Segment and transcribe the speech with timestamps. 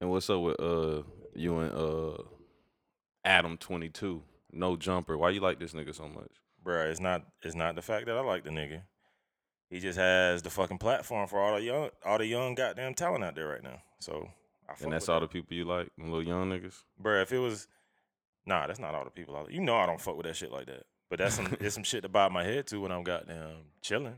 [0.00, 1.02] And what's up with uh
[1.34, 2.22] you and uh
[3.24, 4.22] Adam twenty two?
[4.52, 5.16] No jumper.
[5.16, 6.30] Why you like this nigga so much?
[6.64, 8.82] Bruh, it's not it's not the fact that I like the nigga.
[9.70, 13.24] He just has the fucking platform for all the young all the young goddamn talent
[13.24, 13.80] out there right now.
[13.98, 14.28] So
[14.68, 16.82] I And that's all the people you like, them little young niggas.
[16.98, 17.02] that.
[17.02, 17.66] Bruh, if it was
[18.44, 19.52] nah, that's not all the people I like.
[19.52, 20.84] You know I don't fuck with that shit like that.
[21.08, 24.16] But that's some it's some shit to bob my head to when I'm goddamn chilling.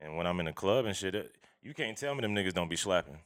[0.00, 2.52] And when I'm in the club and shit, it, you can't tell me them niggas
[2.52, 3.18] don't be slapping.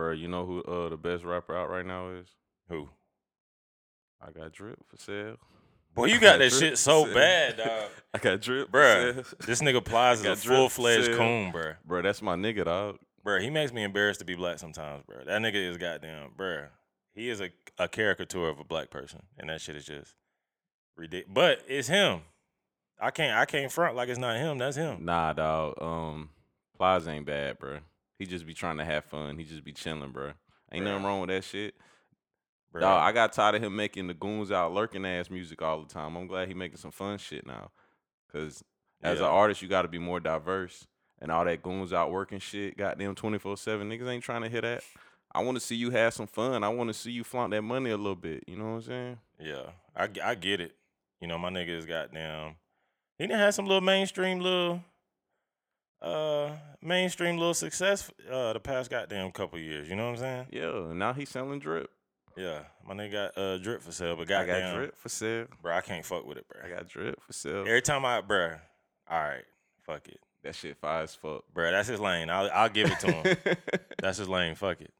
[0.00, 2.26] Bruh, you know who uh the best rapper out right now is?
[2.70, 2.88] Who?
[4.18, 5.36] I got drip for sale.
[5.94, 7.14] Boy, you I got that shit so sale.
[7.14, 7.90] bad, dog.
[8.14, 9.24] I got drip, sale.
[9.44, 11.74] this nigga Plies is a full fledged coon, bro.
[11.86, 12.96] Bruh, that's my nigga, dog.
[13.22, 15.18] Bro, he makes me embarrassed to be black sometimes, bro.
[15.26, 16.68] That nigga is goddamn, bruh.
[17.12, 20.14] He is a, a caricature of a black person, and that shit is just
[20.96, 21.34] ridiculous.
[21.34, 22.22] But it's him.
[22.98, 24.56] I can't I can't front like it's not him.
[24.56, 25.04] That's him.
[25.04, 25.74] Nah, dog.
[25.82, 26.30] Um,
[26.78, 27.80] Plies ain't bad, bruh.
[28.20, 29.38] He just be trying to have fun.
[29.38, 30.32] He just be chilling, bro.
[30.70, 31.74] Ain't nothing wrong with that shit.
[32.72, 32.80] Bruh.
[32.80, 35.88] Dog, I got tired of him making the goons out lurking ass music all the
[35.92, 36.14] time.
[36.16, 37.70] I'm glad he making some fun shit now.
[38.30, 38.62] Cause
[39.02, 39.24] as Yeah.
[39.24, 40.86] an artist, you got to be more diverse.
[41.22, 44.60] And all that goons out working shit, goddamn 24 seven niggas ain't trying to hear
[44.60, 44.84] that.
[45.32, 46.62] I want to see you have some fun.
[46.62, 48.44] I want to see you flaunt that money a little bit.
[48.46, 49.18] You know what I'm saying?
[49.40, 49.62] Yeah,
[49.96, 50.76] I, I get it.
[51.22, 52.56] You know, my nigga is goddamn.
[53.18, 54.82] He done had some little mainstream little,
[56.02, 56.50] uh,
[56.82, 59.88] mainstream little success uh the past goddamn couple years.
[59.88, 60.46] You know what I'm saying?
[60.52, 60.92] Yeah.
[60.94, 61.90] Now he's selling drip.
[62.36, 65.46] Yeah, my nigga got uh drip for sale, but I goddamn, got drip for sale.
[65.60, 66.62] bro, I can't fuck with it, bro.
[66.64, 67.62] I got drip for sale.
[67.66, 68.52] Every time I, bro,
[69.10, 69.44] all right,
[69.82, 71.44] fuck it, That shit fire as fuck.
[71.52, 71.70] bro.
[71.70, 72.30] That's his lane.
[72.30, 73.36] I'll I'll give it to him.
[74.00, 74.54] that's his lane.
[74.54, 74.92] Fuck it.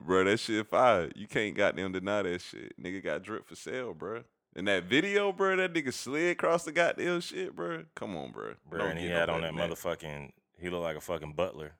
[0.00, 1.08] bro, that shit fire.
[1.14, 2.74] You can't goddamn deny that shit.
[2.82, 4.24] Nigga got drip for sale, bro.
[4.56, 7.84] In that video, bro, that nigga slid across the goddamn shit, bro.
[7.94, 8.54] Come on, bro.
[8.68, 9.70] Bro, Don't and he get no had on better that than
[10.10, 10.32] motherfucking.
[10.58, 11.72] He looked like a fucking butler.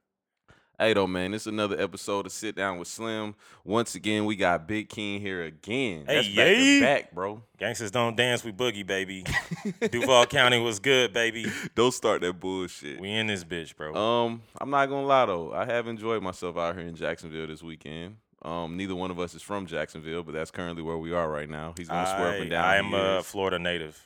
[0.80, 3.34] Hey, though, man, it's another episode of Sit Down with Slim.
[3.64, 6.04] Once again, we got Big King here again.
[6.06, 6.78] Hey, That's back yay.
[6.78, 7.42] to back, bro.
[7.58, 9.24] Gangsters don't dance, we boogie, baby.
[9.90, 11.46] Duval County was good, baby.
[11.74, 13.00] Don't start that bullshit.
[13.00, 13.92] We in this bitch, bro.
[13.92, 15.52] Um, I'm not gonna lie though.
[15.52, 18.14] I have enjoyed myself out here in Jacksonville this weekend.
[18.42, 21.48] Um, neither one of us is from Jacksonville, but that's currently where we are right
[21.48, 21.74] now.
[21.76, 22.64] He's gonna swear up and down.
[22.64, 23.22] I am a.
[23.22, 24.04] Florida native.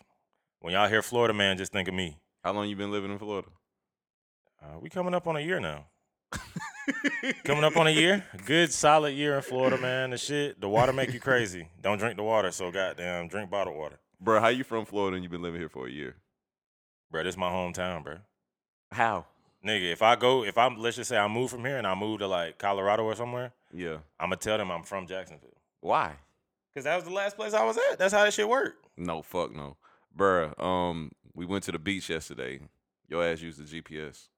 [0.60, 2.19] When y'all hear Florida man, just think of me.
[2.43, 3.48] How long you been living in Florida?
[4.62, 5.87] Uh, we coming up on a year now.
[7.44, 8.25] coming up on a year.
[8.47, 10.10] Good solid year in Florida, man.
[10.10, 11.69] The shit, the water make you crazy.
[11.81, 13.99] Don't drink the water, so goddamn drink bottled water.
[14.20, 16.16] Bro, how you from Florida and you been living here for a year?
[17.10, 18.16] Bro, this my hometown, bro.
[18.93, 19.26] How?
[19.66, 21.94] Nigga, if I go, if I'm, let's just say I move from here and I
[21.94, 23.99] move to like Colorado or somewhere, Yeah.
[24.21, 25.56] I'm gonna tell them I'm from Jacksonville.
[25.81, 26.15] Why?
[26.75, 27.99] Cause that was the last place I was at.
[27.99, 28.87] That's how that shit worked.
[28.97, 29.77] No, fuck no.
[30.16, 32.61] Bruh, um, we went to the beach yesterday.
[33.09, 34.28] Your ass used the GPS.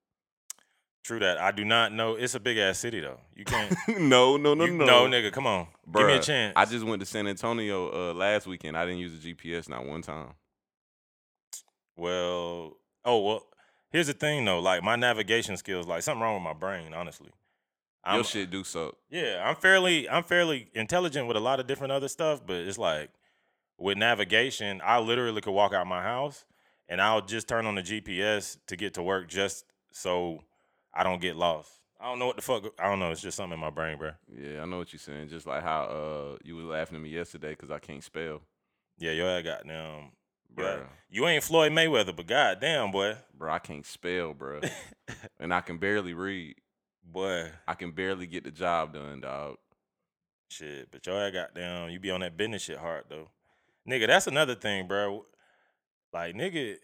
[1.04, 1.38] True that.
[1.38, 2.14] I do not know.
[2.14, 3.20] It's a big ass city though.
[3.36, 3.76] You can't.
[4.00, 5.06] no, no, no, you, no.
[5.06, 5.66] nigga, come on.
[5.92, 6.54] Give me a Bruh, chance.
[6.56, 8.76] I just went to San Antonio uh, last weekend.
[8.76, 10.30] I didn't use the GPS not one time.
[11.96, 13.42] Well, oh well.
[13.90, 14.60] Here's the thing though.
[14.60, 16.94] Like my navigation skills, like something wrong with my brain.
[16.94, 17.30] Honestly,
[18.04, 18.94] I'm, Your shit do suck.
[19.10, 22.78] yeah, I'm fairly, I'm fairly intelligent with a lot of different other stuff, but it's
[22.78, 23.10] like
[23.78, 26.44] with navigation, I literally could walk out my house
[26.88, 30.42] and I'll just turn on the GPS to get to work just so
[30.92, 31.70] I don't get lost.
[32.00, 32.64] I don't know what the fuck.
[32.78, 33.10] I don't know.
[33.10, 34.10] It's just something in my brain, bro.
[34.28, 35.28] Yeah, I know what you're saying.
[35.28, 38.42] Just like how uh you was laughing at me yesterday because I can't spell.
[38.98, 40.10] Yeah, yo, I got them.
[40.58, 40.64] Yeah.
[40.64, 40.86] Bruh.
[41.08, 44.60] You ain't Floyd Mayweather, but goddamn, boy, Bro, I can't spell, bro.
[45.40, 46.56] and I can barely read.
[47.04, 49.56] Boy, I can barely get the job done, dog.
[50.48, 50.90] shit.
[50.90, 51.92] But yo, I got down.
[51.92, 53.28] You be on that business shit hard though,
[53.88, 54.06] nigga.
[54.06, 55.26] That's another thing, bro.
[56.12, 56.76] Like, nigga,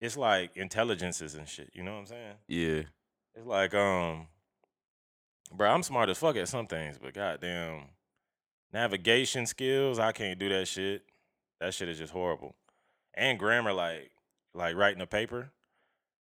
[0.00, 1.70] it's like intelligences and shit.
[1.72, 2.34] You know what I'm saying?
[2.46, 2.82] Yeah.
[3.34, 4.26] It's like, um,
[5.52, 7.84] bro, I'm smart as fuck at some things, but goddamn,
[8.72, 11.02] navigation skills, I can't do that shit.
[11.60, 12.54] That shit is just horrible.
[13.14, 14.10] And grammar, like,
[14.54, 15.50] like writing a paper.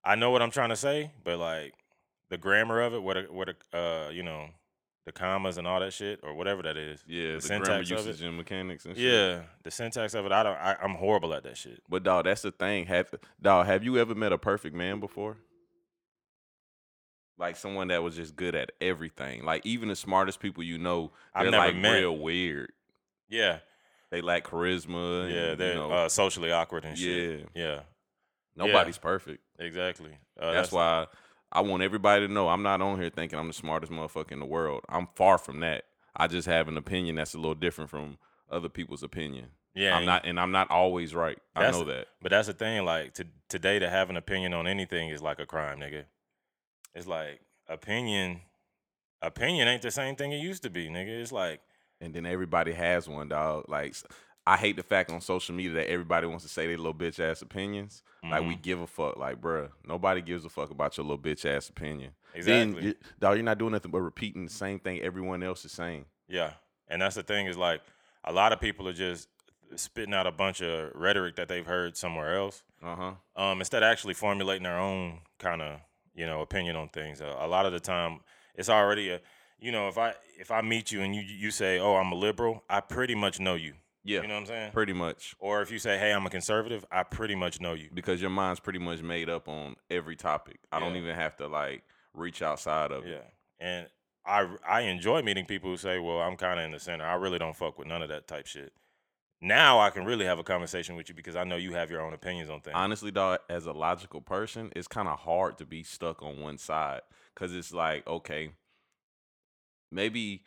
[0.03, 1.73] I know what I'm trying to say, but like
[2.31, 4.47] the grammar of it, what, a- what, a- uh, you know,
[5.05, 7.03] the commas and all that shit, or whatever that is.
[7.07, 8.05] Yeah, The the, grammar syntax of it.
[8.09, 9.03] usage and mechanics and shit.
[9.05, 10.55] Yeah, the syntax of it, I don't.
[10.57, 11.81] I, I'm horrible at that shit.
[11.89, 12.85] But dog, that's the thing.
[12.87, 15.37] Have dog, have you ever met a perfect man before?
[17.37, 19.43] Like someone that was just good at everything.
[19.43, 22.71] Like even the smartest people you know, I've they're never like met- real weird.
[23.29, 23.59] Yeah,
[24.11, 25.33] They lack charisma.
[25.33, 27.47] yeah, you they're know, uh, socially awkward and shit.
[27.55, 27.63] Yeah.
[27.63, 27.79] Yeah,
[28.55, 29.41] nobody's perfect.
[29.57, 30.11] exactly.
[30.39, 31.07] Uh, that's, why
[31.51, 34.39] I want everybody to know I'm not on here thinking I'm the smartest motherfucker in
[34.39, 34.83] the world.
[34.87, 35.85] I'm far from that.
[36.15, 38.17] I just have an opinion that's a little different from
[38.49, 39.47] other people's opinion.
[39.73, 41.39] Yeah, I'm not, and I'm not always right.
[41.55, 42.07] I know that.
[42.21, 42.83] But that's the thing.
[42.83, 46.03] Like to, today, to have an opinion on anything is like a crime, nigga.
[46.93, 47.39] It's like
[47.69, 48.41] opinion.
[49.21, 51.21] opinion ain't the same thing it used to be, nigga.
[51.21, 51.61] It's like
[52.01, 53.65] and then everybody has one, dog.
[53.69, 53.95] Like
[54.47, 57.19] I hate the fact on social media that everybody wants to say their little bitch
[57.19, 58.01] ass opinions.
[58.23, 59.17] Like we mhm, give a fuck.
[59.17, 62.11] Like, bruh, nobody gives a fuck about your little bitch ass opinion.
[62.33, 62.73] exactly.
[62.73, 65.71] Then, you, dog, you're not doing nothing but repeating the same thing everyone else is
[65.71, 66.05] saying.
[66.27, 66.53] Yeah,
[66.87, 67.81] and that's the thing is like
[68.23, 69.27] a lot of people are just
[69.75, 73.13] spitting out a bunch of rhetoric that they've heard somewhere else, Uh huh.
[73.43, 75.79] um, instead of actually formulating their own kind of
[76.15, 77.21] you know opinion on things.
[77.21, 78.19] Uh, a lot of the time,
[78.55, 79.19] it's already a
[79.59, 82.15] you know if I if I meet you and you you say oh I'm a
[82.15, 83.73] liberal, I pretty much know you.
[84.03, 84.71] Yeah, You know what I'm saying?
[84.71, 85.35] pretty much.
[85.39, 87.89] Or if you say hey I'm a conservative, I pretty much know you.
[87.93, 90.59] Because your mind's pretty much made up on every topic.
[90.71, 91.83] I don't even have to like
[92.13, 93.11] reach outside of it.
[93.11, 93.87] Yeah, and
[94.25, 97.05] I I enjoy meeting people who say well I'm kind of in the center.
[97.05, 98.73] I really don't fuck with none of that type shit.
[99.43, 102.01] Now I can really have a conversation with you because I know you have your
[102.01, 102.75] own opinions on things.
[102.75, 106.59] honestly dog as a logical person it's kind of hard to be stuck on one
[106.59, 107.01] side
[107.33, 108.51] because it's like okay
[109.91, 110.43] maybe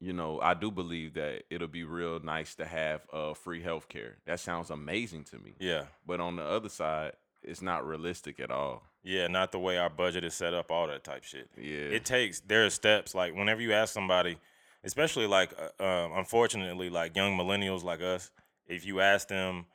[0.00, 4.14] you know i do believe that it'll be real nice to have uh free healthcare
[4.26, 5.84] that sounds amazing to me Yeah.
[6.06, 9.88] but on the other side it's not realistic at all Yeah, not the way our
[9.90, 11.48] budget is set up, all that type shit.
[11.56, 14.38] yeah It takes there are steps like whenever you ask somebody,
[14.82, 18.32] especially like uh, um, unfortunately like young millennials like us,
[18.66, 19.66] if you ask them,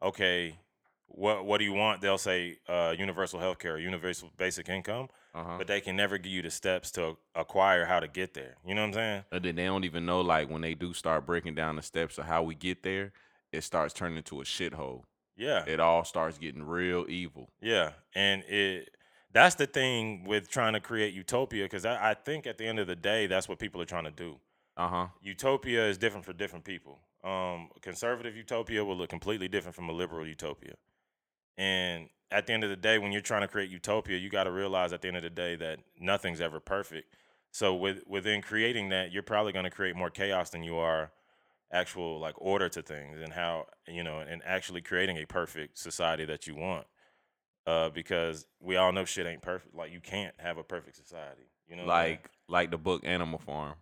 [0.00, 0.58] okay,
[1.08, 2.00] what what do you want?
[2.00, 6.32] They'll say uh, universal health care, universal basic income, uh-huh but they can never give
[6.32, 8.56] you the steps to acquire how to get there.
[8.66, 9.24] You know what I'm saying?
[9.32, 12.18] and then they don't even know like when they do start breaking down the steps
[12.18, 13.12] of how we get there
[13.52, 15.02] it starts turning into a shithole
[15.36, 15.64] Yeah.
[15.66, 18.90] it all starts getting real evil Yeah, and it
[19.32, 22.78] that's the thing with trying to create utopia because I, I think at the end
[22.78, 24.38] of the day that's what people are trying to do.
[24.76, 26.98] uh-huh Utopia is different for different people.
[27.24, 30.74] Um, conservative utopia will look completely different from a liberal utopia.
[31.58, 34.44] And at the end of the day, when you're trying to create utopia, you got
[34.44, 37.14] to realize at the end of the day that nothing's ever perfect.
[37.50, 41.10] So with within creating that, you're probably going to create more chaos than you are
[41.70, 46.24] actual like order to things and how you know and actually creating a perfect society
[46.24, 46.86] that you want
[47.66, 51.42] uh because we all know shit ain't perfect like you can't have a perfect society
[51.68, 53.74] you know like like the book animal farm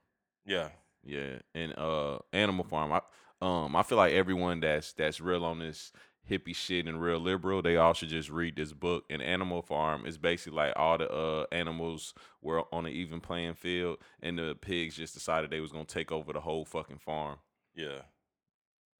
[0.45, 0.69] yeah
[1.05, 2.93] Yeah, and uh, Animal Farm.
[2.93, 3.01] I
[3.41, 5.93] um I feel like everyone that's that's real on this
[6.31, 9.05] hippie shit and real liberal, they all should just read this book.
[9.11, 13.55] And Animal Farm is basically like all the uh animals were on an even playing
[13.55, 17.37] field, and the pigs just decided they was gonna take over the whole fucking farm.
[17.75, 18.01] yeah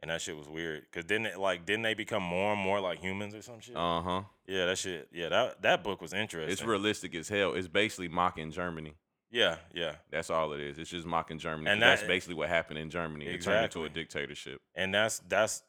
[0.03, 2.81] and that shit was weird because didn't it like didn't they become more and more
[2.81, 4.23] like humans or some shit Uh huh.
[4.47, 7.55] yeah that shit yeah that that book was interesting It's realistic as hell.
[7.55, 8.95] It's basically mocking Germany.
[9.31, 10.79] yeah yeah That's all it is.
[10.79, 11.71] It's just mocking Germany.
[11.71, 13.25] And 'cause that's basically what happened in Germany.
[13.27, 14.61] It turned into a dictatorship.
[14.75, 15.63] and that's that's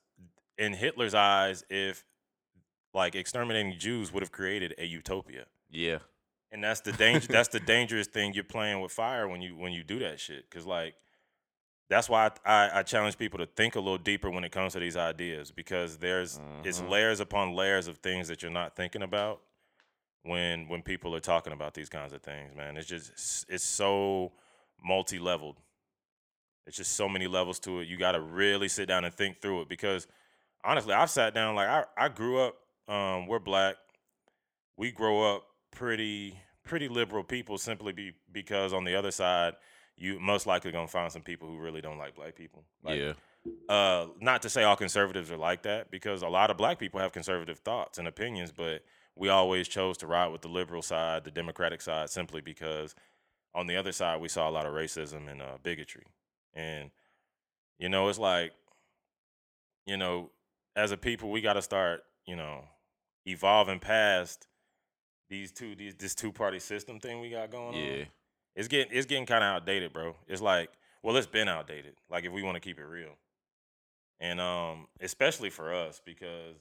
[0.58, 2.04] in hitler's eyes if
[2.94, 6.00] like exterminating jews would have created a utopia Yeah.
[6.52, 9.72] and that's the danger that's the dangerous thing you're playing with fire when you when
[9.72, 10.96] you do that shit because like
[11.90, 14.74] that's why I, I, I challenge people to think a little deeper when it comes
[14.74, 16.90] to these ideas because there's it's Mhm.
[16.90, 19.42] layers upon layers of things that you're not thinking about
[20.24, 23.64] when when people are talking about these kinds of things man it's just it's- it's
[23.64, 24.34] so
[24.84, 25.58] multi-leveled
[26.66, 29.42] it's just so many levels to it you got to really sit down and think
[29.42, 30.08] through it because
[30.68, 33.76] honestly i've sat down like i, I grew up um, we're black.
[34.78, 39.54] We grow up pretty pretty liberal people simply be, because on the other side
[39.96, 42.64] you most likely gonna find some people who really don't like black people.
[42.84, 43.14] Like, yeah.
[43.70, 47.00] uh not to say all conservatives are like that because a lot of black people
[47.00, 48.84] have conservative thoughts and opinions but
[49.16, 52.96] we always chose to ride with the liberal side the democratic side simply because
[53.56, 56.04] on the other side we saw a lot of racism and uh, bigotry.
[56.54, 56.92] And
[57.80, 58.54] you know it's like
[59.86, 60.32] you know
[60.78, 62.64] as a people we got to start you know
[63.26, 64.48] evolving past
[65.30, 68.06] these two these this two party system thing we got going on Yeah.
[68.56, 70.16] it's getting it's getting kind of outdated, bro.
[70.28, 70.70] It's like,
[71.04, 71.96] well, it's been outdated.
[72.10, 73.18] Like if we want to keep it real,
[74.22, 76.56] and um, especially for us because,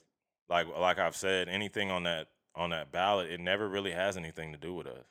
[0.49, 4.51] like like I've said, anything on that on that ballot, it never really has anything
[4.53, 5.07] to do with us.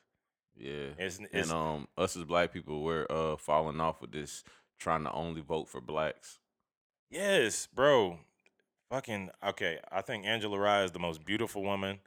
[0.54, 0.88] Yeah.
[0.98, 4.44] It's it's and um, us as black people, we're uh falling off with this
[4.78, 6.38] trying to only vote for blacks.
[7.10, 8.18] yes, bro.
[8.90, 9.78] Fucking okay.
[9.90, 11.98] I think Angela Rye is the most beautiful woman.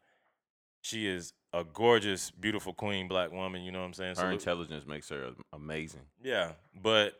[0.82, 3.64] She is a gorgeous, beautiful queen, black woman.
[3.64, 4.10] You know what I'm saying?
[4.12, 6.06] Her Salute- intelligence makes her amazing.
[6.24, 7.20] yeah, but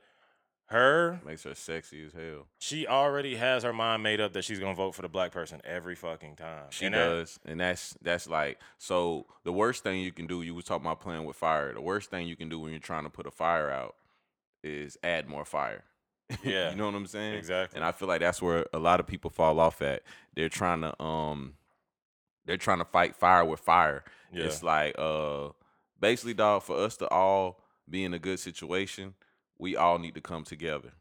[0.68, 2.48] her Makes her sexy as hell.
[2.60, 5.60] she already has her mind made up that she's gonna vote for the black person
[5.66, 6.68] every fucking time.
[6.70, 9.26] She And that- does, and that's that's like so.
[9.44, 11.74] The worst thing you can do, you was talking about playing with fire.
[11.74, 13.96] The worst thing you can do when you're trying to put a fire out
[14.64, 15.84] is add more fire.
[16.44, 17.36] Yeah, you know what I'm saying?
[17.36, 17.78] exactly.
[17.78, 20.04] And I feel like that's where a lot of people fall off at.
[20.36, 21.54] They're trying to um,
[22.46, 24.04] they're trying to fight fire with fire.
[24.32, 25.50] yeah, It's like uh,
[26.00, 29.16] basically, dog, for us to all be in a good situation,
[29.58, 30.94] we all need to come together.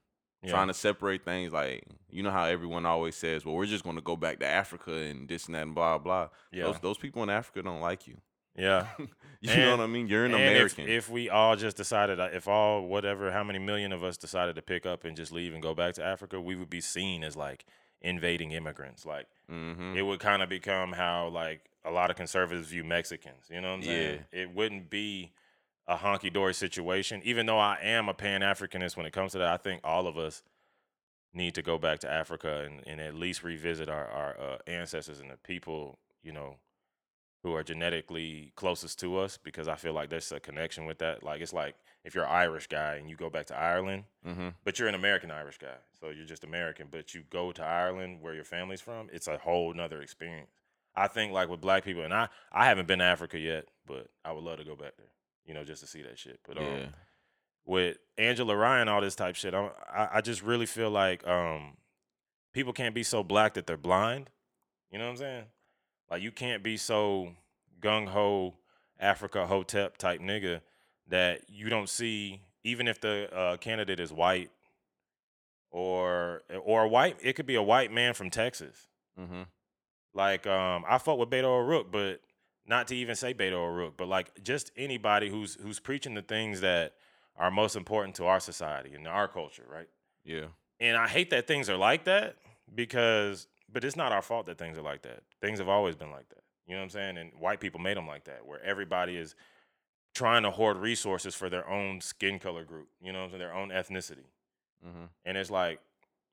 [0.43, 0.51] Yeah.
[0.51, 3.97] Trying to separate things like you know how everyone always says, "Well, we're just going
[3.97, 6.65] to go back to Africa and this and that and blah blah." yeah.
[6.65, 8.19] Those those people in Africa don't like you.
[8.57, 8.87] Yeah.
[9.41, 10.09] You know what I mean?
[10.09, 10.89] You're an And if- American.
[10.89, 14.57] If, we all just decided, uh, if all whatever, how many million of us decided
[14.57, 17.23] to pick up and just leave and go back to Africa, we would be seen
[17.23, 17.65] as like
[18.03, 19.07] invading immigrants.
[19.07, 23.45] Like hmm it would kind of become how like a lot of conservatives view Mexicans.
[23.49, 24.25] You know what I'm saying?
[24.33, 25.31] It wouldn't be
[25.87, 27.21] a honky dory situation.
[27.25, 30.09] Even though I am a Pan Africanist when it comes to that, I think all
[30.09, 30.43] of us
[31.33, 35.21] need to go back to Africa and, and at least revisit our, our uh, ancestors
[35.21, 36.57] and the people, you know,
[37.43, 41.23] who are genetically closest to us because I feel like there's a connection with that.
[41.23, 44.49] Like it's like if you're an Irish guy and you go back to Ireland, hmm
[44.65, 48.21] but you're an American Irish guy, so you're just American, but you go to Ireland
[48.21, 50.51] where your family's from, it's a whole nother experience.
[50.97, 54.09] I think like with black people, and I I haven't been to Africa yet, but
[54.25, 55.13] I would love to go back there,
[55.47, 56.41] you know, just to see that shit.
[56.47, 56.87] But um, Yeah.
[57.65, 61.77] with Angela Ryan, all this type shit, I'm, I I just really feel like um
[62.53, 64.29] people can't be so black that they're blind.
[64.91, 65.45] You know what I'm saying?
[66.11, 67.33] Like you can't be so
[67.81, 68.55] gung ho
[68.99, 70.61] Africa Hotep type nigga
[71.09, 74.51] that you don't see even if the uh, candidate is white
[75.71, 78.89] or or a white it could be a white man from Texas.
[79.17, 79.43] hmm
[80.15, 82.21] Like um I fuck with Beto O'Rourke, but
[82.67, 86.61] not to even say Beto O'Rourke, but like just anybody who's who's preaching the things
[86.61, 86.95] that
[87.37, 89.89] are most important to our society and our culture, right?
[90.25, 90.47] Yeah.
[90.81, 92.37] And I hate that things are like that
[92.75, 95.23] because, but it's not our fault that things are like that.
[95.41, 96.43] Things have always been like that.
[96.67, 97.19] You know what I'm saying?
[97.19, 99.35] And white people made them like that, where everybody is
[100.15, 103.41] trying to hoard resources for their own skin color group, you know what I'm saying?
[103.41, 104.27] Their own ethnicity.
[104.83, 105.81] hmm And it's like,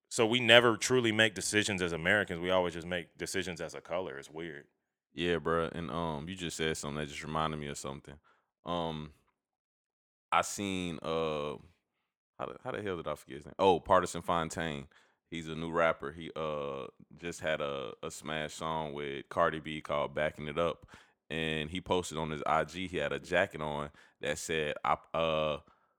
[0.10, 2.39] so we never truly make decisions as Americans.
[2.39, 4.18] We always just make decisions as a color.
[4.18, 4.65] It's weird.
[5.13, 5.70] Yeah, bro.
[5.72, 8.15] And um, you just said something that just reminded me of something.
[8.65, 9.12] Um,
[10.32, 11.56] I seen uh,
[12.38, 13.56] how the, how the hell did I forget his name?
[13.60, 14.88] Oh, Pardison Fontaine.
[15.32, 16.12] He's a new rapper.
[16.12, 20.86] He uh just had a a smash song with Cardi B called "Backing It Up,"
[21.29, 22.89] and he posted on his IG.
[22.89, 23.89] He had a jacket on
[24.22, 25.58] that said, "I uh,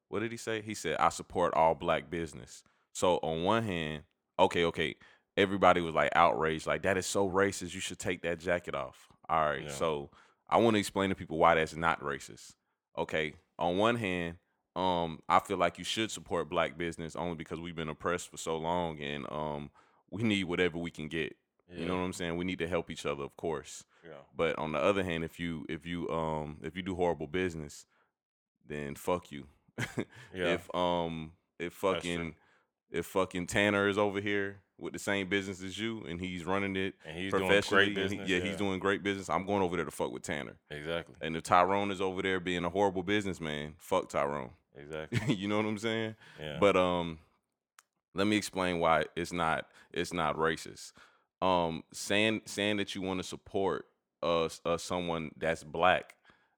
[0.09, 0.63] what did he say?
[0.63, 2.63] He said I support all black business."
[2.95, 4.05] So on one hand,
[4.39, 4.95] okay, okay,
[5.37, 7.75] everybody was like outraged, like that is so racist.
[7.75, 9.09] You should take that jacket off.
[9.29, 9.71] All right, Yeah.
[9.71, 10.11] so
[10.49, 12.53] I want to explain to people why that's not racist.
[12.97, 14.37] Okay, on one hand,
[14.77, 18.37] um, I feel like you should support black business only because we've been oppressed for
[18.37, 19.71] so long, and um,
[20.11, 21.37] we need whatever we can get.
[21.75, 22.37] You know what I'm saying?
[22.37, 23.83] We need to help each other, of course.
[24.05, 24.13] Yeah.
[24.37, 27.87] But on the other hand, if you if you um if you do horrible business,
[28.69, 29.47] then fuck you.
[30.35, 30.55] Yeah.
[30.55, 32.35] If um if fucking
[32.93, 36.77] if fucking Tanner is over here with the same business as you and he's running
[36.77, 38.31] it And he's doing professionally, great and he- business.
[38.31, 39.29] yeah, he's doing great business.
[39.29, 40.57] I'm going over there to fuck with Tanner.
[40.71, 41.17] Exactly.
[41.21, 44.51] And if Tyrone is over there being a horrible businessman, fuck Tyrone.
[44.77, 45.35] Exactly.
[45.35, 46.17] you know what I'm saying?
[46.41, 46.59] Yeah.
[46.61, 47.19] But um,
[48.15, 50.93] let me explain why it's not it's not racist.
[51.43, 53.87] Um, saying saying that you want to support
[54.23, 56.15] uh, uh someone that's black,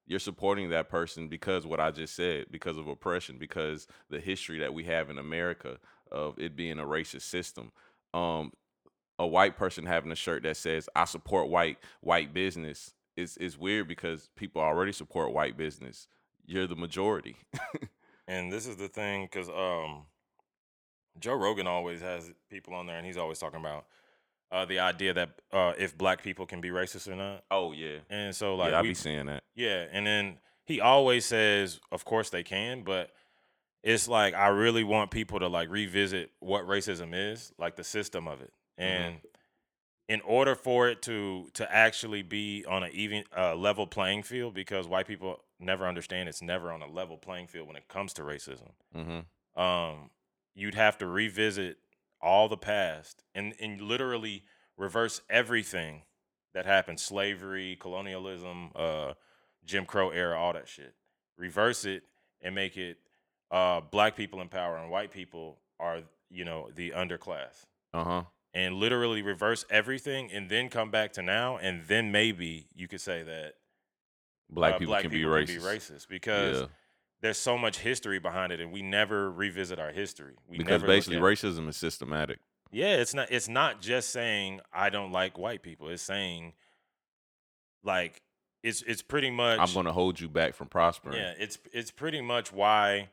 [0.07, 4.59] you're supporting that person because what I just said, because of oppression, because the history
[4.61, 5.79] that we have in America
[6.11, 7.73] of it being a racist system.
[8.15, 8.53] Um,
[9.19, 13.59] a white person having a shirt that says "I support white white business" is is
[13.59, 16.09] weird because people already support white business.
[16.47, 17.37] You're the majority.
[18.29, 20.03] And this is the thing, because um,
[21.19, 23.87] Joe Rogan always has people on there, and he's always talking about
[24.53, 27.43] uh, the idea that uh, if black people can be racist or not.
[27.51, 29.43] oh yeah, And so, like, yeah, I we, be seeing that.
[29.55, 33.11] yeah, and then he always says, of course they can, but
[33.83, 38.29] it's like I really want people to like revisit what racism is, like the system
[38.29, 38.85] of it, Mhm.
[38.85, 39.21] and
[40.09, 44.55] in order for it to to actually be on an even uh, level playing field,
[44.55, 48.13] because white people never understand it's never on a level playing field when it comes
[48.13, 49.61] to racism Mm-hmm.
[49.61, 50.11] um,
[50.55, 51.79] you'd have to revisit
[52.21, 54.45] all the past and, and literally
[54.77, 56.03] reverse everything
[56.55, 59.13] that happened slavery, colonialism, uh,
[59.65, 60.95] Jim Crow era, all that shit.
[61.37, 62.03] Reverse it
[62.41, 62.99] and make it
[63.51, 66.01] uh, black people in power and white people are,
[66.31, 67.67] you know, the underclass.
[67.95, 68.23] Uh huh.
[68.55, 71.59] And literally reverse everything and then come back to now.
[71.59, 73.55] And then maybe you could say that
[74.51, 75.47] Black uh, people black can people be racist.
[75.47, 76.67] can be racist because yeah,
[77.21, 80.35] there's so much history behind it and we never revisit our history.
[80.49, 82.39] We because basically racism is systematic.
[82.71, 85.89] Yeah, it's not it's not just saying I don't like white people.
[85.89, 86.55] It's saying
[87.83, 88.23] like
[88.63, 91.17] it's it's pretty much I'm going to hold you back from prospering.
[91.17, 93.11] Yeah, it's it's pretty much why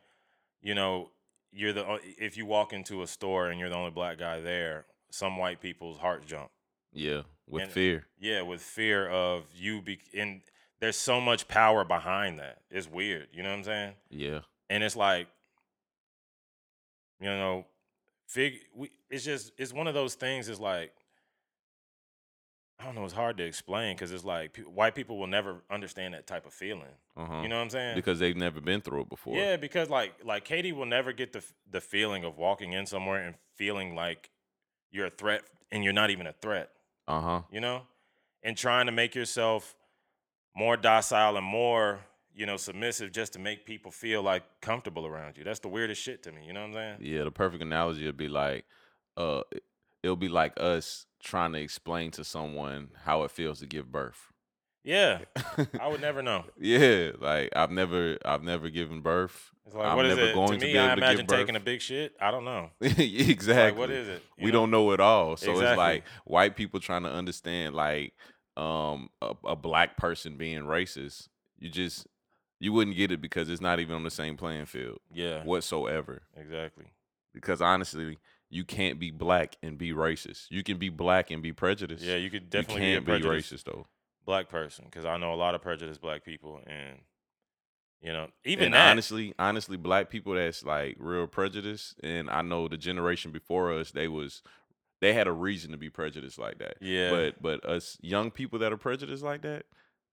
[0.62, 1.10] you know
[1.52, 4.86] you're the if you walk into a store and you're the only black guy there,
[5.10, 6.50] some white people's hearts jump.
[6.92, 8.06] Yeah, with And- fear.
[8.18, 10.42] Yeah, with fear of you be and
[10.80, 12.62] there's so much power behind that.
[12.70, 13.94] It's weird, you know what I'm saying?
[14.10, 15.28] Yeah, and it's like,
[17.20, 17.66] you know,
[18.26, 18.60] fig.
[18.74, 20.48] We, it's just it's one of those things.
[20.48, 20.92] It's like
[22.78, 23.04] I don't know.
[23.04, 26.44] It's hard to explain because it's like pe- white people will never understand that type
[26.44, 26.82] of feeling.
[27.16, 27.40] Uh-huh.
[27.40, 27.96] You know what I'm saying?
[27.96, 29.34] because they've never been through it before.
[29.36, 33.22] Yeah, because like like Katie will never get the the feeling of walking in somewhere
[33.22, 34.28] and feeling like
[34.96, 36.70] you're a threat and you're not even a threat.
[37.06, 37.42] Uh huh.
[37.52, 37.82] You know,
[38.42, 39.76] and trying to make yourself
[40.56, 42.00] more docile and more
[42.34, 45.44] you know submissive just to make people feel like comfortable around you.
[45.44, 46.42] That's the weirdest shit to me.
[46.46, 46.96] You know what I'm saying?
[47.00, 48.64] Yeah, the perfect analogy would be like,
[49.16, 49.62] uh, it-
[50.02, 54.32] it'll be like us trying to explain to someone how it feels to give birth.
[54.86, 55.18] Yeah,
[55.80, 56.44] I would never know.
[56.58, 59.50] yeah, like I've never, I've never given birth.
[59.66, 60.34] It's like I'm what is never it?
[60.34, 62.14] going to me, be I able to give imagine taking a big shit.
[62.20, 62.70] I don't know.
[62.80, 63.54] exactly.
[63.72, 64.22] Like what is it?
[64.38, 64.60] You we know?
[64.60, 65.36] don't know at all.
[65.36, 68.14] So it's like white people trying to understand like
[68.56, 71.26] um a, a black person being racist.
[71.58, 72.06] You just
[72.60, 76.22] you wouldn't get it because it's not even on the same playing field Yeah, whatsoever.
[76.36, 76.86] exactly.
[77.34, 80.46] Because honestly, you can't be black and be racist.
[80.50, 82.04] You can be black and be prejudiced.
[82.04, 83.86] Yeah, you could you definitely can't be be racist though.
[84.26, 86.98] Black person because I know a lot of prejudiced black people, and
[88.02, 88.90] you know, even that.
[88.90, 93.92] honestly, honestly, black people that's like real prejudiced, and I know the generation before us,
[93.92, 94.42] they was
[95.00, 96.76] they had a reason to be prejudiced like that.
[96.80, 99.64] yeah, But but us young people that are prejudiced like that,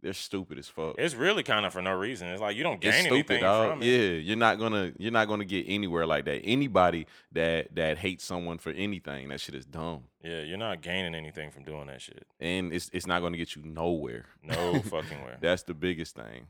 [0.03, 0.95] they're stupid as fuck.
[0.99, 2.27] it's really kind of for no reason.
[2.27, 3.69] It's like you don't gain It's anything stupid, dog.
[3.71, 3.85] from it.
[3.87, 6.41] Yeah, you're not gonna you're not gonna get anywhere like that.
[6.43, 11.15] Anybody that that hates someone for anything, that shit is dumb, Yeah, you're not gaining
[11.15, 12.27] anything from doing that shit.
[12.39, 14.25] and it's it's not gonna get you nowhere.
[14.43, 15.37] No fucking where.
[15.41, 16.47] That's the biggest thing.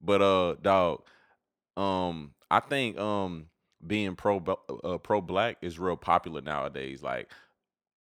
[0.00, 1.02] But uh, dog,
[1.76, 3.46] um, I think um
[3.86, 4.38] being pro
[4.84, 7.02] uh, pro black is real popular nowadays.
[7.02, 7.30] Like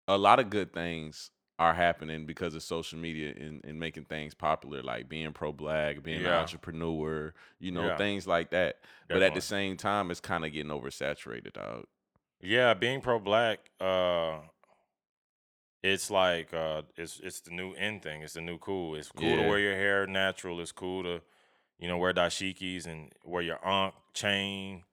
[0.07, 4.33] a lot of good things are happening because of social media and, and making things
[4.33, 7.97] popular, like being pro black, being an entrepreneur, you know, Yeah.
[7.97, 8.79] things like that.
[9.11, 11.85] But at the same time, it's kind of getting oversaturated, dog.
[12.41, 14.39] Yeah, being pro black, uh
[15.81, 18.21] it's like uh it's it's the new in thing.
[18.21, 18.95] It's the new cool.
[18.95, 20.59] It's cool to wear your hair natural.
[20.59, 21.21] It's cool to,
[21.79, 24.83] you know, wear dashikis and wear your ankh chain.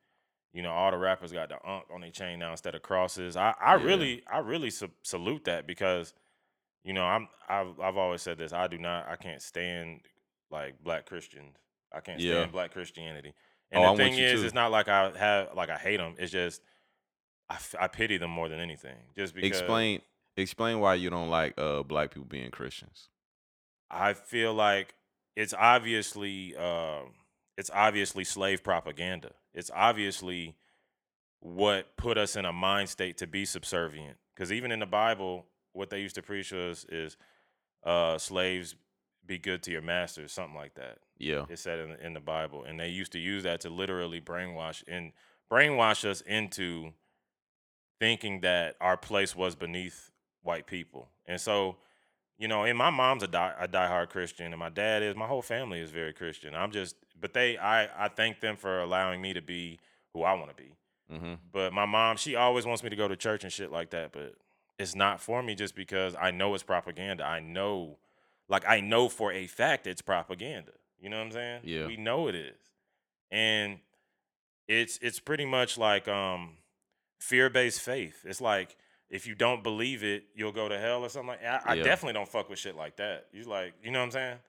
[0.53, 3.37] You know, all the rappers got the ankh on their chain now instead of crosses.
[3.37, 3.83] I, I Yeah.
[3.85, 6.15] really I really sa- salute that because,
[6.87, 8.53] you know, I'm I've I've always said this.
[8.53, 10.01] I do not I can't stand
[10.51, 11.57] like black Christians.
[11.93, 12.35] I can't Yeah.
[12.37, 13.35] stand black Christianity.
[13.73, 14.47] And Oh, the thing is, too.
[14.47, 16.15] it's not like I have like I hate them.
[16.19, 16.63] It's just
[17.51, 18.97] I, I pity them more than anything.
[19.17, 20.01] Just because Explain
[20.37, 23.09] explain why you don't like uh black people being Christians.
[23.91, 24.95] I feel like
[25.35, 27.15] it's obviously um
[27.57, 29.33] it's obviously slave propaganda.
[29.55, 30.55] It's obviously
[31.41, 34.19] what put us in a mind state to be subservient.
[34.35, 37.17] Because even in the Bible, what they used to preach us is
[37.85, 38.75] uh, slaves
[39.27, 40.99] be good to your masters, something like that.
[41.19, 41.45] Yeah.
[41.49, 44.83] It said in, in the Bible, and they used to use that to literally brainwash
[44.87, 45.13] and
[45.51, 46.93] brainwash us into
[47.99, 50.11] thinking that our place was beneath
[50.43, 51.09] white people.
[51.27, 51.77] And so,
[52.39, 55.17] you know, and my mom's a, die, a diehard Christian, and my dad is.
[55.17, 56.55] My whole family is very Christian.
[56.55, 59.81] I'm just, but they, I, I thank them for allowing me to be
[60.13, 60.77] who I want to be.
[61.13, 61.35] Mm-hmm.
[61.53, 64.13] But my mom, she always wants me to go to church and shit like that.
[64.13, 64.35] But
[64.79, 67.25] it's not for me just because I know it's propaganda.
[67.25, 67.99] I know,
[68.49, 70.73] like, I know for a fact it's propaganda.
[71.01, 71.61] You know what I'm saying?
[71.65, 71.87] Yeah.
[71.87, 72.57] We know it is.
[73.31, 73.79] And
[74.69, 76.57] it's it's pretty much like um
[77.21, 78.25] fear-based faith.
[78.25, 78.77] It's like
[79.09, 81.63] if you don't believe it, you'll go to hell or something like that.
[81.67, 81.85] I, I Yeah.
[81.85, 83.27] definitely don't fuck with shit like that.
[83.33, 84.33] You like, you know what I'm saying?
[84.33, 84.41] And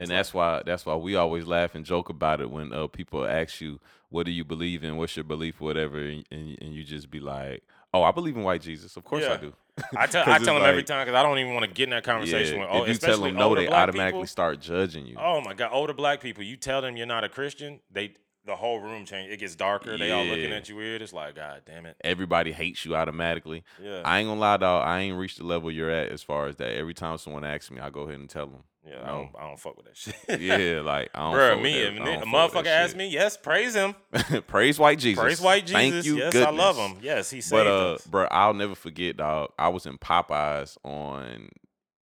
[0.00, 2.86] It's like- that's why that's why we always laugh and joke about it when uh,
[2.86, 4.96] people ask you, "What do you believe in?
[4.96, 7.62] What's your belief, whatever?" And, and, and you just be like,
[7.96, 8.96] "Oh, I believe in white Jesus.
[8.96, 9.52] Of course I do."
[9.96, 11.64] I tell 'Cause I it's tell them every like- time because I don't even want
[11.64, 12.68] to get in that conversation with.
[12.70, 14.26] Oh, if you tell especially them no, older they black automatically people.
[14.28, 15.16] start judging you.
[15.20, 16.42] Oh my god, older black people.
[16.44, 18.14] You tell them you're not a Christian, they
[18.46, 19.30] the whole room change.
[19.32, 19.98] It gets darker.
[19.98, 20.56] They all looking Yeah.
[20.56, 21.02] at you weird.
[21.02, 21.96] It's like, God damn it.
[22.02, 23.64] Everybody hates you automatically.
[23.82, 24.86] Yeah, I ain't gonna lie, dog.
[24.86, 26.70] I ain't reached the level you're at as far as that.
[26.76, 28.62] Every time someone asks me, I go ahead and tell them.
[28.88, 29.02] yeah.
[29.02, 30.14] I don't, I don't fuck with that shit.
[30.40, 31.32] Yeah, like I don't.
[31.32, 32.90] Bro, fuck with me, that- if I a don't a fuck with motherfucker that asked
[32.90, 32.98] shit.
[32.98, 33.94] me, yes, praise him.
[34.46, 35.20] Praise white Jesus.
[35.22, 35.76] Praise white Jesus.
[35.92, 36.16] Thank you.
[36.18, 36.98] yes, I love goodness.
[36.98, 37.04] him.
[37.04, 38.06] Yes, he saved But uh, us.
[38.06, 39.50] bro, I'll never forget, dog.
[39.58, 41.48] I was in Popeyes on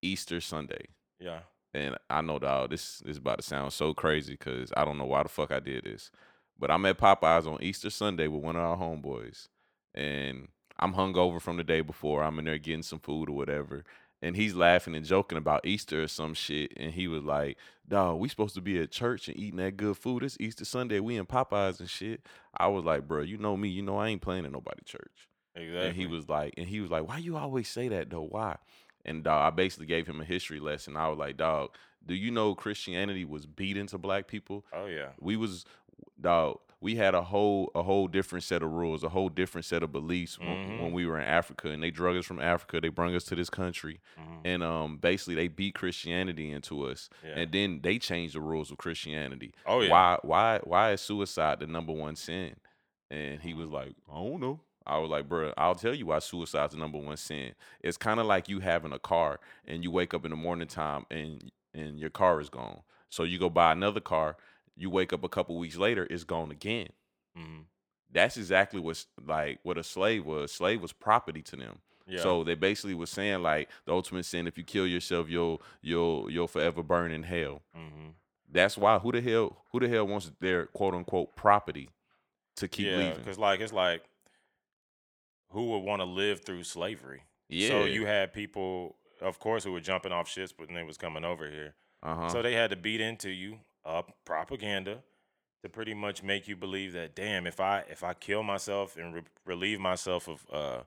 [0.01, 0.87] Easter Sunday,
[1.21, 1.39] Yeah,
[1.73, 2.69] and I know, dog.
[2.71, 5.51] This, this is about to sound so crazy because I don't know why the fuck
[5.51, 6.11] I did this.
[6.57, 9.49] But I'm at Popeyes on Easter Sunday with one of our homeboys,
[9.93, 10.47] and
[10.79, 12.23] I'm hungover from the day before.
[12.23, 13.83] I'm in there getting some food or whatever,
[14.21, 16.71] and he's laughing and joking about Easter or some shit.
[16.77, 19.97] And he was like, "Dog, we supposed to be at church and eating that good
[19.97, 20.23] food.
[20.23, 20.99] It's Easter Sunday.
[20.99, 23.69] We in Popeyes and shit." I was like, "Bro, you know me.
[23.69, 25.87] You know I ain't playing at nobody church." exactly.
[25.87, 28.27] And he was like, and he was like, why you always say that though?
[28.29, 28.57] Why?
[29.05, 30.95] And dog, I basically gave him a history lesson.
[30.95, 31.71] I was like, dog,
[32.05, 34.65] do you know Christianity was beat into black people?
[34.73, 35.09] Oh yeah.
[35.19, 35.65] We was
[36.19, 39.83] dog, we had a whole a whole different set of rules, a whole different set
[39.83, 40.81] of beliefs when, Mhm.
[40.81, 42.81] when we were in Africa, and they drug us from Africa.
[42.81, 44.41] They brought us to this country, Mhm.
[44.43, 47.39] and um, basically they beat Christianity into us, Yeah.
[47.39, 49.53] and then they changed the rules of Christianity.
[49.65, 49.91] Oh yeah.
[49.91, 52.55] Why why why is suicide the number one sin?
[53.09, 54.59] And he was like, I don't know.
[54.85, 57.53] I was like, bro, I'll tell you why suicide's the number one sin.
[57.79, 60.67] It's kind of like you having a car and you wake up in the morning
[60.67, 62.81] time and and your car is gone.
[63.09, 64.35] So you go buy another car.
[64.75, 66.89] You wake up a couple weeks later, it's gone again.
[67.37, 67.65] Mhm.
[68.11, 70.51] That's exactly what's like what a slave was.
[70.51, 71.79] Slave was property to them.
[72.05, 72.21] Yeah.
[72.21, 76.29] So they basically was saying like the ultimate sin: if you kill yourself, you'll you'll
[76.29, 77.61] you'll forever burn in hell.
[77.73, 78.09] hmm
[78.51, 81.89] That's why who the hell who the hell wants their quote unquote property
[82.57, 83.17] to keep yeah, leaving?
[83.17, 84.03] because like it's like
[85.49, 87.23] who would want to live through slavery?
[87.49, 87.69] Yeah.
[87.69, 91.23] So you had people, of course, who were jumping off ships when they was coming
[91.23, 91.75] over here.
[92.01, 92.29] uh-huh.
[92.29, 94.99] So they had to beat into you uh, propaganda
[95.61, 99.15] to pretty much make you believe that damn, if I if I kill myself and
[99.15, 100.81] re- relieve myself of uh,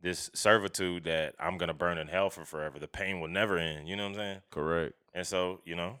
[0.00, 2.78] this servitude, that I'm gonna burn in hell for forever.
[2.78, 3.88] The pain will never end.
[3.88, 4.40] You know what I'm saying?
[4.50, 4.94] Correct.
[5.14, 6.00] And so you know,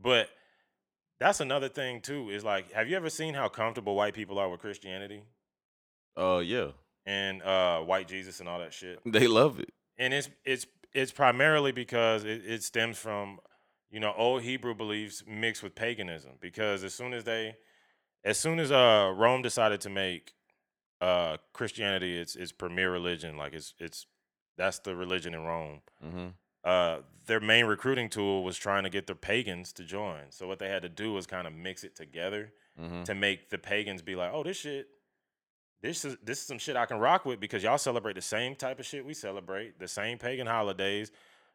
[0.00, 0.28] but
[1.18, 2.30] that's another thing too.
[2.30, 5.22] Is like, have you ever seen how comfortable white people are with Christianity
[6.16, 6.68] Uh yeah.
[7.06, 9.00] and uh, white Jesus and all that shit?
[9.06, 9.72] They love it.
[9.98, 13.38] and it's it's it's primarily because it, it stems from
[13.90, 16.32] you know old Hebrew beliefs mixed with paganism.
[16.40, 17.56] Because as soon as they,
[18.24, 20.32] as soon as uh Rome decided to make
[21.00, 24.06] uh Christianity its its premier religion, like it's it's
[24.56, 25.80] that's the religion in Rome.
[26.04, 26.26] Mm-hmm.
[26.64, 30.22] Uh, their main recruiting tool was trying to get the pagans to join.
[30.30, 33.04] So what they had to do was kind of mix it together Mm-hmm.
[33.04, 34.88] to make the pagans be like, oh, this shit,
[35.80, 38.54] this is this is some shit I can rock with because y'all celebrate the same
[38.54, 41.10] type of shit we celebrate, the same pagan holidays,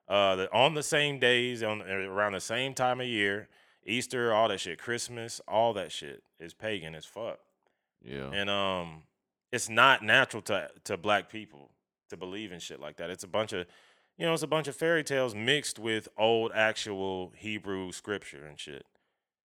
[0.07, 3.47] uh, the, on the same days, on around the same time of year,
[3.85, 7.39] Easter, all that shit, Christmas, all that shit is pagan as fuck,
[8.03, 8.29] Yeah.
[8.31, 9.03] and um,
[9.51, 11.71] it's not natural to to black people
[12.09, 13.09] to believe in shit like that.
[13.09, 13.65] It's a bunch of
[14.17, 18.59] you know, it's a bunch of fairy tales mixed with old actual Hebrew scripture and
[18.59, 18.85] shit.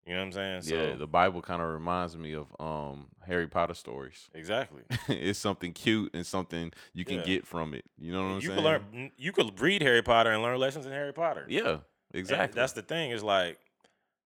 [0.07, 0.63] You know what I'm saying?
[0.91, 0.95] yeah.
[0.97, 4.29] The Bible kind of reminds me of um Harry Potter stories.
[4.35, 4.83] exactly.
[5.09, 7.25] it's something cute and something you can Yeah.
[7.25, 7.85] get from it.
[7.99, 8.51] You know what I'm you saying?
[8.51, 9.11] You could learn.
[9.17, 11.45] You could read Harry Potter and learn lessons in Harry Potter.
[11.49, 11.69] Yeah.
[11.71, 11.81] And
[12.15, 12.59] Exactly.
[12.61, 13.11] That's the thing.
[13.13, 13.59] Is like,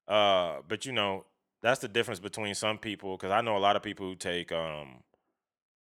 [0.08, 1.26] uh, but you know,
[1.60, 3.16] that's the difference between some people.
[3.16, 5.02] Because I know a lot of people who take, um,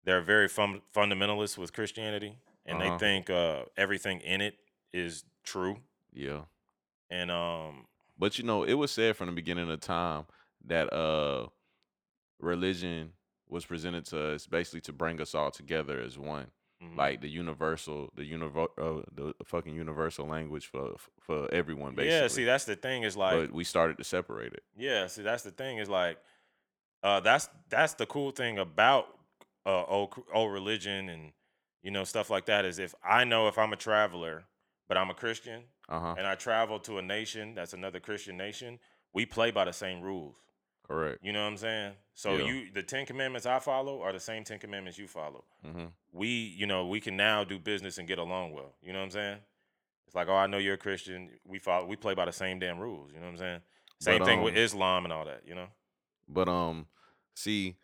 [0.04, 2.96] they're very fun- fundamentalist with Christianity, and Uh-huh.
[2.96, 4.56] they think uh, everything in it
[4.92, 5.78] is true.
[6.12, 6.42] yeah.
[7.10, 7.86] And um,
[8.18, 10.24] But you know, it was said from the beginning of time
[10.66, 11.48] that uh
[12.40, 13.12] religion
[13.48, 16.46] was presented to us basically to bring us all together as one.
[16.83, 16.96] mhm.
[16.96, 21.94] Like the universal, the univer- uh, the fucking universal language for for everyone.
[21.94, 22.29] Basically, yeah.
[22.29, 23.03] See, that's the thing.
[23.05, 24.62] Is like, but we started to separate it.
[24.77, 26.18] Yeah, see, that's the thing is like,
[27.03, 29.07] uh, that's that's the cool thing about
[29.66, 31.33] uh, old old religion and
[31.83, 34.44] you know stuff like that is if I know if I'm a traveler,
[34.88, 36.14] but I'm a Christian Uh huh.
[36.16, 38.78] and I travel to a nation that's another Christian nation,
[39.12, 40.36] we play by the same rules.
[40.86, 41.18] Correct.
[41.22, 41.92] You know what I'm saying?
[42.14, 42.44] So Yeah.
[42.46, 45.44] you the Ten Commandments I follow are the same Ten Commandments you follow.
[45.66, 45.86] Mm-hmm.
[46.12, 48.74] We you know we can now do business and get along well.
[48.82, 49.38] You know what I'm saying?
[50.06, 51.30] It's like oh I know you're a Christian.
[51.46, 53.10] We follow we play by the same damn rules.
[53.12, 53.60] You know what I'm saying?
[54.00, 55.42] Same But, thing with um, Islam and all that.
[55.46, 55.68] You know?
[56.28, 56.86] But um,
[57.34, 57.76] see,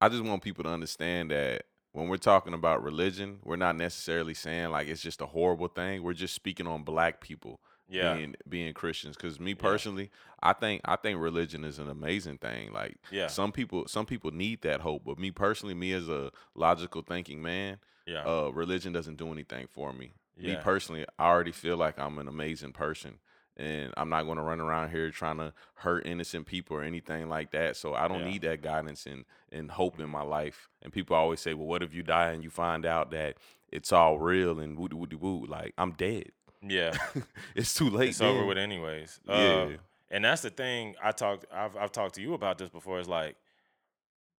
[0.00, 1.64] I just want people to understand that
[1.94, 6.02] when we're talking about religion, we're not necessarily saying like it's just a horrible thing.
[6.02, 8.14] We're just speaking on black people Yeah.
[8.14, 9.16] being being Christians.
[9.16, 10.10] Because me personally,
[10.42, 12.72] I think I think religion is an amazing thing.
[12.72, 13.28] Like Yeah.
[13.28, 17.40] some people some people need that hope, but me personally, me as a logical thinking
[17.40, 18.24] man, Yeah.
[18.26, 20.14] uh, religion doesn't do anything for me.
[20.36, 23.20] Me personally, I already feel like I'm an amazing person.
[23.56, 27.28] And I'm not going to run around here trying to hurt innocent people or anything
[27.28, 27.76] like that.
[27.76, 28.30] So I don't Yeah.
[28.30, 30.68] need that guidance and, and hope in my life.
[30.82, 33.36] And people always say, well, what if you die and you find out that
[33.70, 35.46] it's all real and woo woo woo?
[35.46, 36.30] Like, I'm dead.
[36.62, 36.96] yeah.
[37.54, 38.08] it's too late.
[38.10, 39.20] it's over with anyways.
[39.28, 39.34] Yeah.
[39.34, 39.70] Uh,
[40.10, 42.98] and that's the thing I talked I've I've talked to you about this before.
[43.00, 43.36] Is like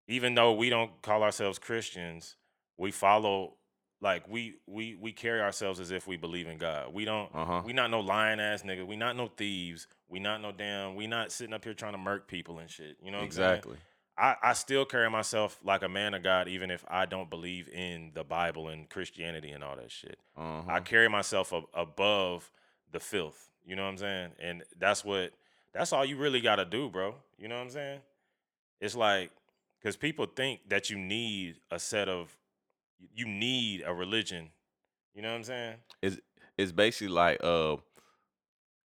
[0.07, 2.35] even though we don't call ourselves Christians,
[2.77, 3.53] we follow
[4.05, 6.93] like we we we carry ourselves as if we believe in God.
[6.93, 7.63] We don't Uh-huh.
[7.65, 8.85] we not no lying ass nigga.
[8.87, 9.87] We not no thieves.
[10.07, 10.95] We not no damn.
[10.95, 12.97] We not sitting up here trying to murk people and shit.
[13.03, 13.77] You know what I'm exactly.
[14.17, 17.67] I, I still carry myself like a man of God, even if I don't believe
[17.67, 20.17] in the Bible and Christianity and all that shit.
[20.37, 20.61] Uh-huh.
[20.71, 22.49] I carry myself ab- above
[22.93, 23.49] the filth.
[23.65, 24.29] You know what I'm saying?
[24.39, 25.33] And that's what
[25.73, 27.15] that's all you really got to do, bro.
[27.39, 27.99] You know what I'm saying?
[28.79, 29.31] It's like
[29.81, 32.37] cuz people think that you need a set of
[33.13, 34.49] you need a religion.
[35.13, 35.75] You know what I'm saying?
[36.01, 36.19] it's
[36.57, 37.77] it's basically like uh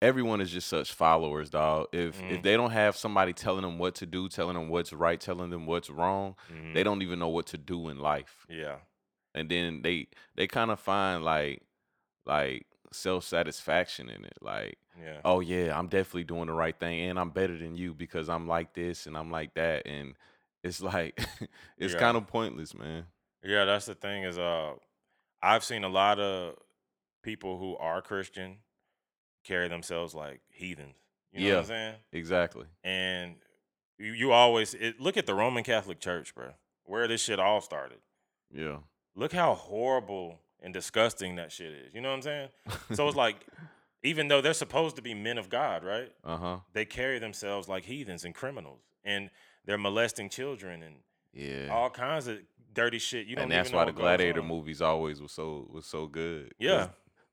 [0.02, 1.88] everyone is just such followers, dog.
[1.92, 2.32] If Mhm.
[2.32, 5.50] if they don't have somebody telling them what to do, telling them what's right, telling
[5.50, 6.74] them what's wrong, Mhm.
[6.74, 8.46] they don't even know what to do in life.
[8.50, 8.80] Yeah.
[9.34, 11.64] And then they they kind of find like
[12.26, 14.38] like self satisfaction in it.
[14.42, 15.22] Like, Yeah.
[15.26, 18.48] oh yeah, I'm definitely doing the right thing, and I'm better than you because I'm
[18.48, 20.16] like this and I'm like that, and
[20.64, 21.18] it's like
[21.78, 22.00] it's Yeah.
[22.00, 23.08] kind of pointless, man.
[23.48, 24.74] Yeah, that's the thing is uh
[25.42, 26.56] I've seen a lot of
[27.24, 28.58] people who are Christian
[29.46, 30.96] carry themselves like heathens.
[31.32, 31.68] You know what I'm Yeah.
[31.68, 31.96] saying?
[32.12, 32.66] Exactly.
[32.84, 33.36] And
[33.98, 36.52] you, you always it, look at the Roman Catholic Church, bro,
[36.84, 38.00] where this shit all started.
[38.52, 38.78] Yeah.
[39.16, 41.94] Look how horrible and disgusting that shit is.
[41.94, 42.50] You know what I'm saying?
[42.94, 43.46] So it's like,
[44.04, 46.12] even though they're supposed to be men of God, right?
[46.24, 46.58] uh huh.
[46.74, 49.30] They carry themselves like heathens and criminals, and
[49.66, 50.96] they're molesting children and
[51.34, 51.70] Yeah.
[51.72, 52.40] all kinds of
[52.78, 53.28] dirty shit.
[53.28, 56.54] You don't and that's why the Gladiator movies always was so was so good.
[56.60, 56.90] Yeah.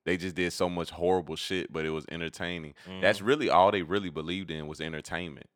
[0.07, 2.75] They just did so much horrible shit, but it was entertaining.
[3.01, 3.27] That's Mhm.
[3.27, 5.49] really all they really believed in was entertainment.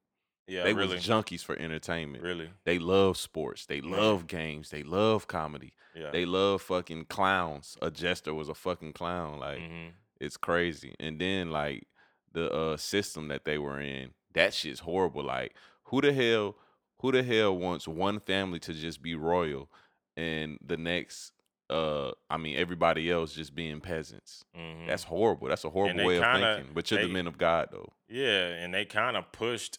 [0.51, 2.25] yeah, they really, was junkies for entertainment.
[2.25, 3.67] really, They love sports.
[3.67, 3.91] They Right.
[3.91, 4.71] love games.
[4.71, 5.75] They love comedy.
[5.95, 6.11] yeah.
[6.11, 7.77] They love fucking clowns.
[7.83, 9.39] A jester was a fucking clown.
[9.39, 9.91] Like Mhm.
[10.21, 10.95] it's crazy.
[10.99, 11.87] And then like
[12.33, 15.23] the uh system that they were in, that shit's horrible.
[15.25, 16.57] Like who the hell
[17.01, 19.71] who the hell wants one family to just be royal
[20.17, 21.33] and the next
[21.71, 24.45] uh I mean everybody else just being peasants.
[24.57, 24.87] Mhm.
[24.87, 25.49] That's horrible.
[25.49, 26.75] That's a horrible way of kinda- thinking.
[26.75, 27.93] But you're they- the men of God though.
[28.09, 29.79] Yeah, and they kind of pushed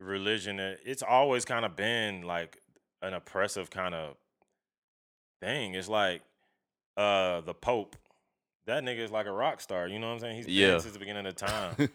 [0.00, 0.58] religion.
[0.58, 2.58] It's always kind of been like
[3.02, 4.16] an oppressive kind of
[5.42, 5.74] thing.
[5.74, 6.22] It's like
[6.96, 7.96] uh the Pope.
[8.66, 9.86] That nigga is like a rock star.
[9.88, 10.36] You know what I'm saying?
[10.36, 10.78] He's been Yeah.
[10.78, 11.76] since the beginning of time.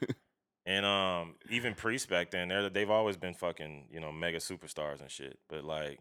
[0.65, 5.01] and um, even priests back then, they're they've always been fucking you know mega superstars
[5.01, 5.38] and shit.
[5.49, 5.99] But like,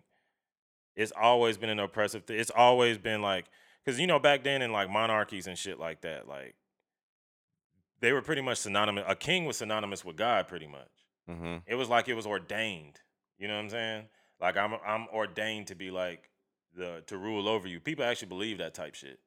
[0.97, 2.25] it's always been an oppressive.
[2.25, 2.39] thing.
[2.39, 3.47] it's always been like
[3.85, 6.55] because you know back then in like monarchies and shit like that, like
[8.01, 9.05] they were pretty much synonymous.
[9.07, 10.91] A king was synonymous with God, pretty much.
[11.29, 13.01] hmm It was like it was ordained.
[13.39, 14.05] You know what I'm saying?
[14.41, 16.31] Like I'm I'm ordained to be like
[16.77, 17.81] the to rule over you.
[17.81, 19.19] People actually believe that type shit.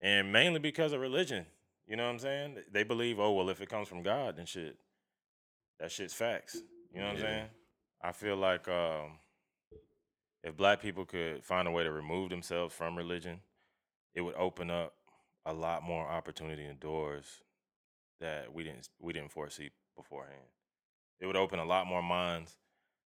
[0.00, 1.46] And mainly because of religion.
[1.86, 2.58] You know what I'm saying?
[2.72, 4.76] They believe, oh well, if it comes from God, then shit.
[5.80, 6.62] That shit's facts.
[6.94, 7.46] You know what I'm saying?
[8.02, 9.18] I feel like um
[10.44, 13.40] if black people could find a way to remove themselves from religion,
[14.14, 14.94] it would open up
[15.46, 17.42] a lot more opportunity and doors
[18.20, 20.46] that we didn't we didn't foresee beforehand.
[21.20, 22.56] It would open a lot more minds.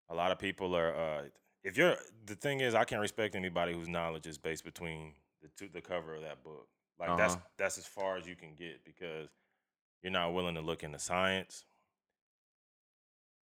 [0.08, 0.94] A lot of people are.
[0.94, 1.22] Uh,
[1.64, 5.48] if you're the thing is, I can't respect anybody whose knowledge is based between the
[5.56, 6.68] two, the cover of that book.
[6.98, 7.42] Like that's Uh-huh.
[7.59, 9.28] that's as far as you can get because
[10.02, 11.64] you're not willing to look into science.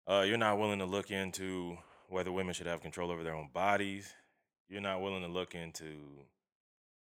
[0.09, 1.78] Uh, you're not willing to look into
[2.09, 4.12] whether women should have control over their own bodies.
[4.68, 5.96] You're not willing to look into,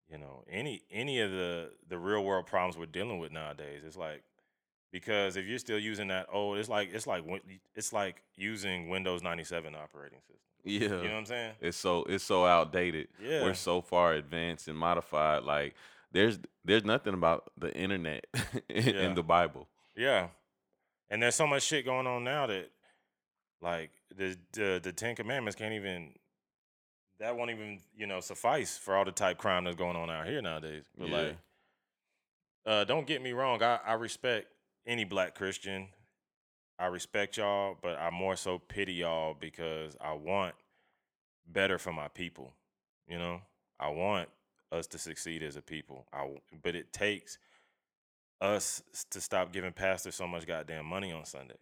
[0.09, 3.81] you know, any any of the the real world problems we're dealing with nowadays.
[3.85, 4.23] It's like
[4.91, 7.23] because if you're still using that old, it's like it's like
[7.75, 10.37] it's like using Windows 97 operating system.
[10.63, 10.79] Yeah.
[10.79, 11.53] You know what I'm saying?
[11.61, 13.07] it's so it's so outdated.
[13.21, 13.43] Yeah.
[13.43, 15.43] We're so far advanced and modified.
[15.43, 15.75] Like
[16.15, 18.25] there's there's nothing about the internet
[18.69, 19.01] in, Yeah.
[19.01, 19.67] in the Bible.
[19.95, 20.29] Yeah.
[21.09, 22.71] And there's so much shit going on now that
[23.61, 26.13] like the the the Ten Commandments can't even
[27.19, 30.25] that won't even, you know, suffice for all the type crime that's going on out
[30.27, 30.85] here nowadays.
[30.97, 31.17] But Yeah.
[31.17, 31.37] like
[32.65, 34.47] uh don't get me wrong, I, I respect
[34.87, 35.89] any black Christian.
[36.79, 40.55] I respect y'all, but I more so pity y'all because I want
[41.47, 42.53] better for my people.
[43.07, 43.41] You know?
[43.79, 44.29] I want
[44.75, 46.05] us to succeed as a people.
[46.13, 46.27] I
[46.63, 47.37] but it takes
[48.41, 51.55] us to stop giving pastors so much goddamn money on Sunday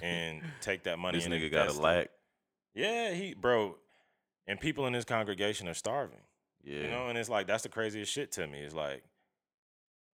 [0.00, 2.08] and take that money this nigga got a lack.
[2.74, 3.76] Yeah, he bro,
[4.46, 6.20] and people in his congregation are starving.
[6.62, 6.80] Yeah.
[6.80, 8.60] You know, and it's like that's the craziest shit to me.
[8.60, 9.04] It's like,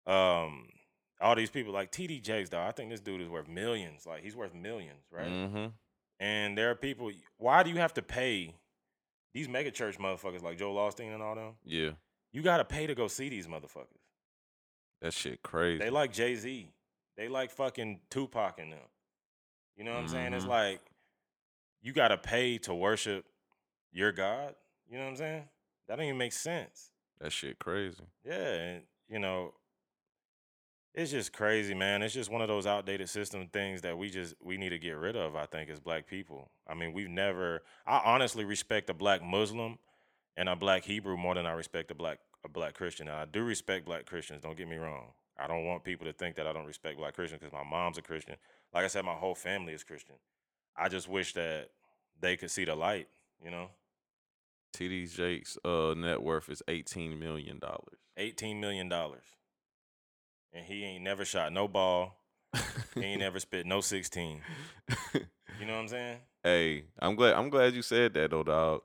[0.06, 0.68] um,
[1.20, 2.60] all these people like TD Jakes, though.
[2.60, 4.06] I think this dude is worth millions.
[4.06, 5.28] Like he's worth millions, right?
[5.28, 5.66] Mm-hmm.
[6.18, 7.10] And there are people.
[7.38, 8.54] Why do you have to pay
[9.32, 11.54] these mega church motherfuckers like Joel Osteen and all them?
[11.64, 11.90] Yeah.
[12.32, 13.86] You got to pay to go see these motherfuckers.
[15.02, 15.78] That shit crazy.
[15.78, 16.70] They like Jay Z.
[17.16, 18.78] They like fucking Tupac and them.
[19.76, 20.32] You know what I'm saying?
[20.34, 20.48] It's Mhm.
[20.48, 20.80] like
[21.82, 23.24] you gotta pay to worship
[23.92, 24.54] your God.
[24.88, 25.48] You know what I'm saying?
[25.88, 26.92] That don't even make sense.
[27.18, 28.02] that shit crazy.
[28.24, 29.54] Yeah, and you know,
[30.94, 32.02] it's just crazy, man.
[32.02, 34.92] It's just one of those outdated system things that we just we need to get
[34.92, 35.36] rid of.
[35.36, 36.50] I think as black people.
[36.66, 37.62] I mean, we've never.
[37.86, 39.78] I honestly respect a black Muslim
[40.36, 43.08] and a black Hebrew more than I respect a black a black Christian.
[43.08, 44.42] And I do respect black Christians.
[44.42, 45.08] Don't get me wrong.
[45.38, 47.98] I don't want people to think that I don't respect black Christians because my mom's
[47.98, 48.36] a Christian.
[48.74, 50.16] Like I said, my whole family is Christian.
[50.76, 51.70] I just wish that
[52.20, 53.08] they could see the light.
[53.44, 53.70] You know,
[54.76, 57.98] TD Jake's uh net worth is eighteen million dollars.
[58.16, 59.24] eighteen million dollars.
[60.52, 62.16] and he ain't never shot no ball.
[62.94, 64.40] he ain't never spit no sixteen.
[65.58, 66.16] You know what I'm saying?
[66.42, 67.34] Hey, I'm glad.
[67.34, 68.80] I'm glad you said that, though, dog.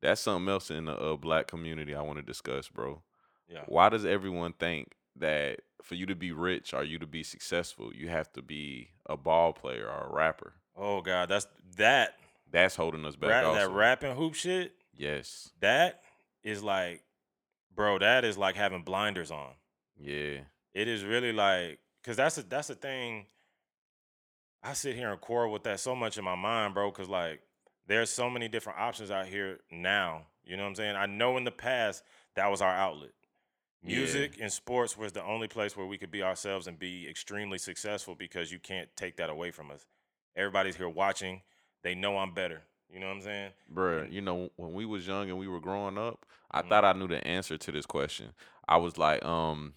[0.00, 3.02] That's something else in the uh, black community I want to discuss, bro.
[3.48, 3.62] Yeah.
[3.66, 7.92] Why does everyone think that for you to be rich or you to be successful,
[7.94, 10.52] you have to be a ball player or a rapper?
[10.76, 12.14] Oh God, that's that
[12.50, 13.30] That's holding us back.
[13.30, 14.72] rap, that rapping hoop shit.
[14.96, 15.50] Yes.
[15.60, 16.02] That
[16.44, 17.02] is like,
[17.74, 17.98] bro.
[17.98, 19.50] That is like having blinders on.
[19.98, 20.40] Yeah.
[20.74, 23.26] It is really like, cause that's a that's the thing.
[24.62, 26.90] I sit here and quarrel with that so much in my mind, bro.
[26.90, 27.40] Cause like,
[27.88, 30.26] there's so many different options out here now.
[30.44, 30.96] You know what I'm saying?
[30.96, 32.04] I know in the past
[32.36, 33.10] that was our outlet.
[33.82, 33.96] Yeah.
[33.98, 37.58] Music and sports was the only place where we could be ourselves and be extremely
[37.58, 39.86] successful because you can't take that away from us.
[40.36, 41.42] Everybody's here watching.
[41.82, 42.62] They know I'm better.
[42.92, 43.50] You know what I'm saying?
[43.72, 46.68] Bruh, you know, when we was young and we were growing up, I Mhm.
[46.68, 48.32] thought I knew the answer to this question.
[48.66, 49.74] I was like, um,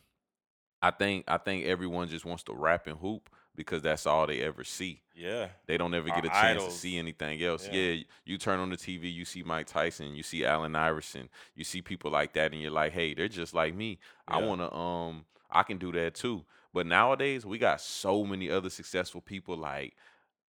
[0.82, 3.30] I think I think everyone just wants to rap and hoop
[3.62, 5.02] because that's all they ever see.
[5.16, 5.48] Yeah.
[5.68, 6.74] They don't ever get a chance idols.
[6.74, 7.68] to see anything else.
[7.72, 7.82] Yeah.
[7.82, 8.04] Yeah.
[8.26, 11.82] you turn on the TV, you see Mike Tyson, you see Allen Iverson, you see
[11.82, 14.00] people like that, and you're like, hey, they're just like me.
[14.28, 16.44] I wanna um I can do that too.
[16.74, 19.96] But nowadays we got so many other successful people like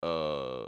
[0.02, 0.64] uh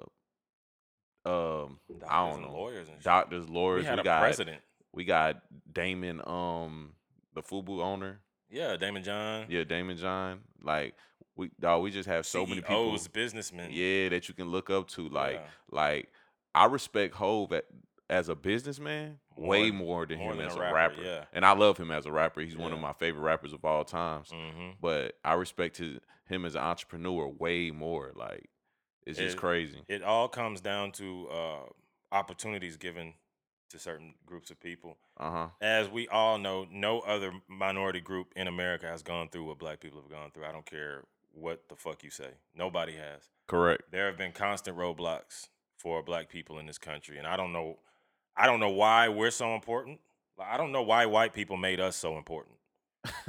[1.24, 2.52] um Doctors I don't and know.
[2.52, 3.00] lawyers and.
[3.02, 4.60] Doctors, lawyers, we had a got president.
[4.92, 6.94] we got Daymond, um,
[7.34, 8.20] the Fubu owner.
[8.50, 9.46] Yeah, Daymond John.
[9.48, 10.40] Yeah, Daymond John.
[10.62, 10.94] Like
[11.36, 12.90] we dog, we just have so many people.
[12.96, 13.70] CEOs, businessmen.
[13.72, 15.08] Yeah, that you can look up to.
[15.08, 15.46] Like, Yeah.
[15.70, 16.12] like
[16.54, 17.64] I respect Hove at,
[18.10, 21.02] as a businessman way More- more than more him than as a rapper, rapper.
[21.02, 21.24] yeah.
[21.32, 22.42] And I love him as a rapper.
[22.42, 24.30] He's one of my favorite rappers of all times.
[24.30, 28.12] hmm But I respect his, him as an entrepreneur way more.
[28.14, 28.50] Like,
[29.06, 29.82] it's just crazy.
[29.88, 31.60] It all comes down to uh,
[32.12, 33.14] opportunities given
[33.70, 34.98] to certain groups of people.
[35.16, 35.48] Uh huh.
[35.62, 39.80] As we all know, no other minority group in America has gone through what black
[39.80, 40.44] people have gone through.
[40.44, 42.30] I don't care what the fuck you say.
[42.54, 43.30] Nobody has.
[43.46, 43.82] Correct.
[43.90, 47.78] There have been constant roadblocks for black people in this country, and I don't know,
[48.36, 50.00] I don't know why we're so important.
[50.38, 52.56] Like, I don't know why white people made us so important.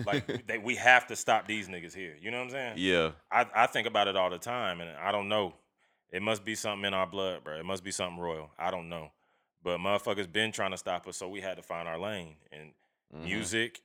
[0.05, 2.15] Like they, we have to stop these niggas here.
[2.21, 2.73] You know what I'm saying?
[2.77, 3.11] yeah.
[3.31, 5.53] I, I think about it all the time, and I don't know.
[6.11, 7.57] It must be something in our blood, bro.
[7.57, 8.51] It must be something royal.
[8.59, 9.09] I don't know.
[9.63, 12.35] But motherfuckers been trying to stop us, so we had to find our lane.
[12.51, 12.73] And
[13.15, 13.23] Mhm.
[13.23, 13.81] music,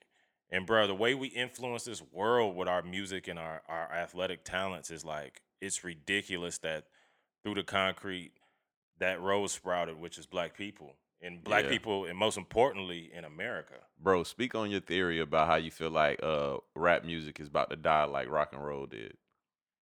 [0.50, 4.44] and bro, the way we influence this world with our music and our, our athletic
[4.44, 6.84] talents is like, it's ridiculous that
[7.42, 8.32] through the concrete,
[8.98, 10.96] that rose sprouted, which is black people.
[11.20, 11.70] And black Yeah.
[11.70, 13.74] people, and most importantly, in America.
[14.00, 17.70] Bro, speak on your theory about how you feel like uh rap music is about
[17.70, 19.16] to die like rock and roll did.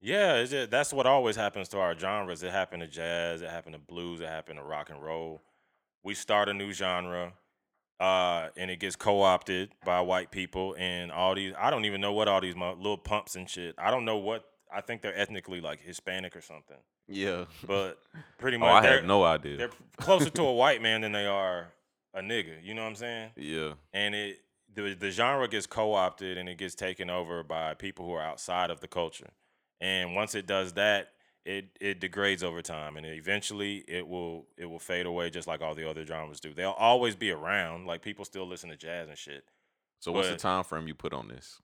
[0.02, 2.44] Yeah, just, that's what always happens to our genres.
[2.44, 5.42] It happened to jazz, it happened to blues, it happened to rock and roll.
[6.04, 7.34] We start a new genre,
[8.00, 11.54] uh, and it gets co-opted by white people and all these.
[11.58, 13.76] I don't even know what all these little pumps and shit.
[13.78, 14.46] I don't know what.
[14.74, 16.78] I think they're ethnically like Hispanic or something,
[17.08, 17.46] Yeah.
[17.66, 18.00] but
[18.38, 19.58] pretty oh, much I they're, have no idea.
[19.58, 21.68] they're closer to a white man than they are
[22.14, 22.62] a nigga.
[22.64, 23.30] You know what I'm saying?
[23.38, 23.74] Yeah.
[23.94, 24.40] and it
[24.74, 28.70] the the genre gets co-opted and it gets taken over by people who are outside
[28.70, 29.30] of the culture.
[29.80, 31.10] And once it does that,
[31.46, 35.62] it it degrades over time and eventually it will it will fade away just like
[35.62, 36.54] all the other genres do.
[36.54, 37.86] They'll always be around.
[37.86, 39.44] Like people still listen to jazz and shit.
[40.00, 41.62] So what's the time frame you put on this?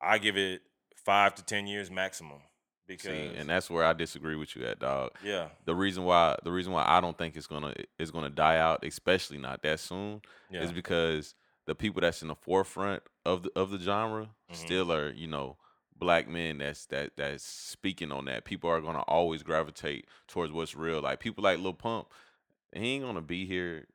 [0.00, 0.62] I give it
[1.04, 2.40] 5 to 10 years maximum
[2.86, 5.12] because See, and that's where I disagree with you at, dog.
[5.24, 5.48] yeah.
[5.64, 8.84] The reason why the reason why I don't think it's gonna it's gonna die out,
[8.84, 10.62] especially not that soon, Yeah.
[10.62, 11.34] is because
[11.66, 14.54] the people that's in the forefront of the of the genre Mhm.
[14.56, 15.56] still are, you know,
[15.98, 18.44] black men that's that that's speaking on that.
[18.44, 21.00] People are gonna always gravitate towards what's real.
[21.00, 22.08] Like people like Lil Pump,
[22.72, 23.86] he ain't gonna be here.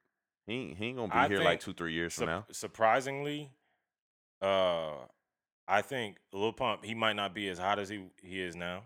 [0.48, 2.46] He ain't, he ain't gonna be I here like two three years from now.
[2.52, 3.52] surprisingly,
[4.42, 4.94] uh,
[5.68, 8.84] I think Lil Pump he might not be as hot as he he is now.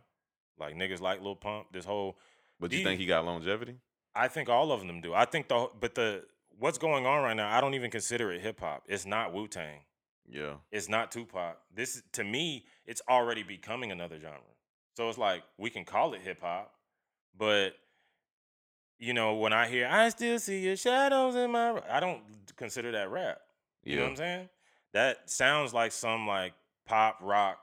[0.60, 1.68] Like niggas like Lil Pump.
[1.72, 2.18] This whole
[2.60, 3.78] But you think he got longevity?
[4.16, 5.14] I think all of them do.
[5.14, 6.26] I think the but the
[6.58, 7.56] what's going on right now.
[7.56, 8.84] I don't even consider it hip hop.
[8.88, 9.80] It's not Wu Tang.
[10.30, 10.56] Yeah.
[10.72, 11.58] It's not Tupac.
[11.74, 14.40] This to me, it's already becoming another genre.
[14.96, 16.72] So it's like we can call it hip hop,
[17.38, 17.74] but
[18.98, 22.22] you know when I hear I still see your shadows in my, I don't
[22.56, 23.40] consider that rap.
[23.84, 24.12] You know what Yeah.
[24.12, 24.50] I'm saying?
[24.94, 26.54] That sounds like some like
[26.86, 27.60] pop rock,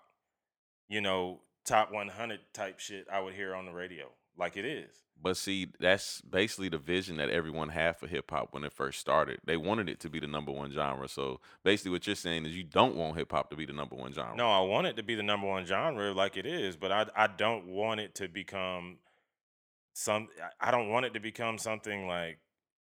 [0.89, 4.11] you know, top 100 type shit I would hear on the radio.
[4.37, 4.91] Like it is.
[5.21, 8.99] But see, that's basically the vision that everyone had for hip hop when it first
[8.99, 9.39] started.
[9.45, 11.07] They wanted it to be the number one genre.
[11.09, 13.95] So basically, what you're saying is you don't want hip hop to be the number
[13.95, 14.37] one genre.
[14.37, 17.07] No, I want it to be the number one genre like it is, but I
[17.15, 18.99] I don't want it to become
[19.93, 20.29] some
[20.61, 22.39] I- don't want it to become something like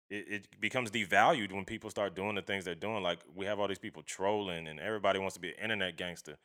[0.10, 3.04] it, it becomes devalued when people start doing the things they're doing.
[3.04, 6.38] Like we have all these people trolling and everybody wants to be an internet gangster.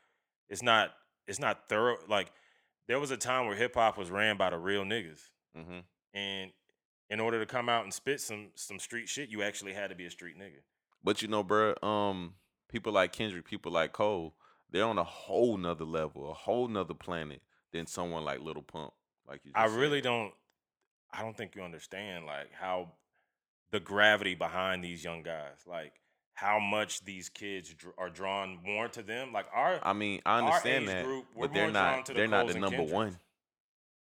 [0.48, 0.90] It's not
[1.26, 1.98] it's not thorough.
[2.08, 2.32] Like
[2.90, 5.20] there was a time where hip hop was ran by the real niggas,
[5.56, 5.78] Mm-hmm.
[6.12, 6.50] and
[7.08, 9.96] in order to come out and spit some some street shit, you actually had to
[9.96, 10.60] be a street nigga.
[11.04, 12.34] But you know, bro, um,
[12.68, 14.34] people like Kendrick, people like Cole,
[14.70, 18.92] they're on a whole nother level, a whole nother planet than someone like Little Pump.
[19.28, 19.78] Like you, just I said.
[19.78, 20.32] really don't.
[21.12, 22.92] I don't think you understand like how
[23.70, 25.94] the gravity behind these young guys, like
[26.40, 29.30] how much these kids dr- are drawn more to them.
[29.32, 32.06] Like our, I mean, I understand that, group, but they're not.
[32.06, 32.92] the They're not the number Kendricks.
[32.92, 33.18] one.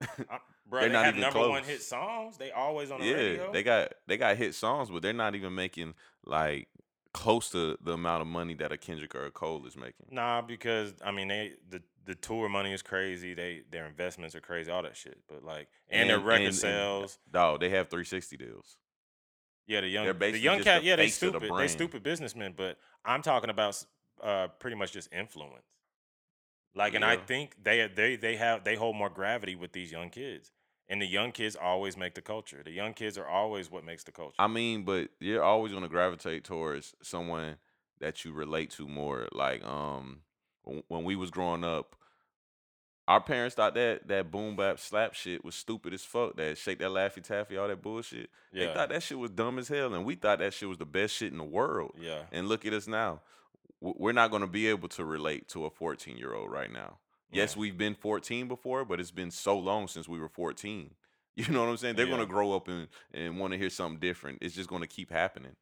[0.03, 1.67] uh, bro, they're they not have even number one close.
[1.67, 2.39] hit songs.
[2.39, 3.53] They always on the Yeah, radio.
[3.53, 6.69] they got they got hit songs, but they're not even making like
[7.13, 10.07] close to the amount of money that a Kendrick or a Cole is making.
[10.11, 13.35] Nah, because I mean they the the tour money is crazy.
[13.35, 15.19] They their investments are crazy, all that shit.
[15.29, 17.19] But like and, their record and- and, sales.
[17.31, 18.77] dog, they have 360 deals.
[19.67, 20.83] Yeah, the young they're the young cat.
[20.83, 21.53] the Yeah, they of the stupid.
[21.59, 22.55] They stupid businessmen.
[22.57, 23.85] But I'm talking about
[24.23, 25.67] uh pretty much just influence.
[26.75, 30.11] Like, and I think they they they have they hold more gravity with these young
[30.11, 30.51] kids.
[30.89, 32.61] And the young kids always make the culture.
[32.63, 34.35] The young kids are always what makes the culture.
[34.39, 37.57] I mean, but you're always going to gravitate towards someone
[38.01, 39.29] that you relate to more.
[39.33, 40.21] Like, um,
[40.65, 41.97] when we was growing up,
[43.09, 46.37] our parents thought that that boom bap slap shit was stupid as fuck.
[46.37, 48.31] That shake that laffy taffy, all that bullshit.
[48.53, 50.87] They thought that shit was dumb as hell, and we thought that shit was the
[50.87, 51.93] best shit in the world.
[52.01, 52.23] yeah.
[52.31, 53.21] And look at us now.
[53.81, 56.99] We're not going to be able to relate to a 14 year old right now.
[57.33, 60.91] Yes, we've been 14 before, but it's been so long since we were 14.
[61.35, 61.97] You know what I'm saying?
[61.97, 64.41] They're gonna grow up and, and want to hear something different.
[64.43, 65.57] It's just going to keep happening.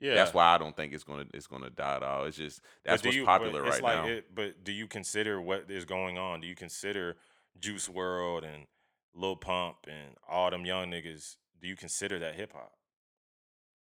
[0.00, 0.14] Yeah.
[0.14, 2.24] That's why I don't think it's going to it's to die at all.
[2.24, 4.10] It's just that's what's you- popular it's right like now.
[4.10, 6.40] It, but do you consider what is going on?
[6.40, 7.16] Do you consider
[7.58, 8.66] Juice WRLD and
[9.14, 11.36] Lil Pump and all them young niggas?
[11.60, 12.72] Do you consider that hip hop?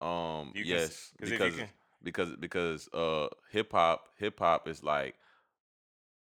[0.02, 1.70] um, cons- yes, if because can-
[2.04, 5.16] because because uh hip hop hip hop is like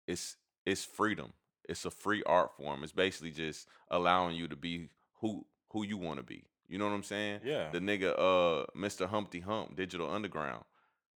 [0.07, 1.33] it's it's freedom.
[1.67, 2.83] It's a free art form.
[2.83, 4.89] It's basically just allowing you to be
[5.21, 6.43] who who you want to be.
[6.71, 7.41] You know what I'm saying?
[7.43, 7.69] Yeah.
[7.69, 9.05] The nigga uh Mr.
[9.05, 10.63] Humpty Hump, Digital Underground.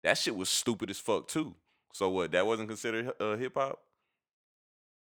[0.03, 1.53] That shit was stupid as fuck too.
[1.93, 2.31] So what?
[2.31, 3.79] That wasn't considered uh, hip hop?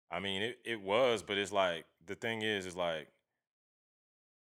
[0.10, 3.10] I mean, it, it was, but it's like the thing is, is like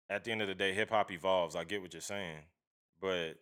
[0.10, 1.58] at the end of the day, hip hop evolves.
[1.58, 2.40] I get what you're saying,
[3.02, 3.34] but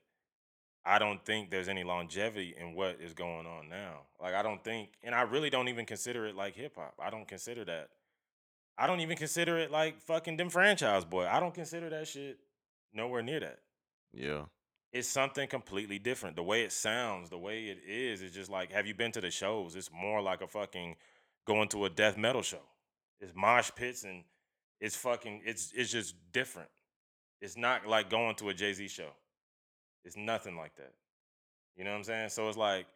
[0.83, 4.07] I don't think there's any longevity in what is going on now.
[4.19, 6.95] Like I don't think, and I really don't even consider it like hip hop.
[6.99, 7.89] I don't consider that.
[8.79, 11.27] I don't even consider it like fucking them franchise boy.
[11.27, 12.39] I don't consider that shit
[12.93, 13.59] nowhere near that.
[14.13, 14.43] Yeah.
[14.93, 16.35] It's something completely different.
[16.35, 19.21] The way it sounds, the way it is, it's just like, have you been to
[19.21, 19.75] the shows?
[19.75, 20.95] It's more like a fucking
[21.45, 22.61] going to a death metal show.
[23.19, 24.23] It's mosh pits and
[24.79, 26.69] it's fucking it's it's just different.
[27.41, 29.09] It's not like going to a Jay-Z show.
[30.05, 30.93] It's nothing like that.
[31.75, 32.29] You know what I'm saying?
[32.29, 32.87] So it's like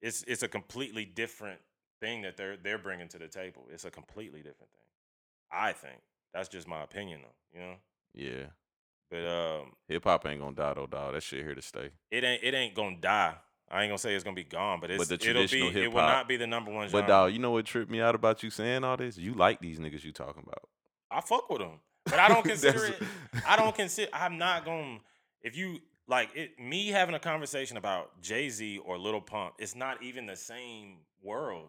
[0.00, 1.60] it's it's a completely different
[2.00, 3.66] thing that they're they're bringing to the table.
[3.72, 4.83] It's a completely different thing.
[5.54, 6.00] I think.
[6.32, 7.74] That's just my opinion though, you know?
[8.12, 8.46] Yeah.
[9.10, 11.14] But um Hip hop ain't gonna die though, dog.
[11.14, 11.90] That shit here to stay.
[12.10, 13.34] it ain't it ain't gonna die.
[13.70, 15.82] I ain't gonna say it's gonna be gone, but it's but the it'll traditional be
[15.82, 17.02] it will not be the number one genre.
[17.02, 19.16] But dog, you know what tripped me out about you saying all this?
[19.16, 20.68] You like these niggas you talking about.
[21.10, 23.02] I fuck with them, but I don't consider it.
[23.46, 24.10] I don't consider.
[24.12, 24.98] I'm not to
[25.42, 29.74] If you like it, me having a conversation about Jay Z or Little Pump, it's
[29.74, 31.68] not even the same world.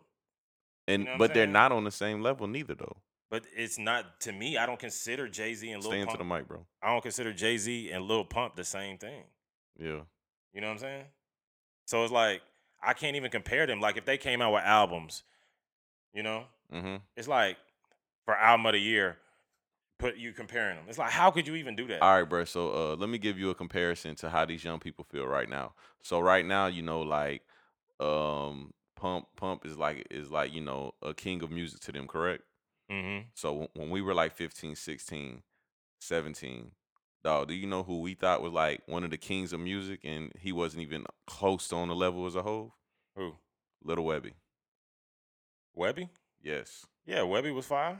[0.88, 2.98] and know what I'm but they're not on the same level neither though.
[3.32, 4.58] But it's not to me.
[4.58, 5.94] I don't consider Jay Z and Lil Pump.
[5.94, 6.20] Stay into Pump.
[6.20, 6.66] the mic, bro.
[6.82, 9.24] I don't consider Jay Z and Lil Pump the same thing.
[9.78, 10.02] Yeah.
[10.54, 11.04] You know what I'm saying?
[11.86, 12.42] So it's like
[12.82, 13.80] I can't even compare them.
[13.82, 15.24] Like if they came out with albums,
[16.14, 16.96] you know, Mm-hmm.
[17.16, 17.58] it's like
[18.26, 19.18] for album of the year,
[20.00, 20.86] put you comparing them.
[20.88, 22.02] It's like how could you even do that?
[22.02, 22.44] All right, bro.
[22.46, 25.50] So uh, let me give you a comparison to how these young people feel right
[25.50, 25.74] now.
[26.02, 27.42] So right now, you know, like
[28.00, 32.08] um, Pump Pump is like is like you know a king of music to them,
[32.08, 32.44] correct?
[32.92, 33.28] Mm-hmm.
[33.34, 35.42] So when we were like 15, 16,
[36.00, 36.72] 17,
[37.24, 40.02] dog, do you know who we thought was like one of the kings of music,
[40.04, 42.76] and he wasn't even close to on the level as a whole?
[43.16, 43.34] Who?
[43.84, 44.34] Little Webbie.
[45.78, 46.10] Webbie?
[46.42, 48.00] Yes, Yeah, Webbie was fire.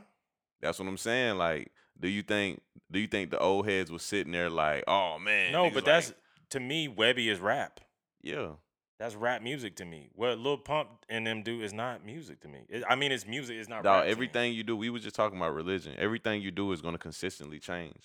[0.60, 1.36] that's what I'm saying.
[1.36, 5.18] Like, do you think do you think the old heads was sitting there like, oh
[5.18, 5.52] man?
[5.52, 6.12] No, but that's
[6.50, 7.80] to me, Webbie is rap.
[8.22, 8.50] yeah.
[8.98, 10.08] That's rap music to me.
[10.14, 12.64] What Lil Pump and them do is not music to me.
[12.68, 13.56] It- I mean, it's music.
[13.58, 14.06] It's not rap.
[14.06, 15.94] everything you do, we was just talking about religion.
[15.98, 18.02] Everything you do is going to consistently change.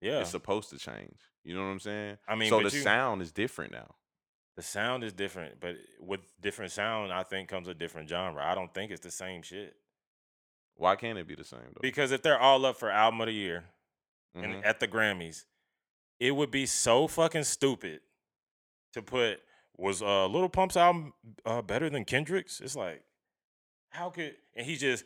[0.00, 0.20] Yeah.
[0.20, 1.16] It's supposed to change.
[1.44, 2.18] You know what I'm saying?
[2.26, 3.94] I mean, so the you- sound is different now.
[4.56, 8.44] the sound is different, but with different sound, I think comes a different genre.
[8.44, 9.74] I don't think it's the same shit.
[10.74, 11.80] Why can't it be the same though?
[11.80, 13.64] Because if they're all up for album of the year
[14.36, 14.44] Mhm.
[14.44, 15.46] and at the Grammys,
[16.20, 18.00] it would be so fucking stupid
[18.92, 19.42] to put
[19.76, 21.12] was uh Little Pump's album
[21.46, 22.60] uh, better than Kendrick's?
[22.60, 23.02] It's like,
[23.90, 25.04] how could and he just,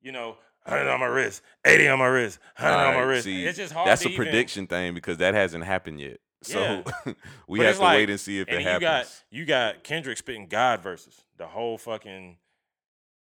[0.00, 0.36] you know,
[0.66, 3.24] hundred on my wrist, eighty on my wrist, hundred on my wrist.
[3.24, 3.88] see, it's just hard.
[3.88, 6.18] That's a even- prediction thing because that hasn't happened yet.
[6.42, 7.12] So Yeah.
[7.48, 9.82] we But have to like- wait and see if and it you got you got
[9.84, 12.36] Kendrick spitting God verses the whole fucking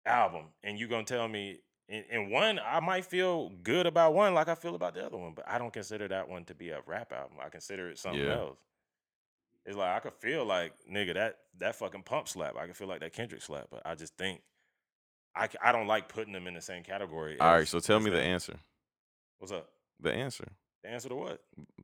[0.06, 4.34] album, and you gonna tell me in, in one I might feel good about one
[4.34, 6.70] like I feel about the other one, but I don't consider that one to be
[6.70, 7.38] a rap album.
[7.44, 8.36] I consider it something Yeah.
[8.38, 8.60] else.
[9.66, 12.55] It's like I could feel like nigga that that fucking pump slap.
[12.57, 14.41] I could feel like that Kendrick slap, but I just think
[15.36, 17.39] I, I don't like putting them in the same category.
[17.39, 18.55] All right, as- so tell me the answer.
[19.38, 19.70] What's up?
[20.01, 20.45] The answer.
[20.84, 21.41] The answer to what?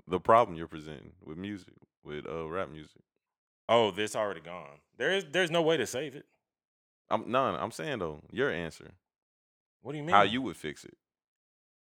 [0.08, 1.74] The problem you're presenting with music,
[2.04, 3.02] with uh rap music.
[3.68, 4.80] Oh, this already gone.
[4.98, 6.26] There is there's no way to save it.
[7.10, 8.92] I'm no, I'm saying though, your answer.
[9.82, 10.16] What do you mean?
[10.16, 10.98] How you would fix it.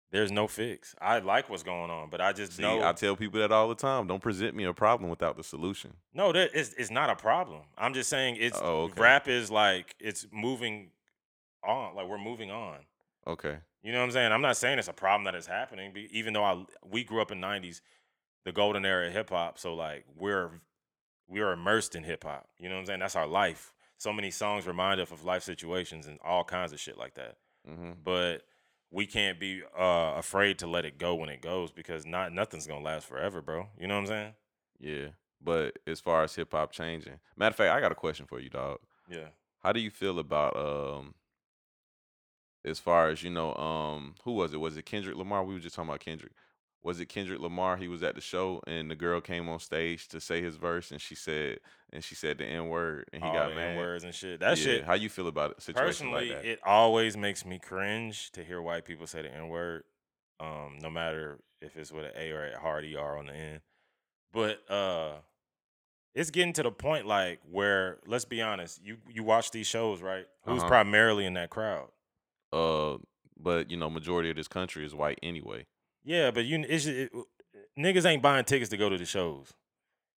[0.09, 0.95] There's no fix.
[1.01, 3.67] I like what's going on, but I just See, know I tell people that all
[3.67, 4.07] the time.
[4.07, 5.93] Don't present me a problem without the solution.
[6.13, 6.31] no.
[6.31, 7.61] That it's it's not a problem.
[7.77, 9.01] I'm just saying it's Oh, okay.
[9.01, 10.91] rap is like it's moving
[11.63, 11.95] on.
[11.95, 12.77] Like we're moving on.
[13.25, 13.57] Okay.
[13.83, 14.31] You know what I'm saying?
[14.31, 17.31] I'm not saying it's a problem that is happening, even though I we grew up
[17.31, 17.81] in '90s,
[18.45, 19.59] the golden era of hip hop.
[19.59, 20.51] So like we're
[21.27, 22.47] we're immersed in hip hop.
[22.57, 22.99] You know what I'm saying?
[23.01, 23.73] That's our life.
[23.97, 27.35] So many songs remind us of life situations and all kinds of shit like that.
[27.67, 28.43] hmm But
[28.91, 32.67] we can't be uh, afraid to let it go when it goes because not nothing's
[32.67, 33.67] gonna last forever, bro.
[33.79, 34.33] You know what I'm saying?
[34.79, 35.07] Yeah.
[35.41, 38.39] But as far as hip hop changing, matter of fact, I got a question for
[38.39, 38.79] you, dog.
[39.09, 39.27] Yeah.
[39.61, 41.13] How do you feel about um
[42.65, 44.57] as far as you know, um, who was it?
[44.57, 45.43] Was it Kendrick Lamar?
[45.43, 46.33] We were just talking about Kendrick.
[46.87, 47.75] Was it Kendrick Lamar?
[47.75, 50.89] He was at the show and the girl came on stage to say his verse
[50.89, 51.59] and she said
[51.91, 53.77] and she said the N word and he got the mad.
[53.77, 54.39] words and shit.
[54.39, 54.83] That Yeah, shit.
[54.85, 55.61] How you feel about it?
[55.61, 56.49] situation Personally, like that?
[56.49, 59.83] it always makes me cringe to hear white people say the N word.
[60.39, 63.59] Um, no matter if it's with an A or a hard ER on the end.
[64.31, 65.15] But uh
[66.15, 70.01] it's getting to the point like where let's be honest, you you watch these shows,
[70.01, 70.25] right?
[70.45, 70.69] Who's Uh-huh.
[70.69, 71.89] primarily in that crowd?
[72.53, 72.95] uh,
[73.37, 75.65] but you know, majority of this country is white anyway.
[76.07, 77.11] Yeah, but you it's it,
[77.77, 79.51] niggas ain't buying tickets to go to the shows.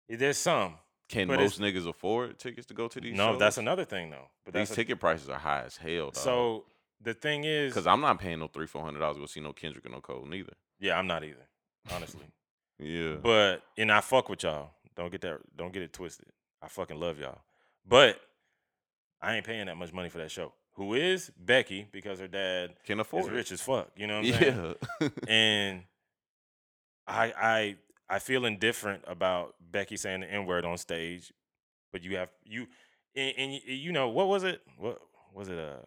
[0.08, 0.74] There's some.
[1.08, 3.18] Can But most niggas afford tickets to go to these shows?
[3.18, 3.40] no, shows?
[3.40, 4.28] that's another thing though.
[4.44, 6.16] But These a- ticket prices are high as hell, dog.
[6.16, 6.64] so
[7.02, 9.40] the thing is because I'm not paying no three, four hundred dollars to go see
[9.40, 10.52] no Kendrick or no Cole neither.
[10.78, 11.46] Yeah, I'm not either,
[11.92, 12.24] honestly.
[12.82, 13.16] Yeah.
[13.22, 14.70] But and I fuck with y'all.
[14.96, 15.40] Don't get that.
[15.54, 16.28] Don't get it twisted.
[16.62, 17.40] I fucking love y'all.
[17.86, 18.18] But
[19.20, 20.54] I ain't paying that much money for that show.
[20.80, 21.86] Who is Becky?
[21.92, 23.32] Because her dad Can afford is it.
[23.34, 23.90] rich as fuck.
[23.96, 24.74] You know what I'm saying?
[25.02, 25.08] Yeah.
[25.28, 25.82] And
[27.06, 27.76] I I
[28.08, 31.34] I feel indifferent about Becky saying the N word on stage.
[31.92, 32.66] But you have you
[33.14, 34.62] and, and you know what was it?
[34.78, 34.98] What
[35.34, 35.58] was it?
[35.58, 35.84] Uh,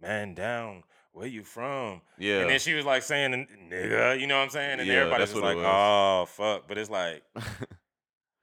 [0.00, 0.84] man down.
[1.14, 2.00] Where you from?
[2.16, 2.42] yeah.
[2.42, 3.32] And then she was like saying,
[3.70, 4.78] "Nigga," you know what I'm saying?
[4.78, 7.24] And Yeah, everybody's just like, "Oh fuck!" But it's like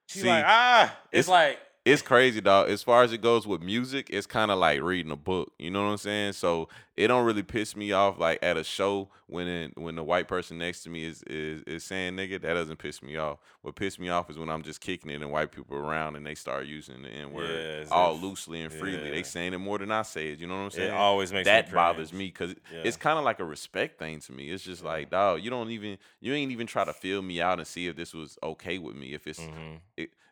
[0.08, 2.70] she's See, like, "Ah," it's, it's- like, it's crazy, dog.
[2.70, 5.54] As far as it goes with music, it's kind of like reading a book.
[5.58, 6.34] You know what I'm saying?
[6.34, 6.68] So
[6.98, 10.28] it don't really piss me off like at a show when it, when the white
[10.28, 12.42] person next to me is, is is saying nigga.
[12.42, 13.40] That doesn't piss me off.
[13.62, 16.26] What piss me off is when I'm just kicking it and white people around and
[16.26, 19.06] they start using the N word Yeah, all if- loosely and freely.
[19.06, 19.12] yeah.
[19.12, 20.40] They saying it more than I say it.
[20.40, 20.90] You know what I'm saying?
[20.90, 22.82] it always makes that me bothers me because Yeah.
[22.84, 24.52] it's kind of like a respect thing to me.
[24.52, 27.58] It's just like, dog, you don't even you ain't even try to feel me out
[27.60, 29.14] and see if this was okay with me.
[29.14, 29.80] If it's Mhm.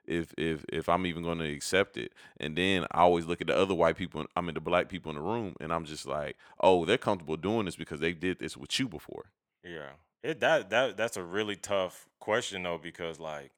[0.07, 2.13] If if if I'm even going to accept it.
[2.39, 5.09] And then I always look at the other white people, I mean the black people
[5.11, 8.39] in the room, and I'm just like, oh, they're comfortable doing this because they did
[8.39, 9.25] this with you before.
[9.63, 9.91] Yeah,
[10.23, 13.51] it that that that's a really tough question though because like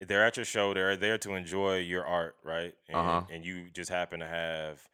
[0.00, 2.74] they're at your show, they're there to enjoy your art, right?
[2.88, 3.22] And, Uh-huh.
[3.30, 4.86] and you just happen to have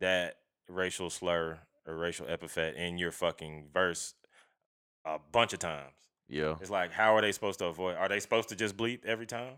[0.00, 0.36] that
[0.68, 4.14] racial slur or racial epithet in your fucking verse
[5.06, 5.92] a bunch of times.
[6.28, 7.96] Yeah, It's like, how are they supposed to avoid?
[7.96, 9.56] Are they supposed to just bleep every time?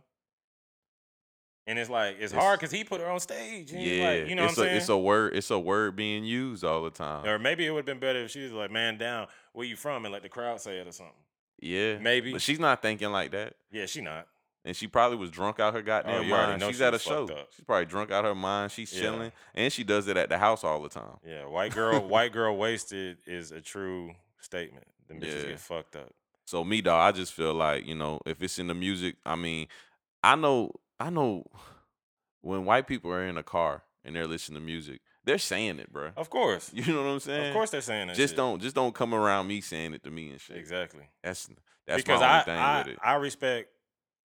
[1.68, 3.72] And it's like it's, It's- hard because he put her on stage.
[3.72, 4.08] And he's yeah.
[4.10, 4.76] like, you know it's what I'm a saying?
[4.78, 7.26] it's a word it's a word being used all the time.
[7.26, 9.74] or maybe it would have been better if she was like, "Man down, where you
[9.76, 11.14] from?" and let the crowd say it or something.
[11.60, 12.32] yeah, Maybe.
[12.32, 13.54] but she's not thinking like that.
[13.72, 14.26] Yeah, she not.
[14.64, 16.60] And she probably was drunk out her goddamn Oh, mind.
[16.62, 17.24] She's she at a show.
[17.28, 17.48] up.
[17.54, 18.72] She's probably drunk out her mind.
[18.72, 19.00] She's Yeah.
[19.00, 21.18] chilling, and she does it at the house all the time.
[21.24, 24.86] Yeah, white girl, white girl wasted is a true statement.
[25.08, 25.48] Them bitches Yeah.
[25.50, 26.12] get fucked up.
[26.46, 29.34] So me, dog, I just feel like you know, if it's in the music, I
[29.36, 29.68] mean,
[30.24, 31.44] I know, I know,
[32.40, 35.92] when white people are in a car and they're listening to music, they're saying it,
[35.92, 36.11] bro.
[36.16, 37.49] Of course, You know what I'm saying?
[37.49, 38.16] of course, they're saying that.
[38.16, 38.36] Just shit.
[38.36, 40.57] don't, just don't come around me saying it to me and shit.
[40.57, 41.49] exactly That's
[41.86, 42.99] that's because my only I thing I, with it.
[43.03, 43.68] I respect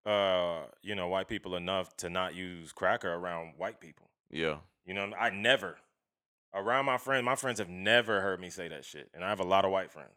[0.04, 4.10] uh you know white people enough to not use cracker around white people.
[4.30, 5.76] yeah, You know, I never
[6.54, 7.24] around my friends.
[7.24, 9.70] My friends have never heard me say that shit, and I have a lot of
[9.70, 10.10] white friends.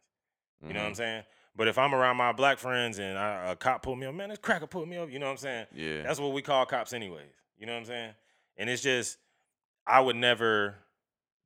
[0.66, 0.98] You know what I'm Mhm.
[0.98, 1.24] saying?
[1.58, 4.30] But if I'm around my black friends and I, a cop pull me up, man,
[4.30, 5.10] this cracker pulled me up.
[5.10, 5.66] You know what I'm saying?
[5.74, 7.30] Yeah, That's what we call cops, anyways.
[7.58, 8.12] You know what I'm saying?
[8.58, 9.18] And it's just,
[9.88, 10.76] I would never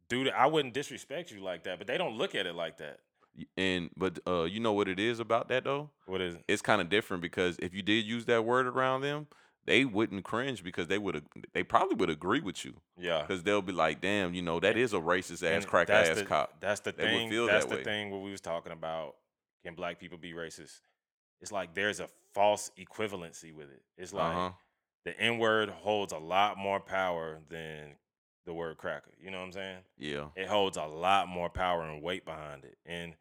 [0.09, 0.35] do that.
[0.39, 2.99] I wouldn't disrespect you like that, but they don't look at it like that.
[3.55, 5.91] And but uh, you know what it is about that though?
[6.07, 6.43] What is it?
[6.47, 9.27] It's kind of different because if you did use that word around them,
[9.65, 13.21] they wouldn't cringe because they would they probably would agree with you Yeah.
[13.21, 16.25] because they'll be like, damn, you know that is a racist ass crack ass the,
[16.25, 16.59] cop.
[16.59, 17.45] That's the They thing.
[17.45, 17.83] That's that the way.
[17.83, 19.15] thing what we was talking about.
[19.63, 20.81] Can black people be racist?
[21.41, 23.81] It's like there's a false equivalency with it.
[23.97, 24.51] It's like Uh huh.
[25.05, 27.95] the N word holds a lot more power than
[28.45, 29.11] the word cracker.
[29.21, 29.77] You know what I'm saying?
[29.97, 30.25] Yeah.
[30.35, 32.77] It holds a lot more power and weight behind it.
[32.85, 33.15] And,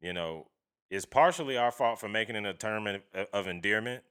[0.00, 0.46] you know,
[0.90, 3.02] it's partially our fault for making it a term of,
[3.32, 4.04] of endearment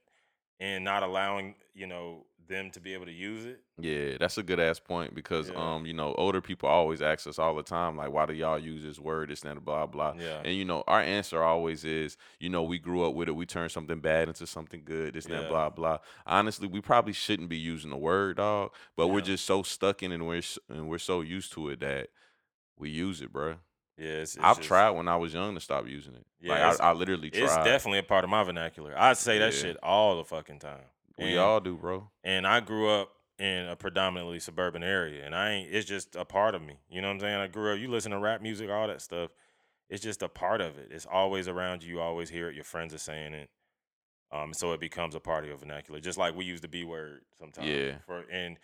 [0.60, 3.60] and not allowing, you know, them to be able to use it.
[3.78, 5.74] Yeah, that's a good ass point because Yeah.
[5.74, 8.58] um, you know, older people always ask us all the time, like, why do y'all
[8.58, 10.14] use this word, this and that, blah blah.
[10.18, 10.40] Yeah.
[10.44, 13.44] And you know, our answer always is, you know, we grew up with it, we
[13.44, 15.40] turned something bad into something good, this and Yeah.
[15.42, 15.98] that, blah blah.
[16.26, 20.10] Honestly, we probably shouldn't be using the word, dog, but we're just so stuck in
[20.10, 22.08] it and we're and we're so used to it that
[22.78, 23.58] we use it, bruh.
[23.98, 24.08] Yeah.
[24.08, 26.24] It's, it's I've just- tried when I was young to stop using it.
[26.40, 27.42] Yeah, like I, I literally tried.
[27.44, 28.94] It's definitely a part of my vernacular.
[28.96, 29.58] I say that Yeah.
[29.60, 30.82] shit all the fucking time.
[31.18, 32.08] we all do, bro.
[32.22, 35.72] and I grew up in a predominantly suburban area, and I ain't.
[35.72, 36.78] It's just a part of me.
[36.90, 37.40] You know what I'm saying?
[37.40, 37.78] I grew up.
[37.80, 39.30] You listen to rap music, all that stuff.
[39.88, 40.88] It's just a part of it.
[40.90, 41.94] It's always around you.
[41.94, 42.54] You always hear it.
[42.54, 43.48] Your friends are saying it.
[44.30, 45.98] Um, so it becomes a part of your vernacular.
[46.00, 47.66] Just like we use the B word sometimes.
[47.68, 47.92] Yeah.
[48.06, 48.58] For and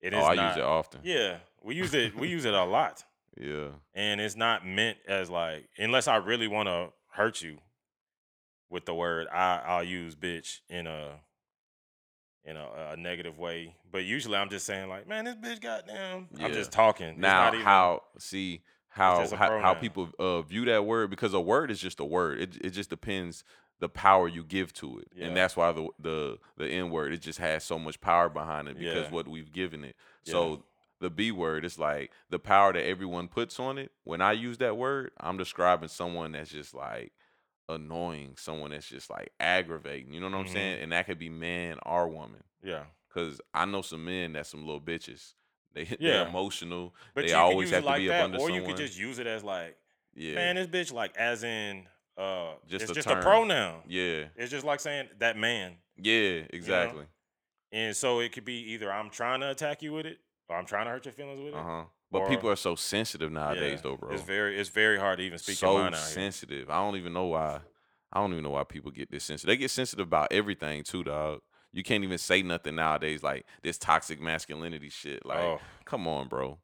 [0.00, 0.18] it is.
[0.22, 0.48] Oh, I not.
[0.48, 1.00] use it often.
[1.02, 2.14] Yeah, we use it.
[2.14, 3.02] We use it a lot,
[3.40, 3.68] Yeah.
[3.94, 7.58] and it's not meant as like unless I really want to hurt you
[8.70, 9.26] with the word.
[9.32, 11.20] I I'll use bitch in a
[12.44, 13.74] in a, a negative way.
[13.90, 16.28] But usually I'm just saying like, man, this bitch goddamn.
[16.40, 17.08] I'm just talking.
[17.08, 21.34] It's now not even- how see how how, how people uh, view that word because
[21.34, 23.44] a word is just a word it, it just depends
[23.78, 25.26] the power you give to it Yeah.
[25.26, 28.68] and that's why the the the n word it just has so much power behind
[28.68, 29.10] it because Yeah.
[29.10, 30.32] what we've given it Yeah.
[30.32, 30.64] so
[31.00, 34.58] the b word It's like the power that everyone puts on it when i use
[34.58, 37.12] that word i'm describing someone that's just like
[37.68, 40.52] annoying someone that's just like aggravating you know what i'm Mhm.
[40.52, 42.84] saying and that could be man or woman yeah.
[43.10, 45.34] Cause I know some men that's some little bitches.
[45.72, 45.96] They Yeah.
[45.98, 46.94] they're emotional.
[47.14, 48.60] But they you always have like to be that, up under or someone.
[48.60, 49.76] you could just use it as like,
[50.14, 51.86] yeah, man, this bitch like as in
[52.18, 53.18] uh, Just it's a just term.
[53.18, 53.82] a pronoun.
[53.86, 55.76] yeah, It's just like saying that man.
[55.96, 57.04] yeah, exactly.
[57.72, 60.66] And so it could be either I'm trying to attack you with it, or I'm
[60.66, 61.54] trying to hurt your feelings with it.
[61.56, 61.84] Uh huh.
[62.10, 63.80] But Or- people are so sensitive nowadays, Yeah.
[63.82, 64.12] though, bro.
[64.12, 66.08] It's very it's very hard to even speak so your mind out here.
[66.08, 66.70] sensitive.
[66.70, 67.60] I don't even know why.
[68.12, 69.48] I don't even know why people get this sensitive.
[69.48, 71.40] They get sensitive about everything too, dog.
[71.72, 75.26] You can't even say nothing nowadays like this toxic masculinity shit.
[75.26, 76.58] Like, oh, come on, bro.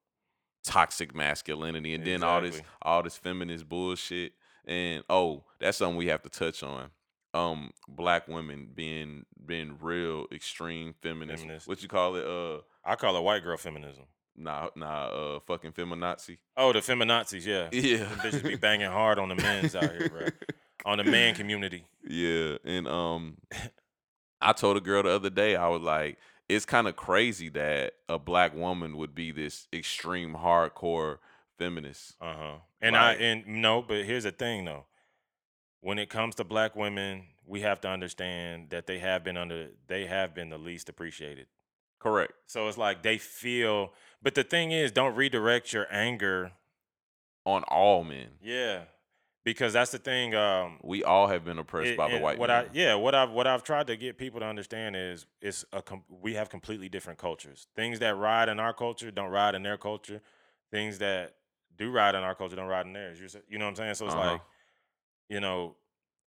[0.65, 4.33] Toxic masculinity, and then all this all this feminist bullshit.
[4.65, 6.91] And oh, that's something we have to touch on.
[7.35, 11.43] Um, black women being being real extreme feminists.
[11.43, 11.67] Feminist.
[11.67, 12.25] What you call it?
[12.25, 14.05] Uh, I call it white girl feminism.
[14.37, 16.39] nah, nah, uh, fucking feminazi.
[16.57, 17.69] Oh, the feminazis, yeah.
[17.73, 20.29] Yeah, Them bitches be banging hard on the men's out here, bro.
[20.85, 21.85] On the man community.
[22.05, 23.37] Yeah, and um,
[24.41, 26.19] I told a girl the other day, I was like,
[26.49, 31.19] it's kind of crazy that a black woman would be this extreme hardcore
[31.57, 32.17] feminist.
[32.21, 32.55] Uh huh.
[32.81, 34.87] And Like- I and no, but here's the thing though.
[35.83, 39.69] When it comes to black women, we have to understand that they have been under
[39.87, 41.47] they have been the least appreciated.
[42.03, 42.33] Correct.
[42.47, 46.53] So it's like they feel but the thing is, don't redirect your anger.
[47.45, 48.83] On all men, Yeah.
[49.45, 50.33] Because that's the thing.
[50.35, 52.67] Um we all have been oppressed it- by the it- white what man.
[52.67, 55.83] I yeah, what I've what I've tried to get people to understand is it's a
[55.83, 57.67] com- we have completely different cultures.
[57.75, 60.21] Things that ride in our culture don't ride in their culture.
[60.71, 61.35] Things that
[61.77, 63.19] do ride in our culture don't ride in theirs.
[63.19, 63.95] You're, s- you know what I'm saying?
[63.95, 64.33] So it's Uh-huh.
[64.33, 64.41] like,
[65.29, 65.75] you know,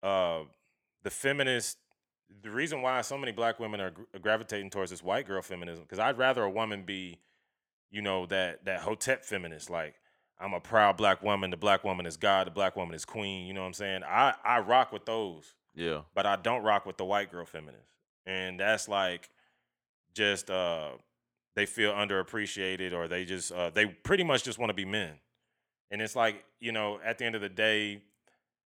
[0.03, 0.43] uh,
[1.03, 1.77] the feminist.
[2.43, 5.83] The reason why so many black women are gr- gravitating towards this white girl feminism
[5.83, 7.19] because I'd rather a woman be,
[7.91, 9.69] you know, that that hotep feminist.
[9.69, 9.95] Like
[10.39, 11.49] I'm a proud black woman.
[11.49, 12.47] The black woman is God.
[12.47, 13.47] The black woman is queen.
[13.47, 14.03] You know what I'm saying?
[14.03, 17.91] I I rock with those yeah, but I don't rock with the white girl feminists.
[18.25, 19.29] And that's like
[20.13, 20.91] just uh
[21.55, 25.13] they feel underappreciated or they just uh they pretty much just want to be men.
[25.91, 28.01] And it's like, you know, at the end of the day,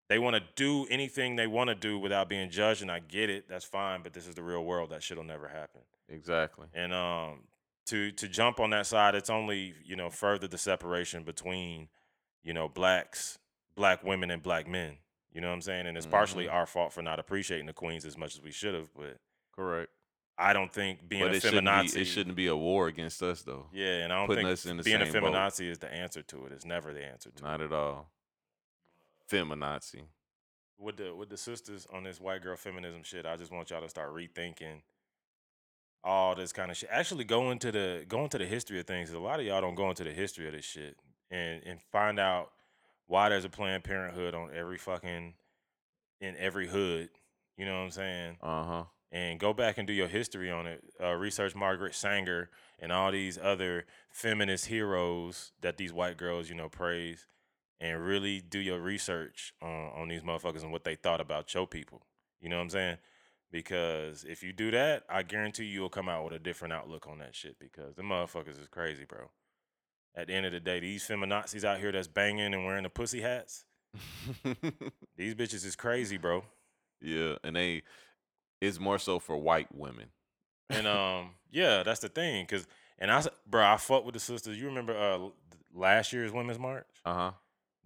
[0.08, 3.28] they want to do anything they want to do without being judged and I get
[3.30, 3.48] it.
[3.48, 4.90] That's fine, but this is the real world.
[4.90, 5.80] That shit'll never happen.
[6.08, 6.66] exactly.
[6.74, 7.40] And um
[7.86, 11.88] to to jump on that side, it's only, you know, further the separation between,
[12.42, 13.38] you know, blacks,
[13.74, 14.96] black women and black men.
[15.32, 15.86] You know what I'm saying?
[15.86, 16.52] And it's partially Mhm.
[16.52, 19.18] our fault for not appreciating the queens as much as we should have, but
[19.54, 19.90] Correct.
[20.38, 22.00] I don't think being but a it shouldn't feminazi be.
[22.00, 23.66] It shouldn't be a war against us though.
[23.72, 25.32] Yeah, and I don't putting think us in the being a same boat.
[25.32, 26.52] feminazi is the answer to it.
[26.52, 27.64] It's never the answer to Not it.
[27.70, 28.10] Not at all.
[29.30, 30.02] Feminazi.
[30.78, 33.80] With the with the sisters on this white girl feminism shit, I just want y'all
[33.80, 34.82] to start rethinking
[36.04, 36.88] all this kind of shit.
[36.92, 39.10] Actually go into the go into the history of things.
[39.12, 40.96] A lot of y'all don't go into the history of this shit.
[41.30, 42.50] and and find out
[43.06, 45.34] why there's a Planned Parenthood on every fucking
[46.20, 47.08] in every hood.
[47.56, 48.36] You know what I'm saying?
[48.42, 48.84] Uh huh.
[49.10, 50.84] and go back and do your history on it.
[51.02, 56.54] Uh, research Margaret Sanger and all these other feminist heroes that these white girls, you
[56.54, 57.26] know, praise,
[57.80, 61.66] and really do your research on, on these motherfuckers and what they thought about your
[61.66, 62.02] people.
[62.40, 62.98] You know what I'm saying?
[63.50, 67.06] Because if you do that, I guarantee you will come out with a different outlook
[67.08, 67.58] on that shit.
[67.58, 69.30] Because the motherfuckers is crazy, bro.
[70.14, 72.88] At the end of the day, these feminazis out here that's banging and wearing the
[72.88, 73.64] pussy hats,
[75.16, 76.44] these bitches is crazy, bro.
[77.00, 77.82] yeah, and they
[78.60, 80.06] it's more so for white women.
[80.70, 82.46] And um, yeah, that's the thing.
[82.46, 82.66] Cause
[82.98, 84.58] and I, bro, I fuck with the sisters.
[84.58, 85.28] You remember uh
[85.74, 86.86] last year's Women's March?
[87.04, 87.30] Uh huh.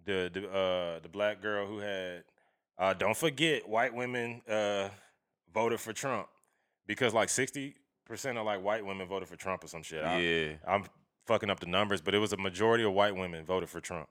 [0.04, 2.24] The the uh the black girl who had
[2.78, 4.88] uh don't forget white women uh
[5.52, 6.28] voted for Trump
[6.86, 7.74] because like sixty
[8.06, 10.02] percent of like white women voted for Trump or some shit.
[10.02, 10.84] I, Yeah, I'm
[11.26, 14.08] fucking up the numbers, but it was a majority of white women voted for Trump.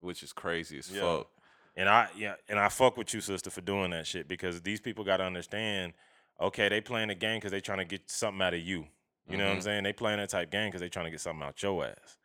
[0.00, 1.02] which is crazy as Yeah.
[1.02, 1.28] fuck.
[1.76, 4.80] And I yeah, and I fuck with you, sister, for doing that shit because these
[4.80, 5.92] people got to understand.
[6.40, 8.86] Okay, they playing the game because they trying to get something out of you.
[9.28, 9.62] You know what I'm Mhm.
[9.64, 9.82] saying?
[9.84, 12.16] They playing that type game because they trying to get something out your ass.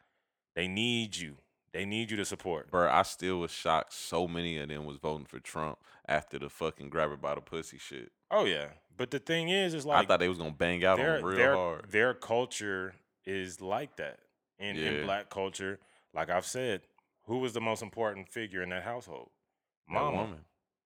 [0.55, 1.37] They need you.
[1.75, 2.71] They need you to support.
[2.71, 3.91] Bro, I still was shocked.
[3.91, 7.41] So many of them was voting for Trump after the fucking grab her by the
[7.41, 8.13] pussy shit.
[8.31, 10.95] Oh yeah, but the thing is, is like I thought they was gonna bang out
[10.95, 11.91] their on real their hard.
[11.91, 12.95] their culture
[13.25, 14.19] is like that.
[14.57, 15.79] In in black culture,
[16.13, 16.83] like I've said,
[17.25, 19.31] who was the most important figure in that household?
[19.91, 20.45] That woman.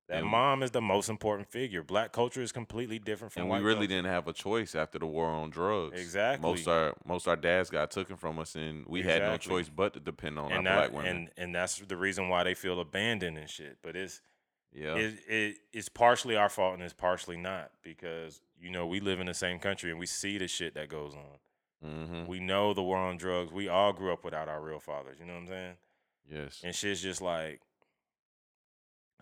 [0.10, 1.84] That And- mom is the most important figure.
[1.84, 3.58] Black culture is completely different from white.
[3.58, 3.96] And we really culture.
[4.02, 6.00] didn't have a choice after the war on drugs.
[6.02, 6.50] Exactly.
[6.50, 9.94] Most our most our dads got taken from us, and we had no choice but
[9.94, 11.16] to depend on and our that, black women.
[11.18, 13.78] and and that's the reason why they feel abandoned and shit.
[13.84, 14.22] But it's
[14.74, 19.00] yeah, it, it it's partially our fault and it's partially not because you know we
[19.00, 21.88] live in the same country and we see the shit that goes on.
[21.88, 22.26] mm-hmm.
[22.26, 23.52] We know the war on drugs.
[23.52, 25.18] We all grew up without our real fathers.
[25.20, 25.76] You know what I'm saying?
[26.32, 26.62] yes.
[26.64, 27.62] And shit's just like,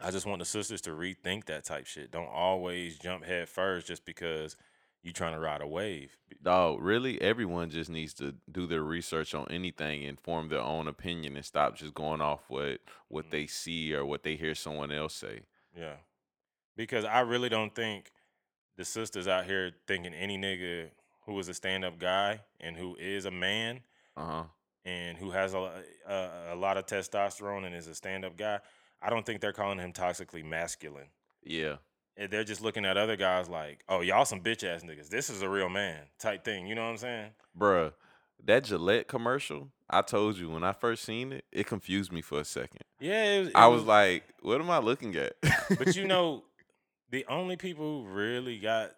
[0.01, 2.11] I just want the sisters to rethink that type shit.
[2.11, 4.55] Don't always jump head first just because
[5.03, 6.15] you trying to ride a wave.
[6.43, 10.87] Dog, really, everyone just needs to do their research on anything and form their own
[10.87, 13.29] opinion and stop just going off what what Mhm.
[13.31, 15.41] they see or what they hear someone else say.
[15.75, 15.97] Yeah.
[16.75, 18.11] Because I really don't think
[18.75, 20.91] the sisters out here thinking any nigga
[21.25, 23.81] who is a stand up guy and who is a man
[24.15, 24.43] Uh huh.
[24.85, 28.59] and who has a, a, a lot of testosterone and is a stand up guy,
[29.01, 31.07] I don't think they're calling him toxically masculine.
[31.43, 31.75] Yeah.
[32.17, 35.09] And They're just looking at other guys like, oh, y'all some bitch ass niggas.
[35.09, 36.65] This is a real man type thing.
[36.65, 37.29] You know what I'm saying?
[37.57, 37.93] Bruh,
[38.43, 42.39] that Gillette commercial, I told you when I first seen it, it confused me for
[42.39, 42.81] a second.
[42.99, 43.23] Yeah.
[43.23, 45.33] It was, it I was like, what am I looking at?
[45.77, 46.43] but you know,
[47.11, 48.95] the only people who really got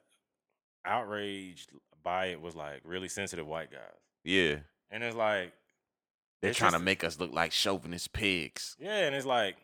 [0.86, 1.72] outraged
[2.04, 3.82] by it was like really sensitive white guys.
[4.24, 4.56] yeah.
[4.92, 5.52] And it's like,
[6.42, 8.76] They're It's trying to make us look like chauvinist pigs.
[8.80, 9.58] yeah, and it's like,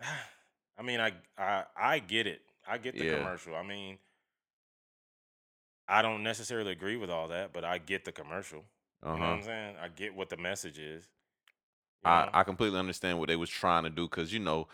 [0.78, 2.42] I mean, I I I get it.
[2.66, 3.04] I get the Yeah.
[3.04, 3.54] commercial.
[3.54, 3.98] I mean,
[5.88, 8.64] I don't necessarily agree with all that, but I get the commercial.
[9.02, 9.34] Uh You know what.
[9.34, 9.76] I'm saying?
[9.76, 11.08] I get what the message is.
[12.02, 12.28] you I?
[12.32, 14.68] I completely understand what they was trying to do because you know,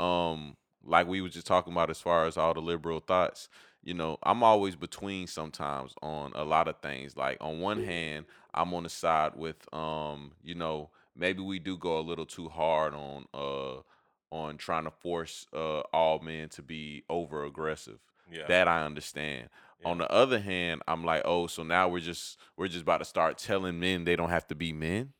[0.00, 3.48] um, like we were just talking about as far as all the liberal thoughts.
[3.82, 7.16] You know, I'm always between sometimes on a lot of things.
[7.16, 11.76] Like on one hand, I'm on the side with um, you know, maybe we do
[11.76, 13.82] go a little too hard on uh
[14.30, 17.98] on trying to force uh all men to be over aggressive.
[18.30, 18.46] yeah.
[18.48, 19.48] That I understand.
[19.80, 19.88] Yeah.
[19.90, 23.04] On the other hand, I'm like, oh, so now we're just we're just about to
[23.04, 25.12] start telling men they don't have to be men.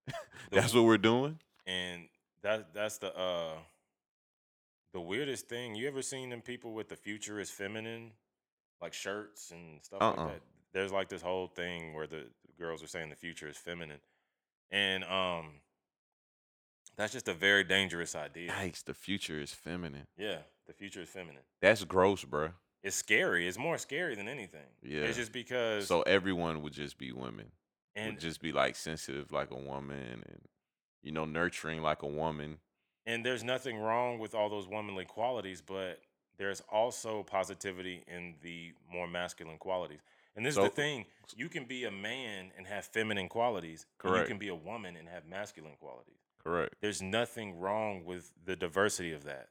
[0.50, 1.38] That's what we're doing.
[1.66, 2.08] and
[2.42, 3.54] that that's the uh
[4.92, 5.74] the weirdest thing.
[5.74, 8.12] You ever seen them people with the future is feminine,
[8.80, 10.16] like shirts and stuff Uh-uh.
[10.24, 10.40] like that?
[10.72, 12.24] There's like this whole thing where the
[12.58, 14.00] girls are saying the future is feminine,
[14.70, 15.54] and um,
[16.96, 18.50] that's just a very dangerous idea.
[18.50, 20.06] Yikes, the future is feminine.
[20.16, 21.42] Yeah, the future is feminine.
[21.60, 22.52] That's gross, bruh.
[22.82, 23.48] It's scary.
[23.48, 24.66] It's more scary than anything.
[24.82, 25.02] Yeah.
[25.02, 27.50] it's just because So everyone would just be women.
[27.96, 30.40] and would just be like sensitive like a woman and
[31.02, 32.58] you know, nurturing like a woman.
[33.06, 36.00] And there's nothing wrong with all those womanly qualities, but
[36.38, 40.00] there's also positivity in the more masculine qualities.
[40.34, 43.86] And this So- is the thing: you can be a man and have feminine qualities.
[43.92, 44.28] and Correct.
[44.28, 46.18] you can be a woman and have masculine qualities.
[46.46, 46.74] Correct.
[46.80, 49.48] There's nothing wrong with the diversity of that.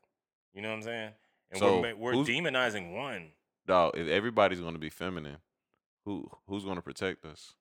[0.53, 1.11] You know what I'm saying?
[1.51, 3.31] And So, we're, we're demonizing one.
[3.67, 5.37] Dog, if everybody's gonna be feminine,
[6.05, 7.55] who who's gonna protect us?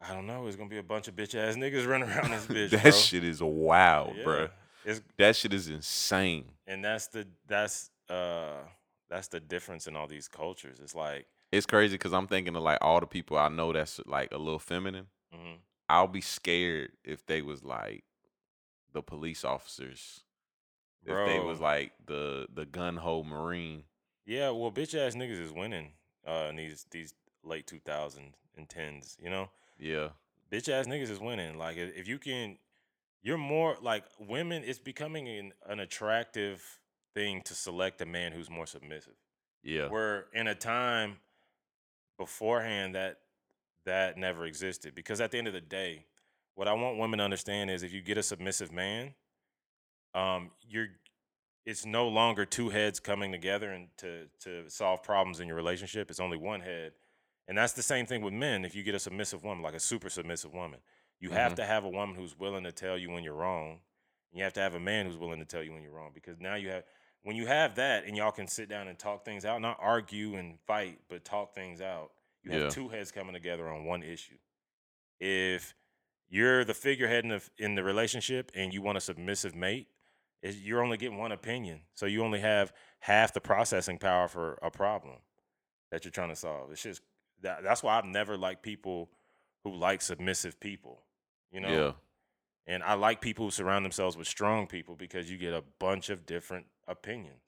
[0.00, 0.46] I don't know.
[0.46, 2.90] It's gonna be a bunch of bitch ass niggas running around this bitch, that bro.
[2.92, 4.24] shit is wild, Yeah.
[4.24, 4.50] bruh.
[4.84, 6.46] It's That shit is insane.
[6.66, 8.60] and that's the that's uh
[9.10, 10.78] that's the difference in all these cultures.
[10.82, 14.00] It's like It's crazy because I'm thinking of like all the people I know that's
[14.06, 15.08] like a little feminine.
[15.34, 15.56] mhm.
[15.92, 18.04] I'll be scared if they was like
[18.94, 20.22] the police officers.
[21.04, 23.82] If they was like the the gun ho marine.
[24.24, 25.90] Yeah, well, bitch ass niggas is winning
[26.26, 27.12] uh, in these these
[27.44, 29.16] late 2010s.
[29.22, 30.10] You know, Yeah.
[30.50, 31.58] bitch ass niggas is winning.
[31.58, 32.56] Like if if you can,
[33.20, 34.62] you're more like women.
[34.64, 36.80] It's becoming an, an attractive
[37.12, 39.16] thing to select a man who's more submissive.
[39.62, 39.88] Yeah.
[39.88, 41.18] Where in a time
[42.16, 43.18] beforehand that
[43.84, 44.94] that never existed.
[44.94, 46.06] Because at the end of the day,
[46.54, 49.14] what I want women to understand is if you get a submissive man,
[50.14, 50.88] um, you're
[51.64, 56.10] it's no longer two heads coming together and to to solve problems in your relationship.
[56.10, 56.92] It's only one head.
[57.48, 58.64] And that's the same thing with men.
[58.64, 60.80] If you get a submissive woman, like a super submissive woman,
[61.18, 61.56] you have Mhm.
[61.56, 63.80] to have a woman who's willing to tell you when you're wrong.
[64.30, 66.12] And you have to have a man who's willing to tell you when you're wrong.
[66.12, 66.84] Because now you have
[67.22, 70.34] when you have that and y'all can sit down and talk things out, not argue
[70.34, 72.12] and fight, but talk things out.
[72.42, 72.68] You have Yeah.
[72.70, 74.38] two heads coming together on one issue.
[75.20, 75.74] If
[76.28, 79.88] you're the figurehead in the in the relationship and you want a submissive mate,
[80.42, 81.82] you're only getting one opinion.
[81.94, 85.18] So you only have half the processing power for a problem
[85.90, 86.72] that you're trying to solve.
[86.72, 87.02] It's just
[87.42, 89.10] that, that's why I've never liked people
[89.62, 91.04] who like submissive people.
[91.52, 91.68] You know?
[91.68, 91.92] Yeah.
[92.66, 96.08] And I like people who surround themselves with strong people because you get a bunch
[96.10, 97.42] of different opinions.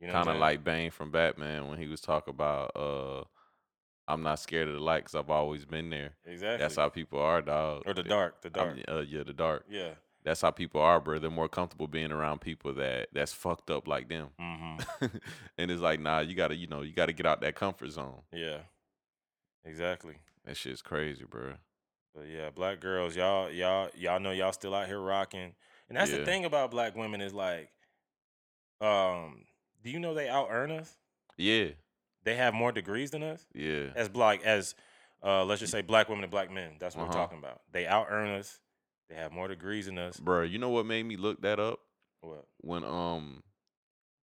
[0.00, 3.24] You know, kind of like Bane from Batman when he was talking about uh
[4.08, 6.12] I'm not scared of the light because I've always been there.
[6.24, 6.58] exactly.
[6.58, 7.82] That's how people are, dog.
[7.86, 8.78] or the dark, the dark.
[8.88, 9.66] uh, yeah, the dark.
[9.70, 9.90] yeah.
[10.24, 11.18] That's how people are, bro.
[11.18, 14.28] They're more comfortable being around people that that's fucked up like them.
[14.40, 15.06] Mm-hmm.
[15.58, 18.22] and it's like, nah, you gotta, you know, you gotta get out that comfort zone.
[18.32, 18.58] Yeah.
[19.64, 20.14] Exactly.
[20.44, 21.52] That shit's crazy, bro.
[22.14, 25.54] But yeah, black girls, y'all, y'all, y'all know y'all still out here rocking.
[25.88, 27.70] And that's the thing about black women is like,
[28.80, 29.44] um,
[29.82, 30.94] do you know they out earn us?
[31.36, 31.68] Yeah,
[32.24, 34.74] They have more degrees than us yeah, as black as
[35.22, 36.72] uh, let's just say black women and black men.
[36.78, 37.12] That's what Uh-huh.
[37.14, 37.60] we're talking about.
[37.72, 38.60] They out earn us.
[39.08, 40.18] They have more degrees than us.
[40.20, 40.42] bro.
[40.42, 41.80] You know what made me look that up?
[42.20, 42.44] What?
[42.60, 43.42] when um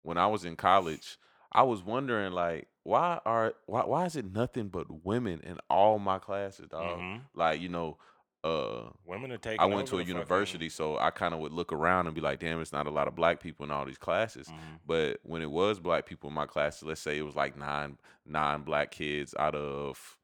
[0.02, 1.18] when I was in college,
[1.52, 5.98] I was wondering like why are why why is it nothing but women in all
[5.98, 7.00] my classes, dog?
[7.00, 7.20] Mhm.
[7.34, 7.98] Like, you know,
[8.42, 9.60] uh Women are taking.
[9.60, 12.14] I went to a the fucking- university, so I kind of would look around and
[12.14, 14.48] be like, damn, it's not a lot of black people in all these classes.
[14.48, 14.80] Mhm.
[14.86, 17.98] But when it was black people in my classes, let's say it was like nine
[18.24, 20.18] nine black kids out of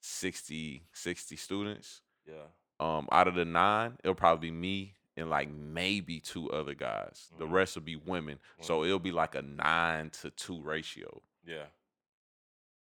[0.00, 2.02] 60, 60 students.
[2.26, 2.46] Yeah.
[2.78, 7.30] Um, out of the nine, it'll probably be me and like maybe two other guys.
[7.38, 7.52] The Mhm.
[7.52, 8.38] rest will be women.
[8.60, 11.22] So it'll be like a nine to two ratio.
[11.44, 11.66] Yeah.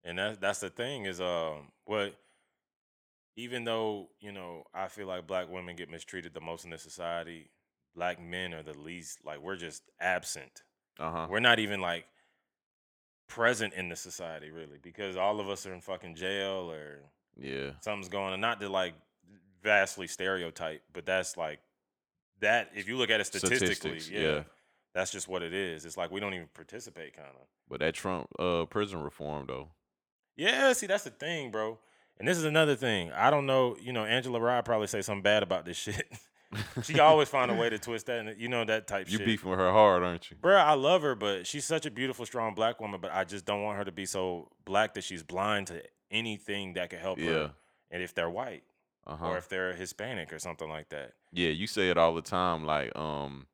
[0.04, 2.16] And that's that's the thing is um what
[3.36, 6.82] even though, you know, I feel like black women get mistreated the most in this
[6.84, 7.50] society,
[7.96, 10.64] black men are the least like we're just absent.
[11.00, 11.28] Uh huh.
[11.30, 12.06] We're not even like
[13.28, 17.00] present in the society really because all of us are in fucking jail or
[17.38, 17.72] Yeah.
[17.82, 18.40] something's going on.
[18.42, 18.94] Not to like
[19.64, 21.60] vastly stereotype, but that's like
[22.40, 24.44] that if you look at it statistically, yeah, yeah.
[24.94, 25.84] That's just what it is.
[25.86, 27.48] It's like we don't even participate kind of.
[27.68, 29.70] But that Trump uh prison reform though.
[30.38, 31.80] Yeah, see, that's the thing, bro.
[32.18, 33.12] And this is another thing.
[33.12, 36.08] I don't know, you know, Angela Rye probably say something bad about this shit.
[36.84, 39.12] she always find a way to twist that, and you know that type shit.
[39.14, 39.26] you shit.
[39.28, 40.38] beefing with her hard, aren't you?
[40.38, 43.02] Bruh, I love her, but she's such a beautiful, strong black woman.
[43.02, 46.74] But I just don't want her to be so black that she's blind to anything
[46.74, 47.32] that could help Yeah.
[47.32, 47.52] her.
[47.92, 48.64] And if they're white
[49.06, 49.26] Uh huh.
[49.28, 51.14] or if they're Hispanic or something like that.
[51.34, 52.64] Yeah, you say it all the time.
[52.66, 53.48] Like, um,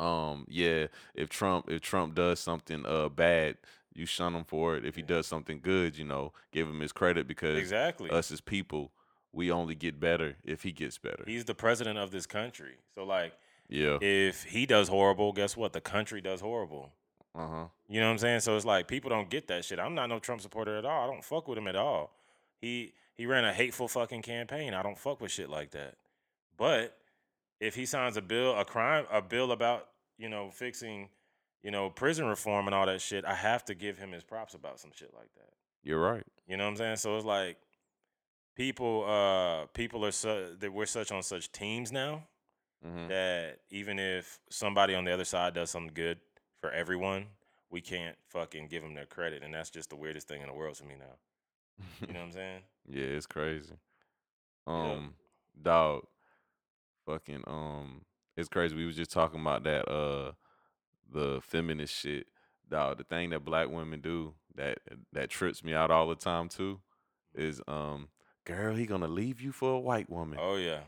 [0.00, 3.58] um, yeah, if Trump if Trump does something uh bad,
[3.94, 4.84] you shun him for it.
[4.84, 8.10] If he does something good, you know, give him his credit because Exactly.
[8.10, 8.92] us as people,
[9.32, 11.24] we only get better if he gets better.
[11.26, 12.78] He's the president of this country.
[12.94, 13.32] So like,
[13.68, 13.98] yeah.
[14.00, 15.72] if he does horrible, guess what?
[15.72, 16.92] The country does horrible.
[17.34, 17.64] Uh huh.
[17.88, 18.40] You know what I'm saying?
[18.40, 19.78] So it's like people don't get that shit.
[19.78, 21.04] I'm not no Trump supporter at all.
[21.04, 22.12] I don't fuck with him at all.
[22.60, 24.74] He he ran a hateful fucking campaign.
[24.74, 25.94] I don't fuck with shit like that.
[26.56, 26.96] But
[27.60, 29.88] if he signs a bill, a crime, a bill about
[30.18, 31.08] you know fixing,
[31.62, 34.54] you know prison reform and all that shit, I have to give him his props
[34.54, 35.50] about some shit like that.
[35.82, 36.24] You're right.
[36.46, 36.96] You know what I'm saying?
[36.96, 37.58] So it's like
[38.56, 42.24] people uh people are so that we're such on such teams now
[42.84, 46.18] hmm that even if somebody on the other side does something good
[46.60, 47.26] for everyone,
[47.70, 50.54] we can't fucking give them their credit, and that's just the weirdest thing in the
[50.54, 51.16] world to me now.
[52.06, 52.60] You know what I'm saying?
[52.88, 53.74] yeah, it's crazy.
[54.66, 54.96] Yeah.
[54.96, 55.14] Um,
[55.60, 56.06] dog,
[57.06, 58.02] fucking um,
[58.36, 58.76] it's crazy.
[58.76, 60.32] We was just talking about that uh,
[61.12, 62.26] the feminist shit,
[62.68, 62.98] dog.
[62.98, 64.78] The thing that black women do that
[65.12, 66.80] that trips me out all the time too,
[67.34, 68.08] is um,
[68.44, 70.38] girl, he gonna leave you for a white woman.
[70.40, 70.80] Oh yeah,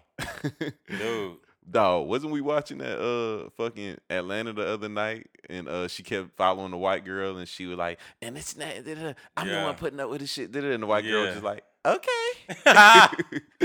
[0.89, 1.37] dude.
[1.71, 6.37] Dog, wasn't we watching that uh fucking Atlanta the other night and uh she kept
[6.37, 8.69] following the white girl and she was like, and it's not
[9.37, 11.35] I'm the one putting up with this shit, da, da," and the white girl was
[11.35, 12.31] just like, okay.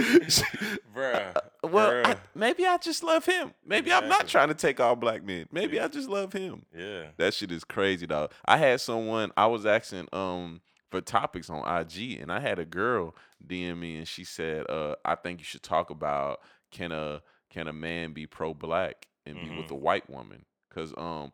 [0.96, 1.36] Bruh.
[1.64, 3.54] well, I- maybe I just love him.
[3.66, 5.48] Maybe I'm not trying to take all black men.
[5.52, 5.86] Maybe Yeah.
[5.86, 6.66] I just love him.
[6.76, 7.08] Yeah.
[7.18, 8.32] That shit is crazy, dog.
[8.46, 12.66] I had someone I was asking um for topics on IG, and I had a
[12.66, 13.14] girl
[13.46, 16.40] DM me, and she said, "Uh, I think you should talk about
[16.72, 19.72] can a can a man be pro black and be with Mhm.
[19.72, 20.46] a white woman?
[20.70, 21.32] Cause um,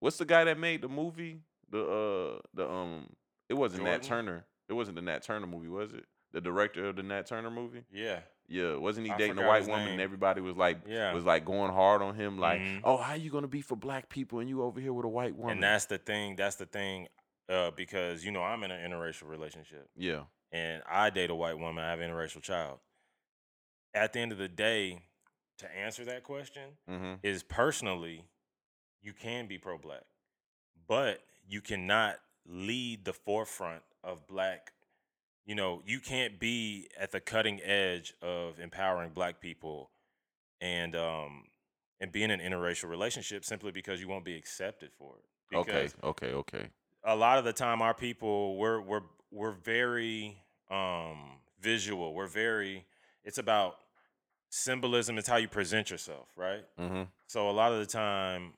[0.00, 1.40] what's the guy that made the movie?
[1.70, 3.06] The uh the um,
[3.48, 4.44] it wasn't Nat Turner.
[4.68, 6.04] It wasn't the Nat Turner movie, was it?
[6.36, 7.82] The director of the Nat Turner movie?
[7.90, 8.20] Yeah.
[8.46, 11.14] Yeah, wasn't he I dating a white woman and everybody was like Yeah.
[11.14, 12.82] was like going hard on him like, Mhm.
[12.84, 15.08] "Oh, how you going to be for black people and you over here with a
[15.08, 16.36] white woman?" And that's the thing.
[16.36, 17.08] That's the thing.
[17.48, 20.24] Uh, because you know I'm in an interracial relationship, yeah.
[20.52, 21.82] and I date a white woman.
[21.82, 22.80] I have an interracial child.
[23.94, 25.00] At the end of the day,
[25.58, 27.20] to answer that question Mhm.
[27.22, 28.26] is personally,
[29.00, 30.04] you can be pro-black,
[30.86, 34.72] but you cannot lead the forefront of black.
[35.46, 39.90] You know, you can't be at the cutting edge of empowering black people,
[40.60, 41.44] and um,
[42.00, 45.56] and being in an interracial relationship simply because you won't be accepted for it.
[45.56, 45.72] Okay.
[45.72, 46.32] Because Okay.
[46.32, 46.66] Okay.
[47.04, 50.36] a lot of the time our people we're we're we're very
[50.70, 52.84] um visual we're very
[53.24, 53.76] it's about
[54.50, 57.02] symbolism it's how you present yourself right Mm-hmm.
[57.28, 58.52] so a lot of the time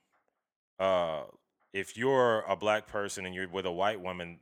[0.78, 1.22] uh
[1.72, 4.38] if you're a black person and you're with a white woman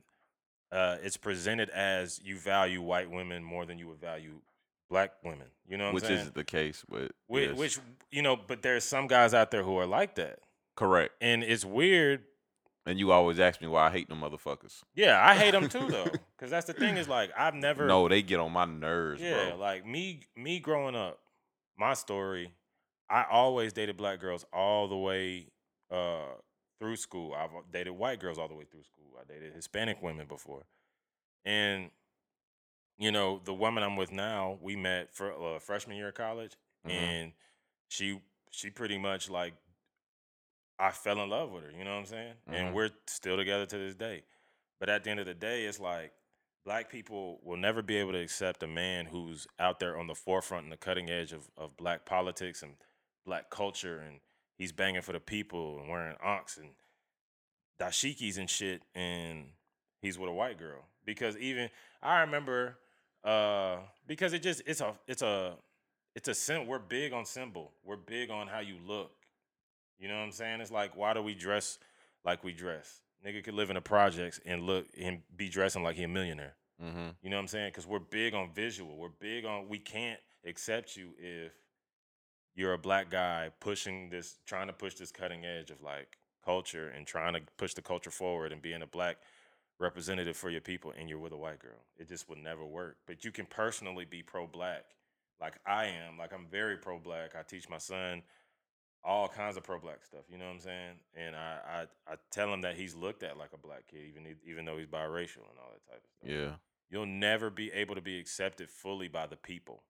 [0.71, 4.39] uh it's presented as you value white women more than you would value
[4.89, 7.57] black women you know what Which i'm saying is the case, but which, yes.
[7.57, 7.79] which
[8.11, 10.39] you know but there's some guys out there who are like that
[10.75, 11.13] correct.
[11.21, 12.23] and it's weird
[12.85, 14.81] And you always ask me why I hate them motherfuckers.
[14.95, 16.07] Yeah, I hate them too though,
[16.37, 17.85] because that's the thing is like I've never.
[17.85, 19.57] No, they get on my nerves, Yeah, bro.
[19.57, 21.19] like me, me growing up,
[21.77, 22.53] my story,
[23.09, 25.47] I always dated black girls all the way
[25.91, 26.35] uh,
[26.79, 27.33] through school.
[27.33, 29.05] I've dated white girls all the way through school.
[29.19, 30.65] I dated Hispanic women before,
[31.45, 31.89] and
[32.97, 36.53] you know the woman I'm with now, we met for uh, freshman year of college,
[36.85, 36.91] Mhm.
[36.91, 37.33] and
[37.89, 38.21] she
[38.51, 39.53] she pretty much like
[40.79, 41.71] I fell in love with her.
[41.71, 42.33] You know what I'm saying?
[42.47, 42.53] Mhm.
[42.53, 44.23] And we're still together to this day.
[44.79, 46.13] But at the end of the day, it's like
[46.63, 50.13] black people will never be able to accept a man who's out there on the
[50.13, 52.75] forefront and the cutting edge of, of black politics and
[53.25, 54.19] black culture and
[54.57, 56.69] he's banging for the people and wearing ox and
[57.79, 59.45] dashikis and shit and
[60.01, 60.81] he's with a white girl.
[61.05, 61.69] Because even
[62.01, 62.77] I remember
[63.23, 65.55] uh because it just it's a it's a
[66.15, 67.71] it's a sim we're big on symbol.
[67.85, 69.11] We're big on how you look.
[69.99, 70.61] You know what I'm saying?
[70.61, 71.77] It's like why do we dress
[72.25, 73.01] like we dress?
[73.25, 76.55] Nigga could live in the projects and look and be dressing like he a millionaire.
[76.83, 77.09] Mm-hmm.
[77.21, 77.69] You know what I'm saying?
[77.69, 78.95] Because we're big on visual.
[78.95, 81.51] We're big on we can't accept you if
[82.57, 86.89] you're a black guy pushing this, trying to push this cutting edge of like culture
[86.89, 89.17] and trying to push the culture forward and being a black
[89.79, 91.85] representative for your people and you're with a white girl.
[91.97, 92.97] It just would never work.
[93.05, 94.85] But you can personally be pro black,
[95.39, 96.17] like I am.
[96.17, 97.35] Like I'm very pro black.
[97.37, 98.23] I teach my son
[99.03, 100.23] all kinds of pro black stuff.
[100.27, 100.95] You know what I'm saying?
[101.15, 101.59] And I,
[102.07, 104.77] I I tell him that he's looked at like a black kid, even even though
[104.77, 106.29] he's biracial and all that type of stuff.
[106.31, 106.51] Yeah.
[106.89, 109.83] You'll never be able to be accepted fully by the people,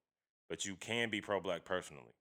[0.50, 2.16] but you can be pro black personally.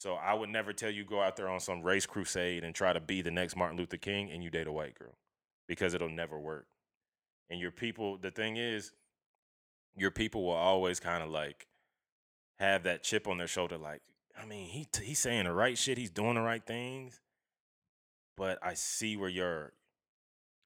[0.00, 2.94] So I would never tell you go out there on some race crusade and try
[2.94, 5.12] to be the next Martin Luther King and you date a white girl
[5.68, 6.66] because it'll never work.
[7.50, 8.92] And your people, the thing is,
[9.94, 11.66] your people will always kind of like
[12.58, 14.00] have that chip on their shoulder, like,
[14.40, 17.20] I mean, he t- he's saying the right shit, he's doing the right things,
[18.38, 19.74] but I see where your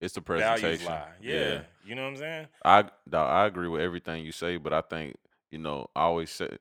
[0.01, 0.87] It's the presentation.
[0.87, 1.09] lie.
[1.21, 1.63] Yeah.
[1.85, 2.47] you know what I'm saying?
[2.65, 5.17] I I agree with everything you say, but I think
[5.51, 6.57] you know I always say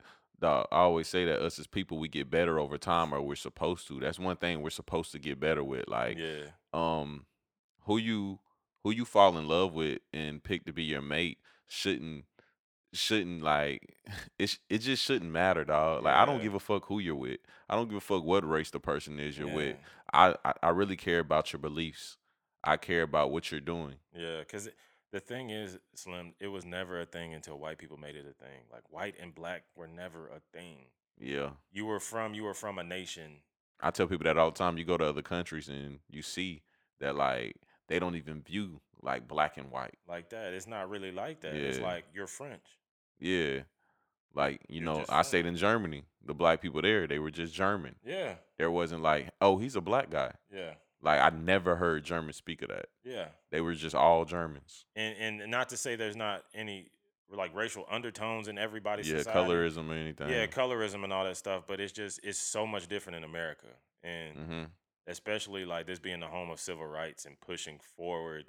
[0.49, 3.87] I always say that us as people we get better over time, or we're supposed
[3.87, 3.99] to.
[3.99, 5.87] That's one thing we're supposed to get better with.
[5.87, 7.25] Like, yeah, um,
[7.85, 8.39] who you
[8.83, 11.37] who you fall in love with and pick to be your mate
[11.67, 12.25] shouldn't
[12.91, 13.95] shouldn't like
[14.39, 14.57] it.
[14.69, 16.03] It just shouldn't matter, dog.
[16.03, 17.39] Like I don't give a fuck who you're with.
[17.69, 19.77] I don't give a fuck what race the person is you're with.
[20.13, 22.17] I, I I really care about your beliefs.
[22.63, 23.95] I care about what you're doing.
[24.15, 24.69] Yeah, because
[25.13, 28.33] the thing is, Slim, it was never a thing until white people made it a
[28.43, 28.63] thing.
[28.71, 30.87] Like white and black were never a thing.
[31.17, 31.51] Yeah.
[31.71, 33.37] You were from you were from a nation.
[33.79, 34.77] I tell people that all the time.
[34.77, 36.63] You go to other countries and you see
[36.99, 37.55] that like
[37.87, 39.95] they don't even view like black and white.
[40.07, 40.53] like that.
[40.53, 41.53] It's not really like that.
[41.55, 42.65] It's like you're French.
[43.19, 43.59] Yeah.
[44.35, 45.27] Like, you You're know, I French.
[45.27, 46.05] stayed in Germany.
[46.25, 47.95] The black people there, they were just German.
[48.03, 50.31] Yeah, There wasn't like, oh, he's a black guy.
[50.51, 50.71] yeah,
[51.03, 52.85] Like I never heard Germans speak of that.
[53.03, 53.25] yeah.
[53.51, 54.85] They were just all Germans.
[54.95, 56.87] And and not to say there's not any
[57.31, 59.39] like racial undertones in everybody's yeah, society.
[59.51, 60.29] colorism or anything.
[60.29, 61.63] Yeah, colorism and all that stuff.
[61.67, 63.67] But it's just it's so much different in America,
[64.03, 64.63] and hmm
[65.05, 68.45] especially like this being the home of civil rights and pushing forward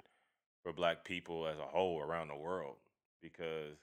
[0.63, 2.77] for black people as a whole around the world
[3.21, 3.75] because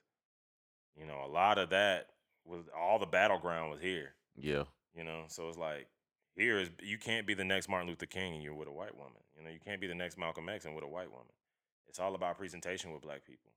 [0.97, 2.09] You know, a lot of that
[2.47, 4.15] was all the battleground was here.
[4.37, 4.65] Yeah.
[4.97, 5.87] You know, so it's like
[6.37, 8.97] here is you can't be the next Martin Luther King and you're with a white
[8.97, 9.21] woman.
[9.37, 11.27] You know, you can't be the next Malcolm X and with a white woman.
[11.89, 13.51] It's all about presentation with black people.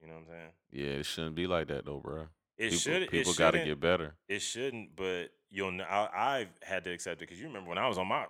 [0.00, 0.50] You know what I'm saying?
[0.72, 2.26] Yeah, it shouldn't be like that though, bro.
[2.56, 3.10] It People, should.
[3.10, 4.14] people got to get better.
[4.28, 5.80] It shouldn't, but you'll.
[5.82, 8.26] I, I've had to accept it because you remember when I was on my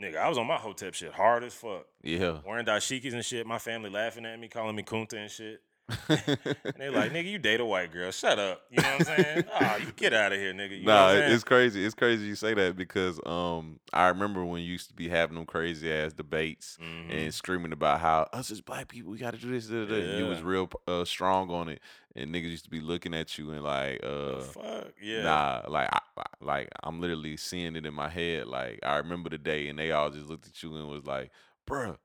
[0.00, 2.38] nigga, I was on my hotep shit hard as fuck, Yeah.
[2.44, 3.46] wearing dashikis and shit.
[3.46, 5.60] My family laughing at me, calling me kunta and shit.
[6.08, 8.10] And they like, nigga, you date a white girl.
[8.10, 8.62] Shut up.
[8.70, 9.44] You know what I'm saying?
[9.60, 10.78] oh, you get out of here, nigga.
[10.80, 11.32] You know nah, what I'm it- saying?
[11.34, 11.84] it's crazy.
[11.84, 15.36] It's crazy you say that because um I remember when you used to be having
[15.36, 17.10] them crazy ass debates Mhm.
[17.14, 19.66] and screaming about how us as black people we got to do this.
[19.66, 21.80] Da, da, and You was real uh, strong on it,
[22.16, 24.40] and niggas used to be looking at you and like uh.
[24.40, 24.92] fuck?
[25.02, 25.22] Yeah.
[25.22, 25.98] Nah, like I-
[26.40, 28.46] like I'm literally seeing it in my head.
[28.48, 31.30] Like I remember the day, and they all just looked at you and was like,
[31.68, 31.96] "Bruh,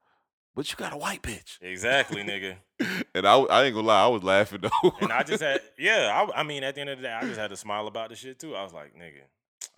[0.58, 2.56] but you got a white bitch." Exactly, nigga.
[3.16, 4.92] and I, I ain't gonna lie, I was laughing though.
[5.00, 6.26] And I just had, yeah.
[6.36, 8.10] I, I mean, at the end of the day, I just had to smile about
[8.10, 8.56] the shit too.
[8.56, 9.22] I was like, nigga,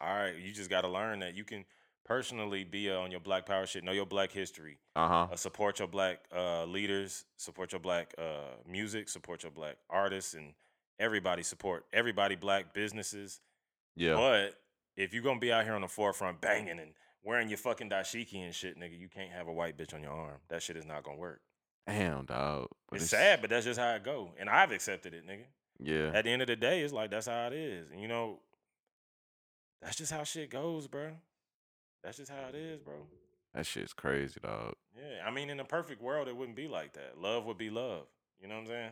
[0.01, 1.65] all right, you just got to learn that you can
[2.05, 5.27] personally be uh, on your Black Power shit, know your Black history, uh huh.
[5.33, 10.33] uh, support your Black uh, leaders, support your Black uh, music, support your Black artists,
[10.33, 10.53] and
[10.97, 13.41] everybody support everybody Black businesses.
[13.97, 14.15] Yeah.
[14.15, 14.55] But
[14.95, 16.93] if you're gonna be out here on the forefront banging and
[17.23, 20.11] wearing your fucking dashiki and shit, nigga, you can't have a white bitch on your
[20.11, 20.37] arm.
[20.49, 21.41] That shit is not gonna work.
[21.87, 22.67] Damn, dog.
[22.89, 24.31] But it's, sad, but that's just how it go.
[24.39, 25.45] And I've accepted it, nigga.
[25.79, 26.11] Yeah.
[26.13, 27.89] At the end of the day, it's like that's how it is.
[27.91, 28.39] And you know,
[29.81, 31.11] that's just how shit goes, bro.
[32.03, 32.95] That's just how it is, bro.
[33.53, 34.75] That shit's crazy, dog.
[34.95, 37.19] Yeah, I mean, in a perfect world, it wouldn't be like that.
[37.19, 38.05] Love would be love.
[38.39, 38.91] You know what I'm saying?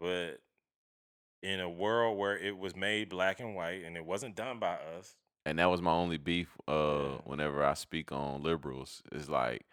[0.00, 0.40] But
[1.42, 4.74] in a world where it was made black and white and it wasn't done by
[4.98, 6.56] us, And that was my only beef.
[6.68, 7.18] Uh, Yeah.
[7.24, 9.66] whenever I speak on liberals, is like,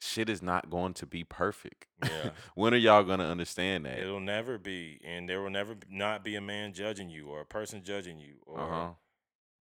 [0.00, 1.86] shit is not going to be perfect.
[2.02, 2.30] Yeah.
[2.54, 3.98] when are y'all gonna understand that?
[3.98, 7.46] it'll never be, and there will never not be a man judging you or a
[7.46, 8.88] person judging you, or Uh huh.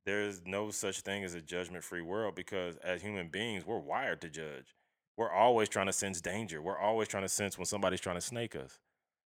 [0.05, 4.29] there's no such thing as a judgment-free world because as human beings, we're wired to
[4.29, 4.75] judge.
[5.15, 6.61] We're always trying to sense danger.
[6.61, 8.79] We're always trying to sense when somebody's trying to snake us.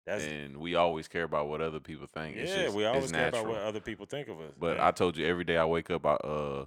[0.05, 2.35] That's And we always care about what other people think.
[2.35, 2.45] Yeah.
[2.45, 4.53] just- we always care about what other people think of us.
[4.57, 4.79] But.
[4.79, 6.65] I told you every day I wake up, I uh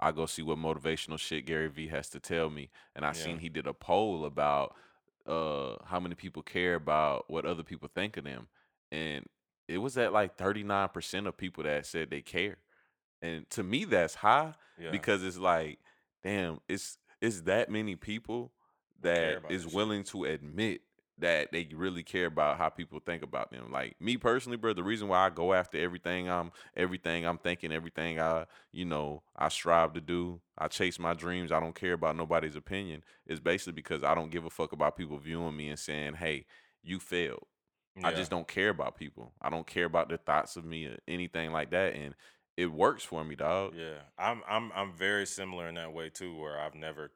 [0.00, 3.12] I go see what motivational shit Gary Vee has to tell me, and I Yeah.
[3.12, 4.74] seen he did a poll about
[5.26, 8.48] uh how many people care about what other people think of them,
[8.90, 9.26] and
[9.66, 12.56] it was at like thirty nine percent of people that said they care,
[13.20, 14.90] and to me that's high yeah.
[14.90, 15.78] because it's like,
[16.22, 18.52] damn, it's it's that many people
[19.02, 19.76] that is that about is this shit.
[19.76, 20.80] willing to admit
[21.20, 23.70] that they really care about how people think about them.
[23.72, 27.72] Like me personally, bro, the reason why I go after everything I'm everything I'm thinking,
[27.72, 31.94] everything I, you know, I strive to do, I chase my dreams, I don't care
[31.94, 35.68] about nobody's opinion, is basically because I don't give a fuck about people viewing me
[35.68, 36.46] and saying, Hey,
[36.82, 37.46] you failed.
[38.04, 39.32] I just don't care about people.
[39.42, 41.94] I don't care about the thoughts of me or anything like that.
[41.94, 42.14] And
[42.56, 43.74] it works for me, dog.
[43.76, 47.10] Yeah, I'm I'm I'm very similar in that way too, where I've never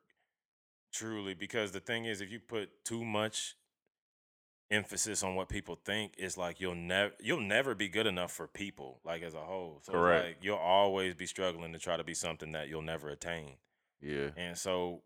[0.92, 3.56] truly because the thing is, if you put too much
[4.72, 8.46] emphasis on what people think, is like you'll never you'll never be good enough for
[8.48, 9.80] people, like as a whole.
[9.82, 10.26] So Correct.
[10.26, 13.56] like you'll always be struggling to try to be something that you'll never attain.
[14.00, 14.30] Yeah.
[14.36, 15.02] And so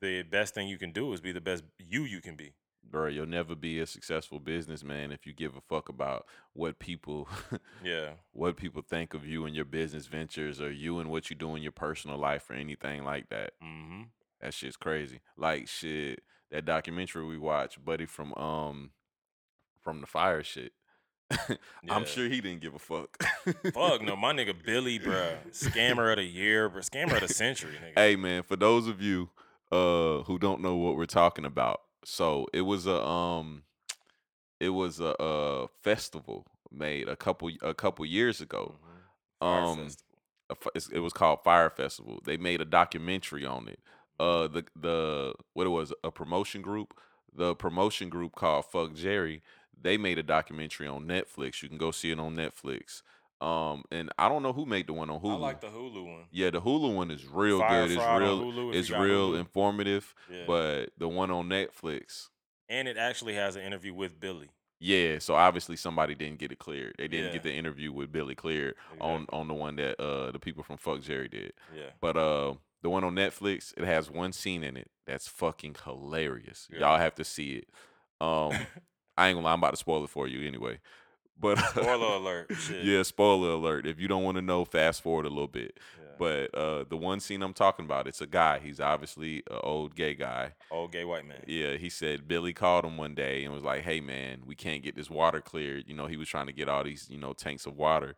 [0.00, 2.54] the best thing you can do is be the best you you can be.
[2.82, 7.28] Bro, you'll never be a successful businessman if you give a fuck about what people
[7.84, 8.14] Yeah.
[8.32, 11.54] what people think of you and your business ventures or you and what you do
[11.54, 13.52] in your personal life or anything like that.
[13.62, 14.02] Mm-hmm.
[14.40, 15.20] That shit's crazy.
[15.36, 18.90] Like shit, that documentary we watched, buddy from um
[19.82, 20.72] from the Fyre shit.
[21.88, 23.22] I'm sure he didn't give a fuck.
[23.72, 25.36] Fuck no, my nigga Billy, bruh.
[25.52, 26.78] Scammer of the year, bruh.
[26.88, 27.92] Scammer of the century, nigga.
[27.96, 29.30] hey man, for those of you
[29.70, 33.62] uh who don't know what we're talking about, so it was a um
[34.58, 38.76] it was a, uh festival made a couple a couple years ago.
[38.82, 38.88] Mhm.
[39.40, 39.88] Fyre Um
[40.50, 40.56] a
[40.92, 42.20] it was called Fyre Festival.
[42.24, 43.78] They made a documentary on it.
[44.20, 46.94] Uh, the the what it was a promotion group.
[47.34, 49.42] The promotion group called Fuck Jerry.
[49.82, 51.62] They made a documentary on Netflix.
[51.62, 53.02] You can go see it on Netflix.
[53.40, 55.34] Um, and I don't know who made the one on Hulu.
[55.36, 56.24] I like the Hulu one.
[56.30, 57.96] yeah, the Hulu one is real Fire good.
[57.96, 58.40] It's real.
[58.42, 59.38] Hulu, if you It's real Hulu.
[59.38, 60.14] informative.
[60.30, 60.44] Yeah.
[60.46, 62.28] But the one on Netflix,
[62.68, 64.50] and it actually has an interview with Billy.
[64.80, 65.18] yeah.
[65.20, 66.96] So obviously somebody didn't get it cleared.
[66.98, 67.32] They didn't Yeah.
[67.32, 70.76] get the interview with Billy cleared on on the one that uh the people from
[70.76, 71.54] Fuck Jerry did.
[71.74, 71.90] Yeah.
[72.02, 76.68] But uh, the one on Netflix, it has one scene in it that's fucking hilarious.
[76.72, 76.80] Yeah.
[76.80, 77.68] Y'all have to see it.
[78.20, 78.52] Um,
[79.16, 80.80] I ain't gonna lie, I'm about to spoil it for you anyway.
[81.38, 82.52] But Spoiler alert.
[82.54, 82.84] Shit.
[82.84, 83.86] yeah, spoiler alert.
[83.86, 85.78] If you don't want to know, fast forward a little bit.
[85.98, 86.10] Yeah.
[86.18, 88.58] But uh, the one scene I'm talking about, it's a guy.
[88.58, 90.52] He's obviously an old gay guy.
[90.70, 91.42] Old gay white man.
[91.46, 94.82] Yeah, he said Billy called him one day and was like, "Hey man, we can't
[94.82, 97.32] get this water cleared." You know, he was trying to get all these you know
[97.32, 98.16] tanks of water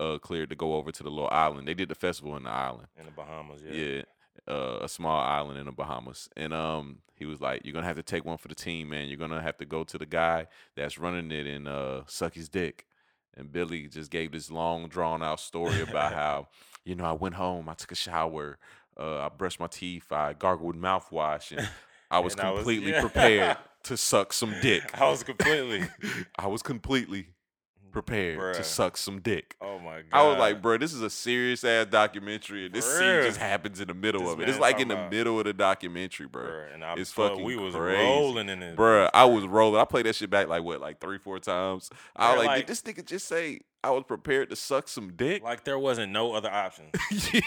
[0.00, 1.66] uh, cleared to go over to the little island.
[1.68, 2.88] They did the festival in the island.
[2.98, 3.72] In the Bahamas, yeah.
[3.72, 4.02] Yeah.
[4.46, 7.96] Uh, a small island in the Bahamas, and um, he was like, "You're gonna have
[7.96, 9.08] to take one for the team, man.
[9.08, 12.48] You're gonna have to go to the guy that's running it and uh, suck his
[12.48, 12.84] dick."
[13.36, 16.48] And Billy just gave this long, drawn out story about how,
[16.84, 18.58] you know, I went home, I took a shower,
[18.98, 21.68] uh, I brushed my teeth, I gargled with mouthwash, and
[22.10, 23.00] I was And I was- completely yeah.
[23.00, 24.82] prepared to suck some dick.
[25.00, 25.88] I was completely.
[26.38, 27.28] I was completely
[27.94, 28.52] prepared Bruh.
[28.54, 29.56] to suck some dick.
[29.62, 30.04] Oh my god.
[30.12, 33.38] I was like, bro, this is a serious ass documentary, and this For scene just
[33.38, 34.48] happens in the middle This of it.
[34.50, 36.42] It's like in the about- middle of the documentary, bro.
[36.44, 38.02] Bruh, and I It's fuck, fucking we was crazy.
[38.02, 38.76] rolling in it.
[38.76, 39.80] Bruh, I was rolling.
[39.80, 41.88] I played that shit back like what, like three, four times.
[42.14, 44.88] I was Bruh, like, like- did this nigga just say I was prepared to suck
[44.88, 45.42] some dick?
[45.42, 46.86] Like there wasn't no other option.
[47.32, 47.40] yeah.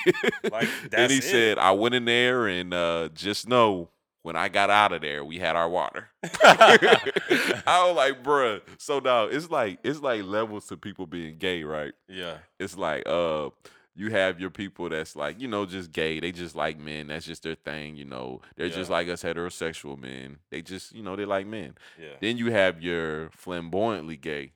[0.52, 1.24] Like and he it.
[1.24, 3.90] said, I went in there and uh, just know
[4.24, 6.10] when I got out of there, we had our water.
[6.44, 8.62] I was like, bruh.
[8.78, 11.94] So now it's like it's like levels to people being gay, right?
[12.08, 12.38] yeah.
[12.60, 13.50] It's like uh
[13.96, 16.20] you have your people that's like, you know, just gay.
[16.20, 17.08] They just like men.
[17.08, 18.42] That's just their thing, you know.
[18.56, 20.38] They're just like us heterosexual men.
[20.52, 21.74] They just, you know, they like men.
[22.00, 22.10] Yeah.
[22.22, 24.52] Then you have your flamboyantly gay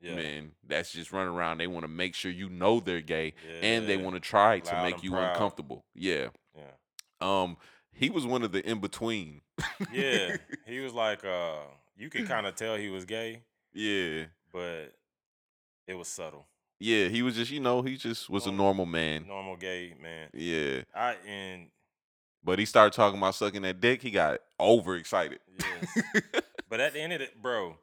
[0.00, 0.14] Yeah.
[0.14, 1.58] men that's just running around.
[1.58, 4.72] They want to make sure you know they're gay and they want to try to
[4.72, 5.32] Loud make you proud.
[5.32, 5.84] uncomfortable.
[5.94, 6.28] Yeah.
[6.56, 6.62] Yeah.
[7.20, 7.58] Um
[7.96, 9.40] he was one of the in between.
[9.92, 10.36] Yeah.
[10.66, 11.60] He was like, uh,
[11.96, 13.42] you could kind of tell he was gay,
[13.72, 14.24] yeah.
[14.52, 14.92] but
[15.86, 16.44] it was subtle.
[16.80, 18.64] Yeah, he was just, you know, he just was a Normal.
[18.64, 19.26] normal man.
[19.28, 20.28] Normal gay man.
[20.34, 20.82] Yeah.
[20.94, 21.68] I and
[22.42, 24.02] But he started talking about sucking that dick.
[24.02, 25.38] He got overexcited.
[25.60, 26.02] yes.
[26.68, 27.76] but at the end of it, bro,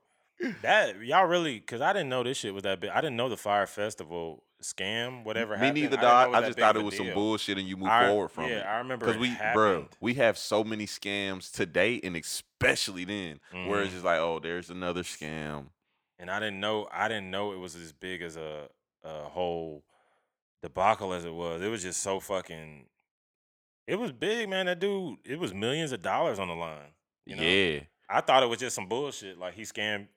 [0.61, 2.89] that y'all really because I didn't know this shit was that big.
[2.89, 5.75] I didn't know the Fyre Festival scam, whatever Me happened.
[5.81, 6.31] neither, I, dog.
[6.31, 8.49] know I just thought it was some bullshit and you move I- forward from yeah,
[8.49, 8.57] it.
[8.59, 9.53] Yeah, I remember Because we, happened.
[9.53, 13.83] bro, we have so many scams today, and especially then, where Mhm.
[13.85, 15.67] it's just like, oh, there's another scam.
[16.19, 18.69] and I didn't know I didn't know it was as big as a
[19.03, 19.83] a whole
[20.61, 21.61] debacle as it was.
[21.61, 22.85] It was just so fucking.
[23.87, 24.67] It was big, man.
[24.67, 26.93] That dude, it was millions of dollars on the line.
[27.25, 27.43] You know?
[27.43, 27.79] Yeah,
[28.09, 29.37] I thought it was just some bullshit.
[29.37, 30.07] Like he scammed.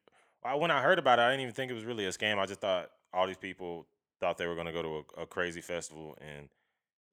[0.45, 2.39] I- When I heard about it, I didn't even think it was really a scam.
[2.39, 3.87] I just thought all these people
[4.21, 6.49] thought they were gonna go to a, a crazy festival, and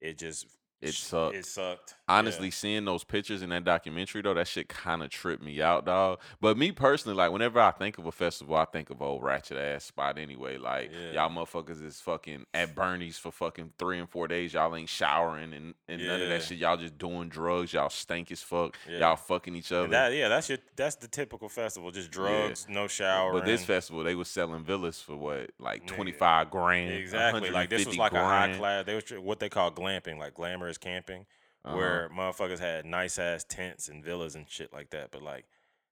[0.02, 0.48] it just
[0.84, 1.36] It sucked.
[1.36, 1.96] It sucked.
[2.10, 2.16] Yeah.
[2.18, 5.86] honestly, seeing those pictures in that documentary though, that shit kind of tripped me out,
[5.86, 6.20] dog.
[6.42, 9.58] But me personally, like, whenever I think of a festival, I think of old ratchet
[9.58, 10.58] ass spot anyway.
[10.58, 11.12] Like, Yeah.
[11.28, 14.54] y'all motherfuckers is fucking at Bernie's for fucking three and four days.
[14.54, 16.58] Y'all ain't showering and, and none of that shit.
[16.58, 17.72] Y'all just doing drugs.
[17.74, 18.78] Y'all stink as fuck.
[18.90, 19.00] Yeah.
[19.00, 19.88] Y'all fucking each other.
[19.88, 21.92] That yeah, that's your that's the typical festival.
[21.92, 23.32] Just drugs, no shower.
[23.34, 27.50] But this festival, they was selling villas for what, like twenty five grand, Exactly.
[27.50, 28.86] Like this was 150 like a high class.
[28.86, 31.26] They was what they call glamping, like glamorous camping,
[31.66, 31.76] Uh-huh.
[31.76, 35.12] where motherfuckers had nice ass tents and villas and shit like that.
[35.12, 35.46] But like,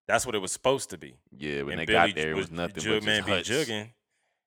[0.07, 1.15] that's what it was supposed to be.
[1.37, 3.73] Yeah, when and they Billy got there, it was nothing jug but man just be
[3.73, 3.89] jugging,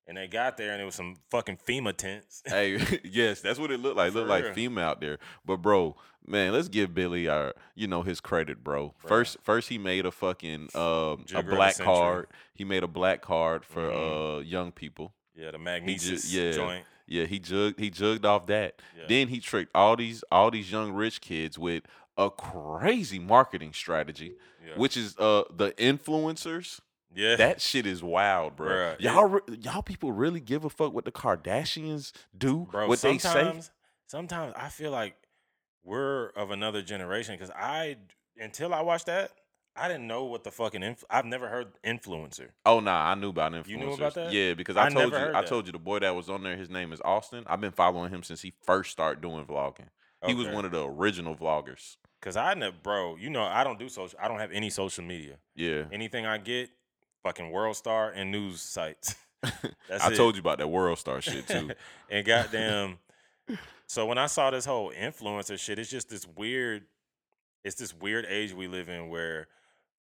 [0.06, 2.42] and they got there and it was some fucking FEMA tents.
[2.46, 4.08] Hey, yes, that's what it looked like.
[4.12, 5.18] It looked like FEMA out there.
[5.46, 5.96] But bro,
[6.26, 8.94] man, let's give Billy our, you know, his credit, bro.
[9.02, 9.08] Bruh.
[9.08, 12.26] First, first he made a fucking um a Jigger of the black card.
[12.52, 14.38] He made a black card for Mhm.
[14.38, 15.14] uh young people.
[15.34, 16.52] yeah, the Magnises yeah.
[16.52, 16.84] joint.
[17.06, 18.80] Yeah, he jugged he jugged off that.
[18.96, 19.04] Yeah.
[19.08, 21.82] Then he tricked all these all these young rich kids with
[22.16, 24.34] a crazy marketing strategy,
[24.66, 24.74] Yeah.
[24.76, 26.80] which is uh the influencers.
[27.14, 27.36] yeah.
[27.36, 28.68] That shit is wild, bro.
[28.68, 33.00] Bruh, y'all, re- y'all people really give a fuck what the Kardashians do, Bro, what
[33.00, 33.28] they say.
[33.28, 33.70] sometimes,
[34.06, 35.14] sometimes I feel like
[35.84, 37.96] we're of another generation because I
[38.38, 39.30] until I watched that,
[39.76, 42.48] I didn't know what the fucking inf- I've never heard influencer.
[42.64, 43.68] Oh nah, I knew about influencers.
[43.68, 44.32] You knew about that?
[44.32, 45.46] Yeah, because I, I told you, I that.
[45.46, 46.56] told you the boy that was on there.
[46.56, 47.44] His name is Austin.
[47.46, 49.88] I've been following him since he first started doing vlogging.
[50.26, 51.96] He was one of the original vloggers.
[52.22, 53.16] Cause I know, bro.
[53.16, 54.18] You know, I don't do social.
[54.22, 55.36] I don't have any social media.
[55.54, 56.70] Yeah, Anything I get,
[57.22, 59.16] fucking World Star and news sites.
[59.42, 60.16] That's I it.
[60.16, 61.72] told you about that World Star shit too.
[62.10, 62.96] and goddamn.
[63.86, 66.84] so when I saw this whole influencer shit, it's just this weird.
[67.62, 69.48] It's this weird age we live in where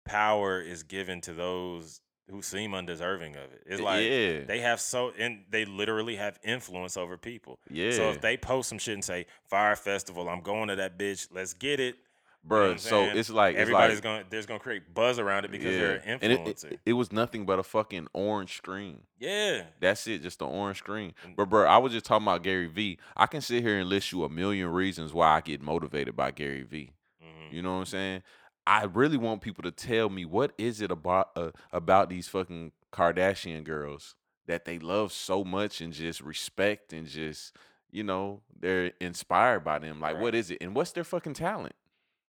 [0.05, 2.01] power is given to those
[2.31, 3.62] who seem undeserving of it.
[3.66, 7.59] It's like yeah, they have so and they literally have influence over people.
[7.70, 10.99] yeah, So if they post some shit and say Fyre Festival, I'm going to that
[10.99, 11.97] bitch, let's get it.
[12.45, 12.62] bro.
[12.62, 15.51] what I'm so it's like it's Everybody's like, going there's gonna create buzz around it
[15.51, 16.73] because they're an And it- influencer.
[16.73, 19.03] it, it was nothing but a fucking orange screen.
[19.19, 19.65] yeah.
[19.81, 21.12] That's it, just the orange screen.
[21.24, 22.99] And- But bro, I was just talking about Gary Vee.
[23.16, 26.31] I can sit here and list you a million reasons why I get motivated by
[26.31, 26.93] Gary Vee.
[27.23, 27.53] Mhm.
[27.53, 28.23] You know what I'm saying?
[28.66, 32.72] I really want people to tell me what is it about uh, about these fucking
[32.93, 34.14] Kardashian girls
[34.47, 37.56] that they love so much and just respect and just
[37.90, 40.01] you know they're inspired by them.
[40.01, 40.22] Like, Right.
[40.22, 40.59] what is it?
[40.60, 41.74] And what's their fucking talent?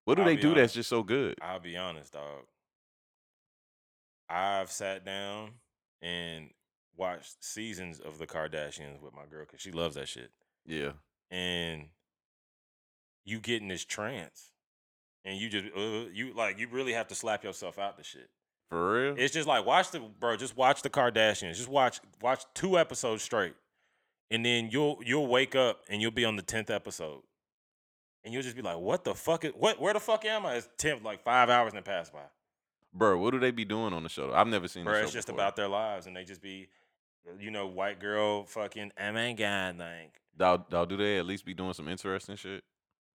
[0.05, 1.39] What do I'll they do that's just so good?
[1.41, 2.45] I'll be honest, dog.
[4.29, 5.53] I've sat down
[6.03, 6.51] and
[6.97, 10.31] watched seasons of the Kardashians with my girl because she loves that shit.
[10.67, 10.93] Yeah,
[11.31, 11.89] And
[13.25, 14.51] you get in this trance,
[15.25, 18.29] and you just uh, you like you really have to slap yourself out the shit.
[18.71, 19.15] for real.
[19.19, 20.37] It's just like watch the bro.
[20.37, 21.57] Just watch the Kardashians.
[21.57, 23.55] Just watch watch two episodes straight,
[24.31, 27.23] and then you'll you'll wake up and you'll be on the tenth episode,
[28.25, 29.45] and you'll just be like, "What the fuck?
[29.45, 29.81] Is, what?
[29.81, 32.25] Where the fuck am I?" It's ten like five hours and pass by.
[32.95, 34.33] Bro, what do they be doing on the show?
[34.33, 34.85] I've never seen.
[34.85, 35.41] Bro, it's just before.
[35.41, 36.69] about their lives, and they just be,
[37.39, 38.93] you know, white girl fucking.
[38.99, 42.65] Oh my god, like, dog, do they at least be doing some interesting shit?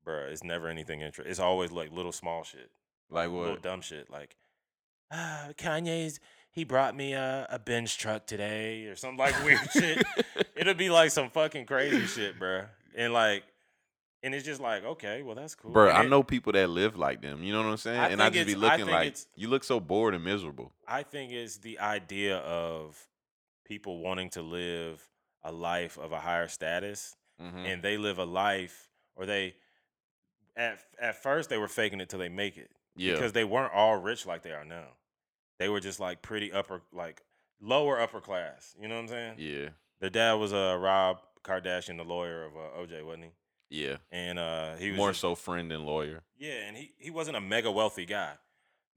[0.03, 1.29] Bro, it's never anything interesting.
[1.31, 2.69] It's always like little small shit.
[3.09, 3.61] Like little what?
[3.61, 4.35] dumb shit like
[5.11, 6.19] ah, Kanye's
[6.51, 10.03] he brought me a, a Benz truck today or some like weird shit.
[10.55, 12.67] It'll be like some fucking crazy shit, bruh.
[12.95, 13.43] And like
[14.21, 15.71] and it's just like, okay, well that's cool.
[15.71, 17.43] Bro, And I it- know people that live like them.
[17.43, 17.99] You know what I'm saying?
[17.99, 20.71] I and I just be looking like you look so bored and miserable.
[20.87, 22.97] I think it's the idea of
[23.65, 25.07] people wanting to live
[25.43, 27.65] a life of a higher status Mhm.
[27.73, 29.55] and they live a life or they
[30.55, 32.71] at at first they were faking it till they make it.
[32.95, 34.87] yeah, because they weren't all rich like they are now.
[35.59, 37.21] They were just like pretty upper, like
[37.61, 38.75] lower upper class.
[38.79, 39.35] You know what I'm saying?
[39.37, 39.69] yeah,
[39.99, 43.31] Their dad was uh, Rob Kardashian, the lawyer of uh, OJ, wasn't he?
[43.85, 43.97] yeah.
[44.11, 46.23] And uh, he was More just- so friend than lawyer.
[46.37, 48.33] yeah, and he he wasn't a mega wealthy guy.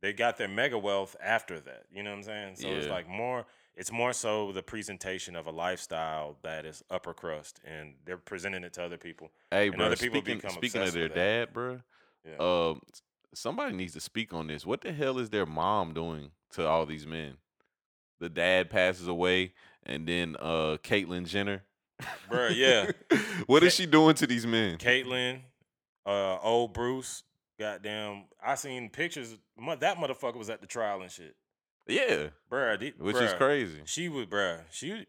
[0.02, 1.84] They got their mega wealth after that.
[1.90, 2.56] You know what I'm saying?
[2.56, 3.46] So it's like more.
[3.76, 8.64] It's more so the presentation of a lifestyle that is upper crust, and they're presenting
[8.64, 9.30] it to other people.
[9.50, 9.86] Hey, And bro.
[9.86, 11.80] other people Speaking become speaking of their dad, bro.
[12.26, 12.36] Yeah.
[12.38, 12.80] Um,
[13.34, 14.64] somebody needs to speak on this.
[14.64, 17.34] What the hell is their mom doing to all these men?
[18.18, 19.52] The dad passes away,
[19.84, 21.62] and then uh, Caitlyn Jenner.
[22.30, 22.90] Bruh, yeah.
[23.46, 24.78] what is she doing to these men?
[24.78, 25.40] Caitlyn,
[26.06, 27.24] uh, old Bruce,
[27.58, 28.24] goddamn.
[28.42, 29.36] I seen pictures.
[29.80, 31.36] That motherfucker was at the trial and shit,
[31.86, 32.98] Yeah, bruh.
[32.98, 33.80] which is crazy.
[33.84, 34.60] She was, bruh.
[34.70, 35.06] She,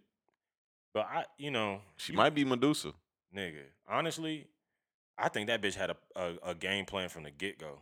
[0.93, 2.93] but I, you know, She you- might be Medusa.
[3.35, 3.63] nigga.
[3.89, 4.47] Honestly,
[5.17, 7.79] I think that bitch had a, a, a game plan from the get go,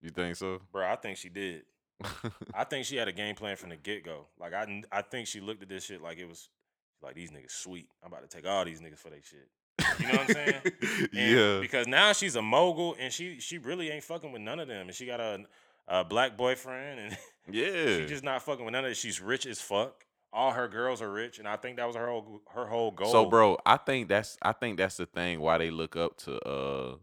[0.00, 0.60] You think so?
[0.74, 0.90] bruh.
[0.90, 1.62] I think she did.
[2.54, 4.26] I think she had a game plan from the get go.
[4.40, 6.48] Like I, I think she looked at this shit like it was
[7.00, 7.88] like these niggas sweet.
[8.02, 9.48] I'm about to take all these niggas for their shit.
[10.00, 10.54] You know what I'm saying?
[10.82, 11.60] And yeah.
[11.60, 14.88] Because now she's a mogul and she she really ain't fucking with none of them.
[14.88, 15.44] And she got a,
[15.86, 17.18] a black boyfriend and
[17.50, 17.98] Yeah.
[17.98, 18.96] She's just not fucking with none of it.
[18.96, 20.04] She's rich as fuck.
[20.32, 23.12] All her girls are rich, and I think that was her whole her whole goal.
[23.12, 26.38] So, bro, I think that's I think that's the thing why they look up to
[26.40, 26.96] uh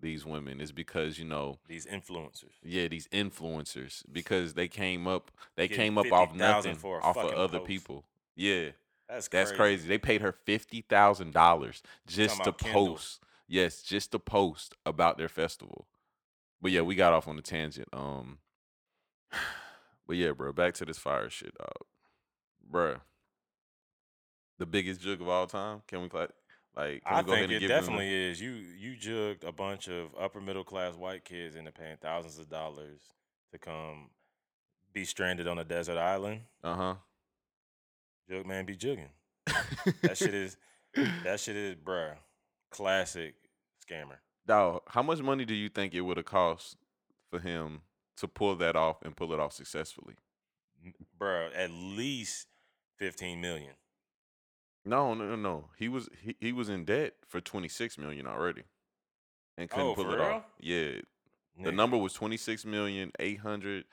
[0.00, 2.52] these women is because you know these influencers.
[2.62, 7.32] yeah these influencers because they came up they Getting came up off nothing off of
[7.32, 7.66] other post.
[7.66, 8.04] people.
[8.36, 8.68] Yeah,
[9.08, 9.56] That's that's crazy.
[9.56, 9.88] crazy.
[9.88, 12.86] They paid her fifty thousand dollars just to about Kendall.
[12.94, 13.24] post.
[13.48, 15.88] Yes, just to post about their festival.
[16.62, 17.88] But yeah, we got off on a tangent.
[17.92, 18.38] Um,
[20.08, 21.86] but yeah, bro, back to this Fyre shit, dog.
[22.70, 23.00] Bruh.
[24.58, 25.82] The biggest jug of all time.
[25.86, 26.28] Can we cla-
[26.76, 27.04] like?
[27.04, 28.40] Can I we go ahead think and it give them the- definitely is.
[28.40, 32.48] You you jugged a bunch of upper middle class white kids into paying thousands of
[32.50, 33.00] dollars
[33.52, 34.10] to come
[34.92, 36.40] be stranded on a desert island.
[36.64, 36.94] Uh huh.
[38.28, 39.10] Jug man be jugging.
[40.02, 40.56] That shit is
[41.24, 42.14] that shit is bruh.
[42.70, 43.34] Classic
[43.88, 44.16] scammer.
[44.46, 46.76] Dog, how much money do you think it would have cost
[47.30, 47.82] for him
[48.20, 50.14] to pull that off and pull it off successfully?
[51.18, 52.46] Bro, at least
[52.96, 53.74] fifteen million.
[54.84, 55.64] No, no, no, no.
[55.76, 58.62] He was he, he was in debt for twenty six million already,
[59.56, 60.24] and couldn't Oh, pull it real?
[60.24, 60.44] off.
[60.60, 60.92] Yeah,
[61.62, 63.84] the number was twenty six million eight hundred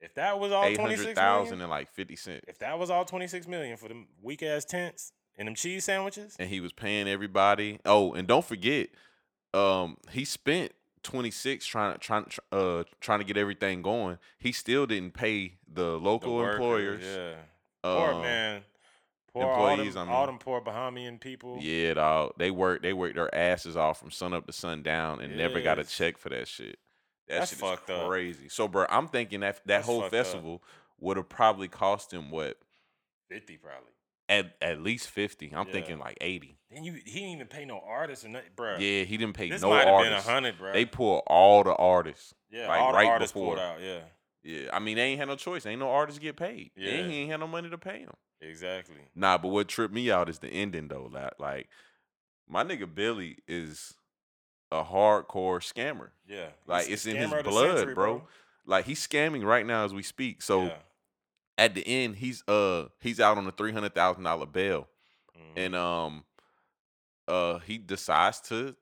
[0.00, 2.90] If that was all eight hundred thousand million, and like fifty cent, if that was
[2.90, 6.60] all twenty six million for them weak ass tents and them cheese sandwiches, and he
[6.60, 7.78] was paying everybody.
[7.84, 8.88] Oh, and don't forget,
[9.54, 10.72] um, he spent
[11.02, 14.18] twenty six trying to trying tr- uh trying to get everything going.
[14.38, 17.02] He still didn't pay the the local workers, employers.
[17.04, 17.34] yeah,
[17.82, 18.62] poor um, man,
[19.32, 21.58] poor all employees, them, I all them poor Bahamian people.
[21.60, 22.32] Yeah, dog.
[22.38, 22.82] They work.
[22.82, 26.18] They work their asses off from sun up to sundown, and never got a check
[26.18, 26.78] for that shit.
[27.28, 28.08] That That's shit fucked is up.
[28.08, 28.48] crazy.
[28.48, 30.62] So, bro, I'm thinking that that That's whole festival
[30.98, 32.56] would have probably cost him what
[33.28, 33.92] fifty probably.
[34.28, 35.52] At at least fifty.
[35.54, 35.72] I'm Yeah.
[35.72, 36.58] thinking like eighty.
[36.70, 38.76] And you he didn't even pay no artists or nothing, bro.
[38.78, 40.72] Yeah, he didn't pay this no might have been a hundred, bro.
[40.72, 42.34] They pull all the artists.
[42.50, 43.56] yeah, like, all the right artists before.
[43.56, 43.80] pulled out.
[43.80, 44.00] Yeah,
[44.42, 45.64] Yeah, I mean they ain't had no choice.
[45.66, 46.70] Ain't no artists get paid.
[46.76, 47.02] Yeah, Yeah.
[47.06, 48.14] he ain't had no money to pay them.
[48.40, 49.00] exactly.
[49.14, 51.08] Nah, but what tripped me out is the ending though.
[51.10, 51.68] Like, like
[52.48, 53.94] my nigga Billy is
[54.70, 56.10] a hardcore scammer.
[56.26, 58.28] Yeah, Like, it's in his the blood, century, bro.
[58.66, 60.42] Like he's scamming right now as we speak.
[60.42, 60.76] So yeah.
[61.58, 64.88] At the end, he's uh he's out on a three hundred thousand dollar bail,
[65.36, 65.52] Mhm.
[65.56, 66.24] and um
[67.26, 68.74] uh he decides to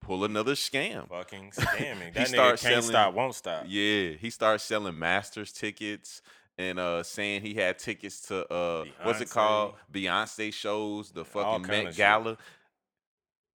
[0.00, 1.08] pull another scam.
[1.08, 2.06] fucking scamming.
[2.06, 3.64] He That nigga starts can't selling- stop, won't stop.
[3.66, 6.20] Yeah, he starts selling Masters tickets
[6.58, 11.62] and uh saying he had tickets to uh what's it called Beyonce shows, the fucking
[11.66, 11.96] Met shit.
[11.96, 12.36] Gala.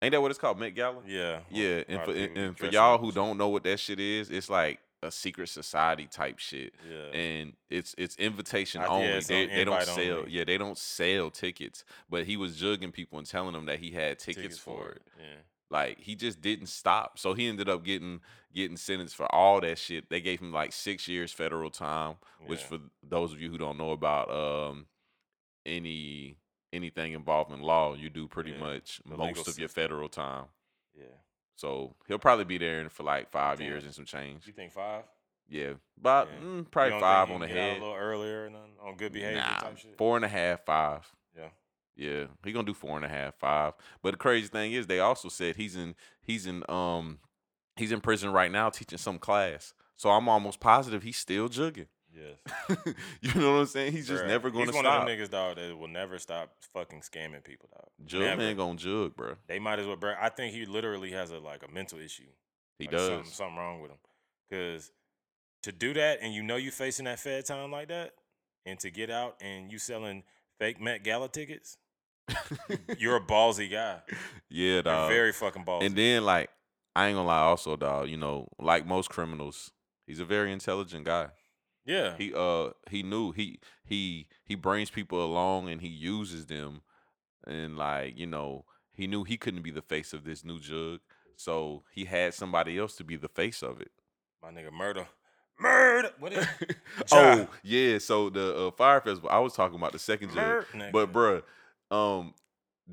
[0.01, 1.01] Ain't that what it's called, Met Gala?
[1.05, 1.41] Yeah.
[1.49, 4.49] Yeah, and for and, and for y'all who don't know what that shit is, it's
[4.49, 6.73] like a secret society type shit.
[6.89, 7.17] Yeah.
[7.19, 9.07] And it's it's invitation I- yeah, only.
[9.07, 10.17] it's they, they don't sell.
[10.19, 10.31] only.
[10.31, 11.83] Yeah, they don't sell tickets.
[12.09, 15.01] But he was jugging people and telling them that he had tickets, for it.
[15.17, 15.25] Yeah.
[15.71, 17.19] Like he just didn't stop.
[17.19, 18.21] So he ended up getting
[18.53, 20.09] getting sentenced for all that shit.
[20.09, 22.15] They gave him like six years federal time,
[22.47, 22.65] which Yeah.
[22.67, 24.87] for those of you who don't know about um
[25.65, 26.37] any
[26.73, 30.45] anything involving law, you do pretty Yeah, much the most of your federal time.
[30.95, 31.05] Yeah.
[31.59, 34.47] So he'll probably be there for like five years and some change.
[34.47, 35.03] You think five?
[35.49, 36.39] Yeah, about Yeah.
[36.47, 37.77] mm, probably five on the can get out head.
[37.81, 39.97] A little earlier and on, on good behavior Nah, type shit.
[39.97, 41.05] four and a half, five.
[41.35, 41.49] Yeah.
[41.97, 43.73] Yeah, he gonna do four and a half, five.
[44.01, 47.19] But the crazy thing is, they also said he's in he's in um
[47.75, 49.73] he's in prison right now teaching some class.
[49.97, 51.87] So I'm almost positive he's still jugging.
[52.19, 52.85] Yes.
[53.21, 53.91] you know what I'm saying?
[53.93, 54.75] He's just Bruh, never gonna stop.
[54.75, 55.01] He's one stop.
[55.01, 57.87] of them niggas, dog, that will never stop fucking scamming people, dog.
[58.05, 58.41] Jug Never.
[58.41, 59.35] man gonna jug, bro.
[59.47, 60.13] They might as well, bro.
[60.19, 62.23] I think he literally has a like a mental issue.
[62.77, 63.07] He Like, does.
[63.07, 63.97] something, something wrong with him.
[64.49, 64.91] Because
[65.63, 68.13] to do that and you know you're facing that Fed time like that,
[68.65, 70.23] and to get out and you selling
[70.59, 71.77] fake Met Gala tickets,
[72.97, 73.99] you're a ballsy guy.
[74.49, 75.09] yeah, You're dog.
[75.09, 75.85] very fucking ballsy.
[75.85, 76.49] and then like
[76.95, 78.09] I ain't gonna lie, also, dog.
[78.09, 79.71] You know, like most criminals,
[80.07, 81.27] he's a very intelligent guy.
[81.89, 86.81] Yeah, he uh he knew he he he brings people along and he uses them
[87.47, 90.99] and like you know he knew he couldn't be the face of this new jug
[91.35, 93.91] so he had somebody else to be the face of it.
[94.43, 95.07] My nigga murder,
[95.57, 96.11] murder.
[96.19, 96.45] What is
[97.11, 100.91] oh yeah so the uh, Fyre festival i was talking about the second jug murder?
[100.93, 101.41] but bruh
[101.89, 102.35] um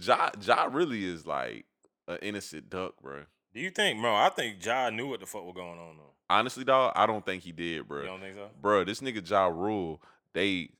[0.01, 1.67] ja ja really is like
[2.09, 4.15] an innocent duck bruh do you think, bro?
[4.15, 6.13] I think Ja knew what the fuck was going on though.
[6.29, 8.03] honestly dog i don't think he did bro.
[8.03, 8.51] You don't think so?
[8.61, 10.01] bro, this nigga Ja Rule,
[10.35, 10.71] they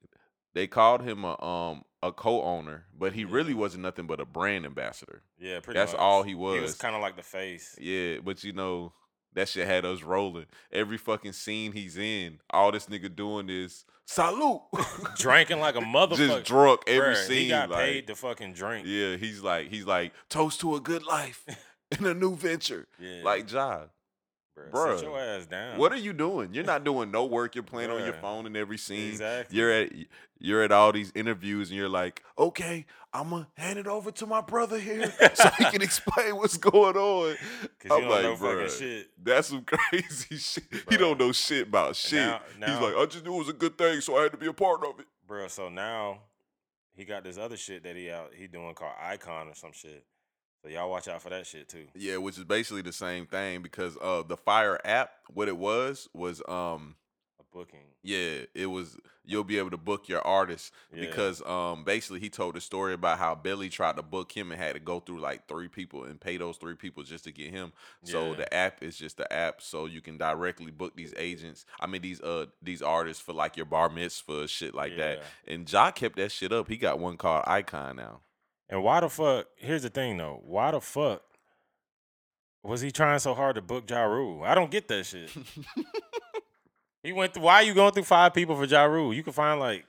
[0.55, 4.65] they called him a um a co-owner, but he really wasn't nothing but a brand
[4.67, 5.23] ambassador.
[5.39, 5.79] Yeah, pretty.
[5.79, 5.87] Much.
[5.87, 6.01] That's much.
[6.01, 6.55] all he was.
[6.55, 6.71] He was.
[6.73, 7.77] was kind of like the face.
[7.81, 8.93] Yeah, but you know
[9.35, 10.47] that shit had us rolling.
[10.71, 14.63] Every fucking scene he's in, all this nigga doing is salute,
[15.17, 16.17] drinking like a motherfucker.
[16.17, 17.43] just drunk every Bruh, scene.
[17.43, 18.87] He got like, paid to fucking drink.
[18.87, 21.45] yeah, he's like he's like toast to a good life
[21.99, 23.89] and a new venture, Yeah, like bruh,
[24.73, 25.79] bruh, sit your ass down.
[25.79, 26.53] What are you doing?
[26.55, 27.55] You're not doing no work.
[27.55, 29.11] You're playing on your phone in every scene.
[29.11, 29.57] exactly?
[29.57, 29.93] you're at
[30.39, 34.27] you're at all these interviews and you're like, okay, I'm gonna hand it over to
[34.27, 37.37] my brother here so he can explain what's going on.
[37.91, 39.09] I'm like, bruh, shit.
[39.23, 40.65] That's some crazy shit.
[40.91, 42.21] He don't know shit about shit.
[42.21, 44.33] now- He's now- like, I just knew it was a good thing, so I had
[44.33, 45.07] to be a part of it.
[45.27, 46.19] Bro, so now
[46.95, 50.05] he got this other shit that he out he doing called ICONN or some shit.
[50.63, 51.87] So y'all watch out for that shit too.
[51.95, 56.09] Yeah, which is basically the same thing because uh the Fyre app, what it was
[56.13, 56.97] was um
[57.39, 57.81] A booking.
[58.03, 58.97] Yeah, it was.
[59.29, 61.01] You'll be able to book your artist Yeah.
[61.01, 64.61] because um basically he told the story about how Billy tried to book him and
[64.61, 67.51] had to go through like three people and pay those three people just to get
[67.51, 67.73] him.
[68.05, 68.37] So Yeah.
[68.37, 71.65] the app is just the app, so you can directly book these agents.
[71.81, 75.23] I mean these uh these artists for like your bar mitzvah shit like that.
[75.47, 76.69] And Ja kept that shit up.
[76.69, 78.21] He got one called ICONN now.
[78.69, 79.47] And why the fuck?
[79.57, 80.41] Here's the thing though.
[80.45, 81.23] Why the fuck
[82.63, 84.43] was he trying so hard to book Ja Rule?
[84.43, 85.31] I don't get that shit.
[87.03, 87.45] he went through.
[87.45, 89.15] Why are you going through five people for Ja Rule?
[89.15, 89.85] You can find like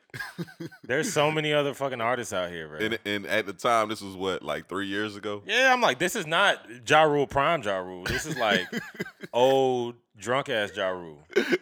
[0.84, 2.80] there's so many other fucking artists out here, bro.
[2.80, 5.41] And and at the time this was what like three years ago.
[5.45, 8.04] yeah, I'm like, this is not Ja Rule prime Ja Rule.
[8.04, 8.68] This is like
[9.34, 11.20] old drunk ass Ja Rule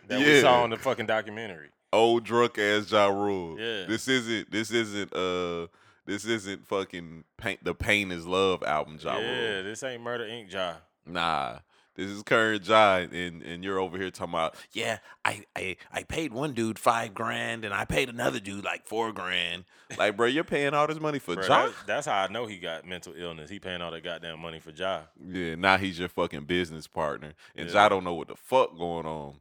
[0.07, 1.69] that we saw in the fucking documentary.
[1.93, 3.57] old drunk ass Ja Rule.
[3.57, 3.85] Yeah.
[3.85, 5.67] This isn't this isn't uh
[6.05, 9.63] this isn't fucking paint the pain is love album Ja yeah, Rule.
[9.63, 10.51] this ain't Murder Inc.
[10.51, 10.75] Ja.
[11.05, 11.59] Nah.
[11.95, 16.03] This is current Ja and, and you're over here talking about, yeah, I, I I
[16.03, 19.63] paid one dude five grand and I paid another dude like four grand.
[19.97, 21.65] Like, bro, you're paying all this money for Bruh, Ja?
[21.67, 23.49] that- that's how I know he got mental illness.
[23.49, 25.03] He paying all that goddamn money for Ja.
[25.25, 27.33] Yeah, now he's your fucking business partner.
[27.55, 27.83] And Yeah.
[27.83, 29.35] Ja don't know what the fuck going on.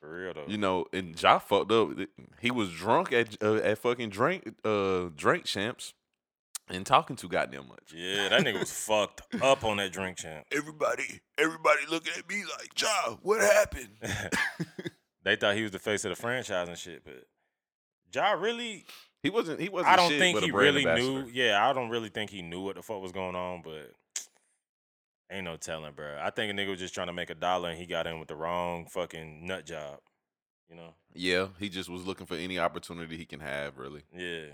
[0.00, 0.44] For real though.
[0.46, 1.90] You know, and Ja fucked up.
[2.40, 5.94] He was drunk at uh, at fucking drink uh drink champs
[6.68, 7.92] and talking too goddamn much.
[7.94, 10.46] Yeah, that nigga was fucked up on that drink champ.
[10.50, 13.90] Everybody, everybody looking at me like, Ja, what happened?
[15.24, 17.24] they thought he was the face of the franchise and shit, but
[18.14, 18.86] Ja really,
[19.22, 19.60] he wasn't.
[19.60, 19.92] He wasn't.
[19.92, 21.24] I don't think he really ambassador.
[21.24, 21.30] knew.
[21.32, 23.92] Yeah, I don't really think he knew what the fuck was going on, but
[25.34, 26.18] ain't no telling, bro.
[26.22, 28.18] I think a nigga was just trying to make a dollar and he got in
[28.18, 29.98] with the wrong fucking nut job.
[30.70, 30.94] You know?
[31.12, 34.02] Yeah, he just was looking for any opportunity he can have, really.
[34.16, 34.46] Yeah.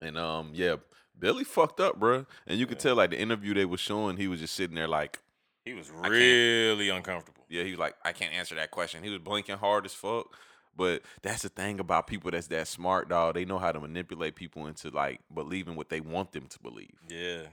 [0.00, 0.76] And um, yeah,
[1.18, 2.26] Billy fucked up, bro.
[2.46, 2.82] And you could Yeah.
[2.82, 5.20] tell like the interview they was showing, he was just sitting there like,
[5.64, 7.44] He was really uncomfortable.
[7.48, 9.02] yeah, he was like, I can't answer that question.
[9.04, 10.34] He was blinking hard as fuck.
[10.76, 13.34] But that's the thing about people that's that smart, dog.
[13.34, 16.92] They know how to manipulate people into like believing what they want them to believe.
[17.08, 17.44] Yeah.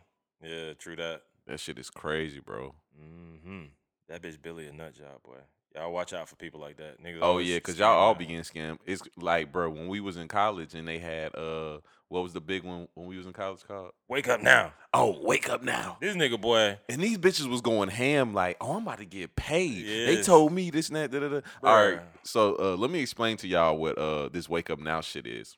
[0.42, 1.22] Yeah, true that.
[1.48, 2.76] That shit is crazy, bro.
[2.99, 3.64] Mm-hmm.
[4.10, 5.40] That bitch Billy a nut job, boy.
[5.76, 7.03] Y'all watch out for people like that.
[7.03, 8.78] Niggas Oh yeah, cause y'all all begin scam.
[8.86, 11.80] It's like, bro, when we was in college and they had uh,
[12.10, 13.91] what was the big one when we was in college called?
[14.07, 14.74] Wake up now.
[14.94, 15.98] Oh, wake up now.
[15.99, 16.78] This nigga boy.
[16.88, 19.84] And these bitches was going ham like, oh, I'm about to get paid.
[19.84, 21.10] They told me this and that.
[21.10, 21.41] Da, da, da.
[21.64, 25.02] All right, so uh, let me explain to y'all what uh this wake up now
[25.02, 25.57] shit is.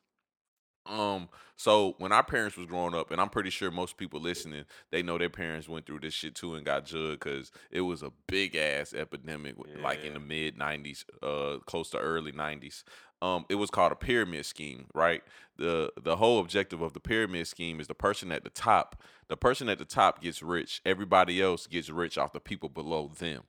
[0.85, 4.65] Um, so when our parents was growing up, and I'm pretty sure most people listening,
[4.91, 8.03] they know their parents went through this shit too and got jugged because it was
[8.03, 12.83] a big ass epidemic, w- like in the mid '90s, uh, close to early '90s.
[13.21, 15.23] Um, it was called a pyramid scheme, right?
[15.57, 19.01] the The whole objective of the pyramid scheme is the person at the top.
[19.29, 20.81] The person at the top gets rich.
[20.85, 23.43] Everybody else gets rich off the people below them.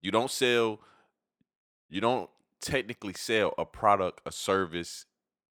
[0.00, 0.80] You don't sell.
[1.88, 2.30] You don't
[2.60, 5.06] technically sell a product, a service,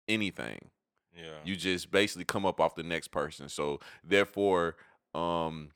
[0.07, 0.71] anything
[1.17, 1.39] Yeah.
[1.45, 4.77] you just basically come up off the next person so therefore
[5.15, 5.71] um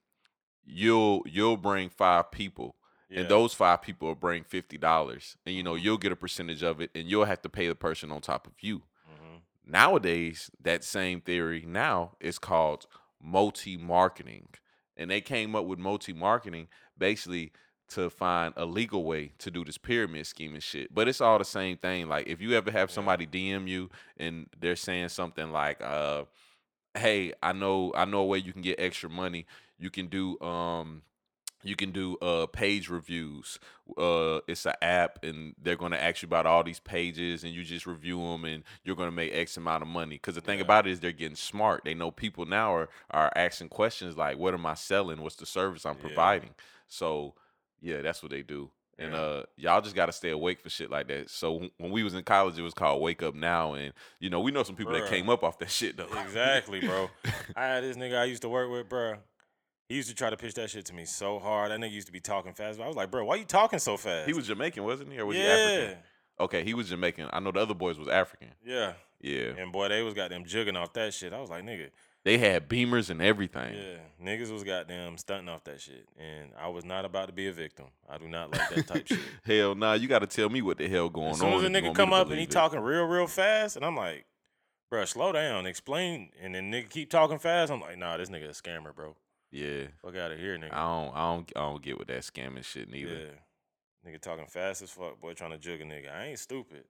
[0.64, 2.76] you'll you'll bring five people
[3.10, 3.20] yeah.
[3.20, 6.62] and those five people will bring fifty dollars and you know you'll get a percentage
[6.62, 9.40] of it and you'll have to pay the person on top of you Mhm.
[9.66, 12.86] nowadays that same theory now is called
[13.22, 14.48] multi-marketing
[14.96, 17.52] and they came up with multi-marketing basically
[17.88, 20.92] to find a legal way to do this pyramid scheme and shit.
[20.94, 22.08] But it's all the same thing.
[22.08, 26.24] Like if you ever have somebody dm you and they're saying something like uh
[26.96, 29.46] hey i know i know a way you can get extra money.
[29.78, 31.02] You can do um
[31.62, 33.58] you can do uh page reviews.
[33.96, 37.52] Uh it's an app and they're going to ask you about all these pages and
[37.52, 40.16] you just review them and you're going to make x amount of money.
[40.16, 40.64] Because the thing Yeah.
[40.64, 41.82] about it is they're getting smart.
[41.84, 45.20] They know people now are are asking questions like what am i selling?
[45.22, 46.00] What's the service i'm Yeah.
[46.00, 46.54] providing?
[46.88, 47.34] So
[47.80, 50.90] yeah that's what they do and uh y'all just got to stay awake for shit
[50.90, 53.92] like that so when we was in college it was called wake up now and
[54.20, 57.10] you know we know some people that came up off that shit though Exactly, bro.
[57.56, 59.16] I had this nigga I used to work with, bro.
[59.88, 61.70] He used to try to pitch that shit to me so hard.
[61.70, 62.78] That nigga used to be talking fast.
[62.78, 64.26] But I was like, bro, why you talking so fast?
[64.26, 65.98] he was jamaican wasn't he or was yeah, he african
[66.40, 68.94] okay he was jamaican i know the other boys was african yeah.
[69.20, 71.32] yeah And boy, they was got them jugging off that shit.
[71.32, 71.90] I was like, nigga,
[72.26, 73.72] They had beamers and everything.
[73.76, 77.46] yeah, niggas was goddamn stunting off that shit, and I was not about to be
[77.46, 77.86] a victim.
[78.10, 79.20] I do not like that type shit.
[79.44, 81.32] hell nah, you got to tell me what the hell going on.
[81.34, 81.60] As soon on.
[81.60, 82.50] as a nigga come up and he it.
[82.50, 84.24] talking real, real fast, and I'm like,
[84.90, 87.70] bro, slow down, explain, and then nigga keep talking fast.
[87.70, 89.14] I'm like, nah, this nigga a scammer, bro.
[89.52, 90.72] yeah, Fuck out of here, nigga.
[90.72, 93.12] I don't, I don't, I don't get with that scamming shit neither.
[93.12, 94.10] Yeah.
[94.10, 96.12] Nigga talking fast as fuck, boy, trying to jug a nigga.
[96.12, 96.86] I ain't stupid.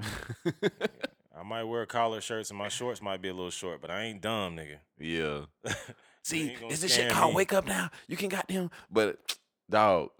[0.00, 0.08] I
[1.42, 4.20] might wear collar shirts and my shorts might be a little short, but I ain't
[4.20, 4.78] dumb, nigga.
[4.98, 5.40] yeah.
[6.22, 7.34] See, is this shit called.
[7.34, 7.88] Wake Up Now?
[8.06, 9.38] You can goddamn, but
[9.70, 10.10] dog,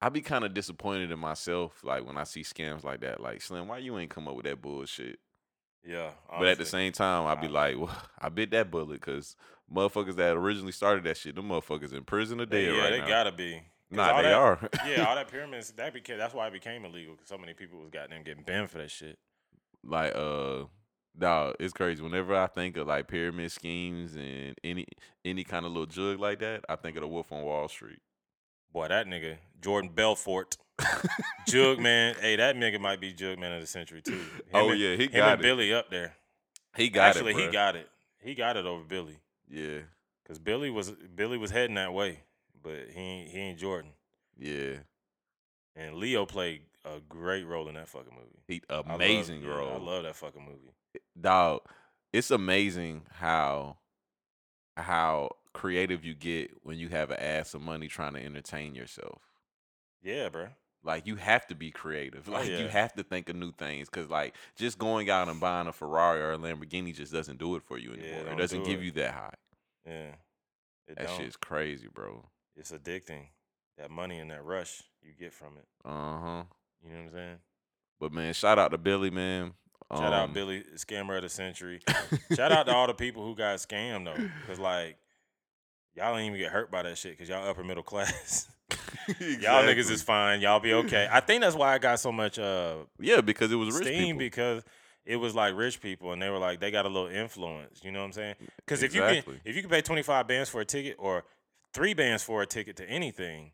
[0.00, 3.20] I be kind of disappointed in myself, like when I see scams like that.
[3.20, 5.20] Like Slim, why you ain't come up with that bullshit?
[5.86, 6.10] Yeah.
[6.28, 9.36] But at the same time, I be like, well, I bit that bullet because
[9.72, 13.06] motherfuckers that originally started that shit, them motherfuckers in prison dead yeah, right they now.
[13.08, 13.62] gotta be.
[13.90, 14.68] nah, they that- are.
[14.86, 17.78] yeah, all that pyramids, that became that's why it became illegal because so many people
[17.78, 19.18] was goddamn getting banned for that shit.
[19.84, 20.64] Like uh
[21.18, 24.86] dog it's crazy whenever i think of like pyramid schemes and any
[25.24, 27.98] any kind of little jug like that i think of the wolf on wall street
[28.72, 30.56] Boy, that nigga, Jordan Belfort,
[31.46, 32.14] Jug Man.
[32.18, 34.12] Hey, that nigga might be Jug Man of the century too.
[34.12, 34.20] Him
[34.54, 36.14] oh and- yeah he got it Billy up there.
[36.74, 37.18] he got it.
[37.18, 37.88] Actually, it he got it.
[38.22, 39.18] He got it over Billy
[39.50, 39.80] yeah
[40.22, 42.20] because Billy was Billy was heading that way,
[42.62, 43.90] but he he ain't Jordan.
[44.38, 44.76] yeah
[45.76, 48.42] And Leo played a great role in that fucking movie.
[48.48, 50.72] he I love- amazing yeah, role I love that fucking movie.
[51.20, 51.60] dog
[52.12, 53.76] it's amazing how
[54.76, 59.20] how creative you get when you have an ass of money trying to entertain yourself
[60.02, 60.48] Yeah, bro.
[60.82, 63.88] like you have to be creative Oh, like you have to think of new things
[63.88, 67.54] because like just going out and buying a ferrari or a lamborghini just doesn't do
[67.56, 68.84] it for you Yeah, anymore it doesn't do give it.
[68.86, 69.34] you that high
[69.86, 70.14] Yeah.
[70.88, 71.16] It that don't.
[71.18, 72.24] shit's crazy bro
[72.56, 73.28] It's addicting.
[73.78, 75.66] That money and that rush you get from it.
[75.84, 76.44] uh-huh
[76.84, 77.38] You know what I'm saying?
[78.00, 79.52] but man shout out to billy man
[79.94, 81.80] Shout out Um, Billy, scammer of the century.
[82.34, 84.96] Shout out to all the people who got scammed though, because like
[85.94, 88.48] y'all ain't even get hurt by that shit, cause y'all upper middle class.
[89.18, 90.40] Y'all niggas is fine.
[90.40, 91.08] Y'all be okay.
[91.10, 94.16] I think that's why I got so much uh yeah because it was rich steam
[94.16, 94.62] people because
[95.04, 97.80] it was like rich people and they were like they got a little influence.
[97.82, 98.34] You know what I'm saying?
[98.56, 101.24] Because if you can if you can pay 25 bands for a ticket or
[101.74, 103.50] three bands for a ticket to anything,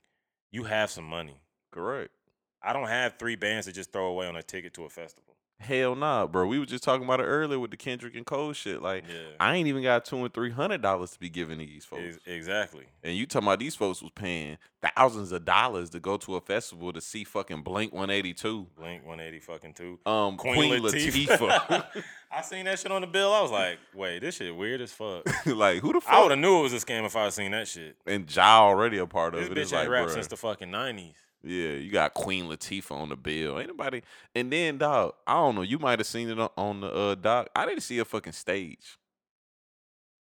[0.53, 1.41] you have some money.
[1.73, 2.13] correct
[2.63, 5.35] I don't have three bands to just throw away on a ticket to a festival.
[5.61, 6.47] Hell nah, bro.
[6.47, 8.81] We were just talking about it earlier with the Kendrick and Cole shit.
[8.81, 11.85] Like, Yeah, I ain't even got two and three hundred dollars to be giving these
[11.85, 12.17] folks.
[12.27, 12.85] Exactly.
[13.03, 16.41] And you talking about these folks was paying thousands of dollars to go to a
[16.41, 18.69] festival to see fucking Blink 182.
[18.77, 19.99] Blink 180 fucking two.
[20.07, 21.85] Um, Queen, Latifah.
[22.31, 23.33] I seen that shit on the bill.
[23.33, 25.25] I was like, wait, this shit weird as fuck.
[25.47, 26.13] like who the fuck?
[26.13, 27.97] I would have knew it was a scam if I had seen that shit.
[28.07, 29.55] And Ja already a part of This it.
[29.55, 31.15] bitch It's ain't like, rap since the fucking 90s.
[31.43, 33.59] Yeah, you got Queen Latifah on the bill.
[33.59, 34.03] Ain't nobody.
[34.35, 35.63] And then, dog, I don't know.
[35.63, 37.49] You might have seen it on, on the uh, doc.
[37.55, 38.99] I didn't see a fucking stage.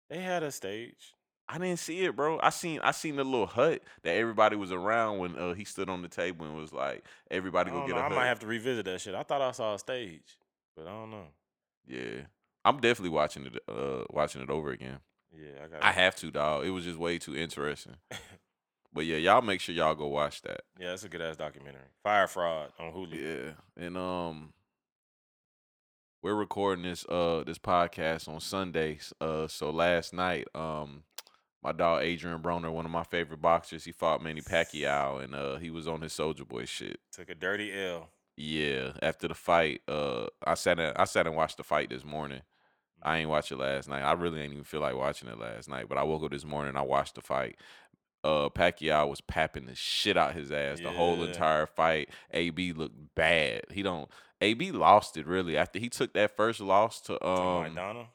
[0.10, 1.14] They had a stage.
[1.48, 2.40] I didn't see it, bro.
[2.41, 5.90] I seen I seen the little hut that everybody was around when uh, he stood
[5.90, 8.40] on the table and was like, "Everybody go get know, a I hut." might have
[8.40, 9.14] to revisit that shit.
[9.14, 10.40] I thought I saw a stage,
[10.76, 11.26] but I don't know.
[11.88, 12.22] yeah,
[12.64, 13.60] I'm definitely watching it.
[13.69, 14.98] Uh, watching it over again.
[15.32, 15.84] Yeah, I got.
[15.84, 16.65] I have to, dog.
[16.65, 17.98] It was just way too interesting.
[18.96, 20.62] but yeah, y'all make sure y'all go watch that.
[20.80, 21.82] Yeah, it's a good ass documentary.
[22.02, 23.14] Fyre Fraud on Hulu.
[23.14, 24.54] Yeah, and um,
[26.24, 29.14] we're recording this uh this podcast on Sundays.
[29.20, 31.04] Uh, so last night, um,
[31.62, 35.58] my dog Adrien Broner, one of my favorite boxers, he fought Manny Pacquiao, and uh,
[35.58, 37.00] he was on his Soldier Boy shit.
[37.12, 38.10] Took a dirty L.
[38.38, 42.06] Yeah, after the fight, uh, I sat in, I sat and watched the fight this
[42.06, 42.42] morning.
[43.06, 44.02] I ain't watch it last night.
[44.02, 45.88] I really ain't even feel like watching it last night.
[45.88, 47.58] But I woke up this morning, and I watched the fight.
[48.26, 52.10] Uh, Pacquiao was papping the shit out his ass the whole entire fight.
[52.31, 53.61] AB looked bad.
[53.72, 54.10] He don't.
[54.41, 57.65] AB lost it really after he took that first loss to Um.
[57.76, 58.07] Maidana.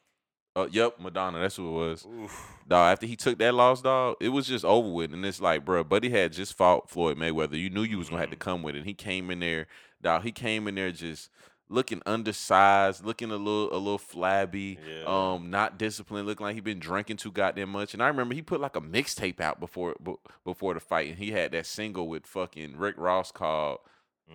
[0.56, 1.40] Uh, yep, Maidana.
[1.40, 2.04] That's who it was.
[2.06, 2.52] Oof.
[2.66, 5.12] Dog, after he took that loss, dog, it was just over with.
[5.14, 7.56] And it's like, bro, Buddy had just fought Floyd Mayweather.
[7.58, 8.40] You knew you was gonna have to Mhm.
[8.40, 8.78] come with it.
[8.78, 9.68] And he came in there,
[10.02, 10.24] dog.
[10.24, 11.30] He came in there just
[11.72, 15.04] looking undersized, looking a little a little flabby, Yeah.
[15.06, 17.94] um, not disciplined, looking like he been drinking too goddamn much.
[17.94, 21.18] And I remember he put like a mixtape out before bu- before the fight, and
[21.18, 23.78] he had that single with fucking Rick Ross called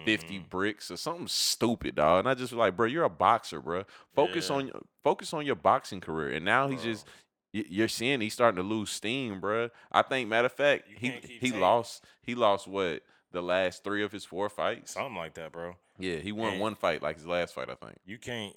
[0.05, 0.49] 50 Mhm.
[0.49, 2.19] bricks or something stupid, dog.
[2.19, 3.83] And I just was like, bro, you're a boxer, bro.
[4.13, 4.55] Focus Yeah.
[4.55, 6.31] on your focus on your boxing career.
[6.35, 6.91] And now he's Bro.
[6.93, 7.07] just
[7.53, 9.69] you're seeing he's starting to lose steam, bro.
[9.91, 13.83] I think matter of fact, You he he taking- lost he lost what the last
[13.83, 14.91] three of his four fights.
[14.91, 15.75] Something like that, bro.
[15.97, 17.97] Yeah, he won And- one fight like his last fight, I think.
[18.05, 18.55] You can't.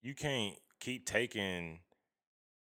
[0.00, 1.80] You can't keep taking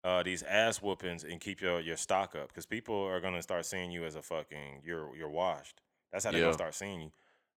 [0.04, 3.66] uh, these ass whoopings and keep your, your stock up because people are gonna start
[3.66, 5.80] seeing you as a fucking you're you're washed.
[6.12, 6.46] That's how they're Yeah.
[6.46, 7.12] gonna start seeing you.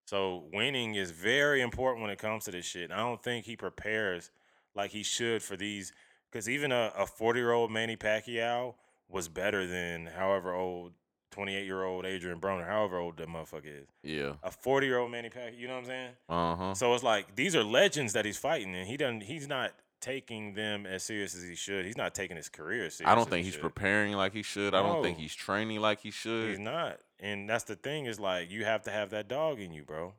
[0.05, 2.85] So winning is very important when it comes to this shit.
[2.85, 4.31] And I don't think he prepares
[4.73, 5.93] like he should for these
[6.31, 8.73] because even a, a 40 year old Manny Pacquiao
[9.07, 10.93] was better than however old
[11.31, 13.87] 28 year old Adrien Broner, however old that motherfucker is.
[14.03, 14.33] Yeah.
[14.43, 16.09] A 40 year old Manny Pacquiao, you know what I'm saying?
[16.29, 16.73] Uh-huh.
[16.75, 19.21] So it's like these are legends that he's fighting, and he doesn't.
[19.21, 21.85] He's not taking them as serious as he should.
[21.85, 23.11] He's not taking his career serious.
[23.11, 23.61] I don't think he he's should.
[23.61, 24.73] preparing like he should.
[24.73, 26.49] I don't think he's training like he should.
[26.49, 28.05] He's not, and that's the thing.
[28.05, 30.13] Is like you have to have that dog in you, bro.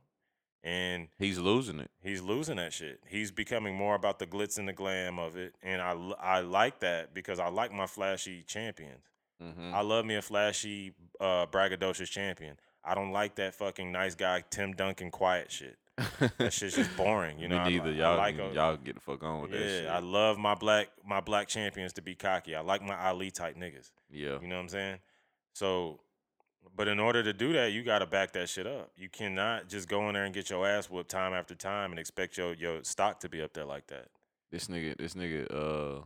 [0.62, 1.90] And He's losing it.
[2.02, 3.00] he's losing that shit.
[3.08, 6.80] He's becoming more about the glitz and the glam of it, and I I like
[6.80, 9.00] that because I like my flashy champions.
[9.40, 12.56] Hmm I love me a flashy, uh, braggadocious champion.
[12.84, 15.76] I don't like that fucking nice guy Tim Duncan quiet shit.
[16.38, 17.62] That shit's just boring, you know.
[17.64, 17.90] Me neither.
[17.90, 19.84] I Y'all, like a- y'all get the fuck on with that shit.
[19.84, 22.54] Yeah, I love my black my black champions to be cocky.
[22.54, 23.90] I like my Ali type niggas.
[24.10, 24.38] yeah.
[24.40, 24.98] You know what I'm saying?
[25.52, 26.00] So,
[26.76, 28.92] but in order to do that, you got to back that shit up.
[28.96, 31.98] You cannot just go in there and get your ass whooped time after time and
[31.98, 34.06] expect your your stock to be up there like that.
[34.50, 36.02] this nigga this nigga uh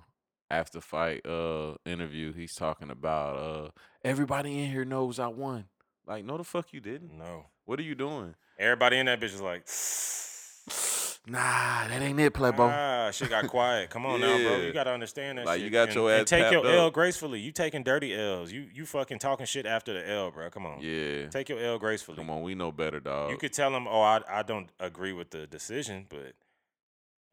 [0.51, 3.71] after fight uh interview he's talking about uh
[4.05, 5.65] everybody in here knows I won.
[6.07, 7.17] Like no the fuck you didn't.
[7.17, 8.35] No, What are you doing?
[8.59, 9.67] everybody in that bitch is like,
[11.27, 12.71] Nah, that ain't it, Playboy.
[12.71, 13.89] ah, shit got quiet.
[13.89, 14.57] Come on now, bro.
[14.59, 15.47] You got to understand that.
[15.47, 15.65] Like, shit.
[15.65, 17.41] you got and, your and ass take your tapped L gracefully.
[17.41, 18.53] You taking dirty L's.
[18.53, 20.51] You you fucking talking shit after the L, bro.
[20.51, 21.29] Come on, yeah.
[21.29, 22.19] take your L gracefully.
[22.19, 23.31] Come on, we know better, dog.
[23.31, 26.35] You could tell them, "Oh, I I don't agree with the decision," but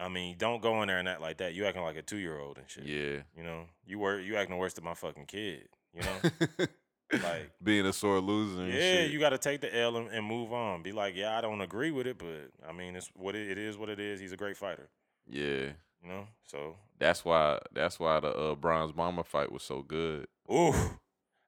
[0.02, 1.54] I mean, don't go in there and act like that.
[1.54, 2.86] You acting like a two year old and shit.
[2.86, 3.22] yeah.
[3.38, 5.70] You know, you were you acting worse than my fucking kid.
[5.94, 6.66] You know,
[7.14, 8.64] like being a sore loser.
[8.64, 10.82] And yeah, you got to take the L and, and move on.
[10.82, 13.58] Be like, yeah, I don't agree with it, but I mean, it's what it, it
[13.58, 13.78] is.
[13.78, 14.20] What it is.
[14.20, 14.90] He's a great fighter.
[15.30, 15.72] Yeah.
[16.04, 17.60] You know, so That's why.
[17.74, 20.26] That's why the uh, Bronze Bomber fight was so good.
[20.52, 20.74] ooh,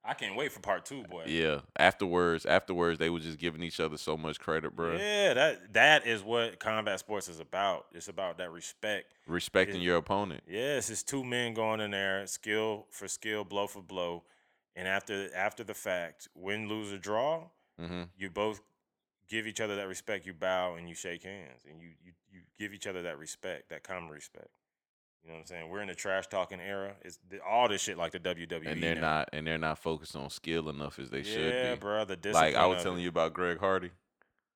[0.06, 1.24] I can't wait for part two, boy.
[1.26, 1.60] Yeah.
[1.78, 4.96] Afterwards, afterwards, they were just giving each other so much credit, bro.
[4.96, 7.86] Yeah, that that is what combat sports is about.
[7.92, 9.14] It's about that respect.
[9.26, 9.86] Respecting Yeah.
[9.86, 10.42] your opponent.
[10.46, 14.24] Yes, it's two men going in there, skill for skill, blow for blow,
[14.76, 17.44] and after after the fact, win, lose, or draw,
[17.80, 18.02] Mm-hmm.
[18.16, 18.60] you both
[19.28, 20.26] give each other that respect.
[20.26, 23.70] You bow and you shake hands, and you you you give each other that respect,
[23.70, 24.48] that common respect.
[25.24, 25.70] You know what I'm saying?
[25.70, 26.96] We're in the trash talking era.
[27.02, 28.66] It's th- all this shit like the WWE.
[28.66, 29.00] And they're now.
[29.00, 29.30] not.
[29.32, 31.56] And they're not focused on skill enough as they should be.
[31.56, 32.04] yeah, bro.
[32.04, 32.18] The.
[32.32, 33.90] Like I was telling you about Greg Hardy.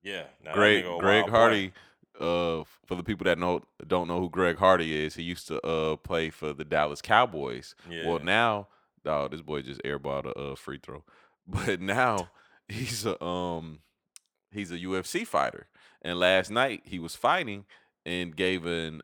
[0.03, 1.27] Yeah, nah, Greg Greg.
[1.27, 1.73] Hardy.
[2.19, 5.59] Uh, for the people that know don't know who Greg Hardy is, he used to
[5.65, 7.75] uh play for the Dallas Cowboys.
[7.89, 8.07] Yeah.
[8.07, 8.67] Well, now,
[9.03, 11.03] dog, this boy just airballed a uh, free throw,
[11.47, 12.29] but now
[12.67, 13.79] he's a um
[14.51, 15.67] he's a UFC fighter,
[16.01, 17.65] and last night he was fighting
[18.05, 19.01] and gave an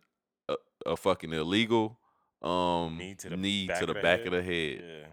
[0.86, 1.98] a, fucking illegal
[2.41, 4.28] um Knee to the knee back to of the the back head?
[4.28, 5.07] of the head Yeah.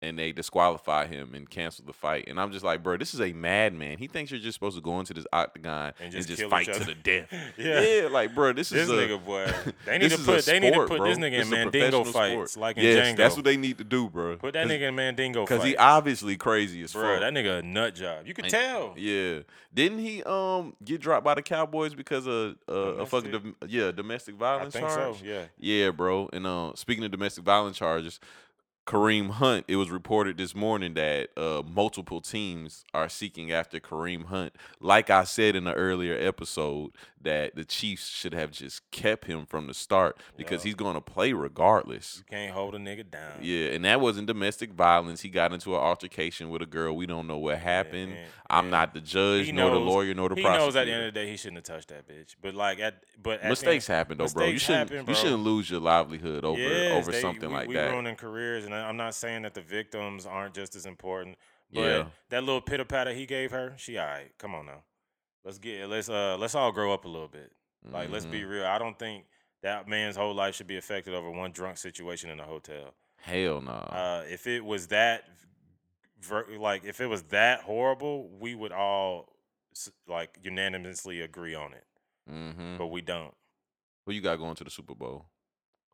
[0.00, 2.26] And they disqualify him and cancel the fight.
[2.28, 3.98] And I'm just like, bro, this is a madman.
[3.98, 6.72] He thinks you're just supposed to go into this octagon and And just, just fight
[6.72, 7.26] to the death.
[7.58, 7.80] Yeah.
[7.80, 9.46] yeah, like, bro, this, This is a, nigga boy.
[9.86, 11.08] They need to put they need to put bro.
[11.08, 12.56] this nigga This in Mandingo fights sport.
[12.62, 13.16] like in yes, Django.
[13.16, 14.36] that's what they need to do, bro.
[14.36, 17.20] put that nigga in Mandingo because he obviously crazy as Bro, fuck.
[17.20, 18.26] that nigga a nut job.
[18.26, 18.94] You can And- tell.
[18.96, 19.40] Yeah,
[19.74, 23.90] didn't he um get dropped by the Cowboys because of uh, a fucking dom- yeah
[23.90, 25.18] domestic violence charge?
[25.18, 25.24] so.
[25.24, 25.44] Yeah.
[25.58, 26.28] Yeah, bro.
[26.32, 28.20] And uh, speaking of domestic violence charges,
[28.88, 34.24] Kareem Hunt, it was reported this morning that uh, multiple teams are seeking after Kareem
[34.24, 34.54] Hunt.
[34.80, 39.44] Like I said in the earlier episode, that the Chiefs should have just kept him
[39.46, 40.68] from the start because Yeah.
[40.68, 42.18] he's going to play regardless.
[42.18, 43.38] You can't hold a nigga down.
[43.42, 45.20] Yeah, and that wasn't domestic violence.
[45.22, 46.94] He got into an altercation with a girl.
[46.96, 48.12] We don't know what happened.
[48.12, 50.60] and- I'm not the judge, he nor the lawyer, nor the he prosecutor.
[50.62, 52.34] He knows at the end of the day he shouldn't have touched that bitch.
[52.40, 54.46] But like at but at Mistakes end, happen though, bro.
[54.46, 57.68] You shouldn't happen, you shouldn't lose your livelihood over Yes, over they- something we, like
[57.68, 57.90] we that.
[57.90, 61.36] ruining careers, and I'm not saying that the victims aren't just as important.
[61.70, 62.04] But Yeah.
[62.30, 64.30] that little pitter patter he gave her, she all right.
[64.38, 64.82] Come on now,
[65.44, 67.52] let's get let's uh let's all grow up a little bit.
[67.90, 68.48] Like let's be Mhm.
[68.50, 68.66] real.
[68.66, 69.24] I don't think
[69.62, 72.94] that man's whole life should be affected over one drunk situation in a hotel.
[73.16, 73.70] hell no.
[73.72, 75.24] Uh, if it was that,
[76.20, 79.32] ver- like if it was that horrible, we would all
[80.06, 81.84] like unanimously agree on it.
[82.30, 82.76] mm-hmm.
[82.76, 83.34] But we don't.
[84.06, 85.26] Who you got going to the Super Bowl?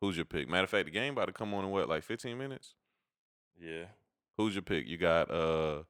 [0.00, 0.48] Who's your pick?
[0.48, 2.74] Matter of fact, the game about to come on in what, like 15 minutes?
[3.60, 3.86] Yeah.
[4.36, 4.86] Who's your pick?
[4.86, 5.82] You got uh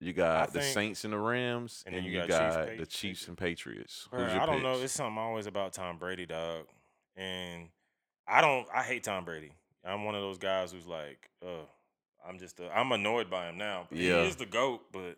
[0.00, 2.28] you got the think- Saints and the Rams, and then you got,
[2.66, 4.08] Chiefs, the Chiefs and Patriots.
[4.12, 4.72] Bruh, Who's your I don't know.
[4.74, 4.84] picks?
[4.84, 6.66] It's something always about Tom Brady, dog.
[7.16, 7.68] And
[8.26, 8.66] I don't.
[8.74, 9.52] I hate Tom Brady.
[9.84, 11.64] I'm one of those guys who's like, uh,
[12.26, 12.60] I'm just.
[12.74, 13.88] I'm annoyed by him now.
[13.90, 14.22] Yeah.
[14.22, 15.16] He is the goat, but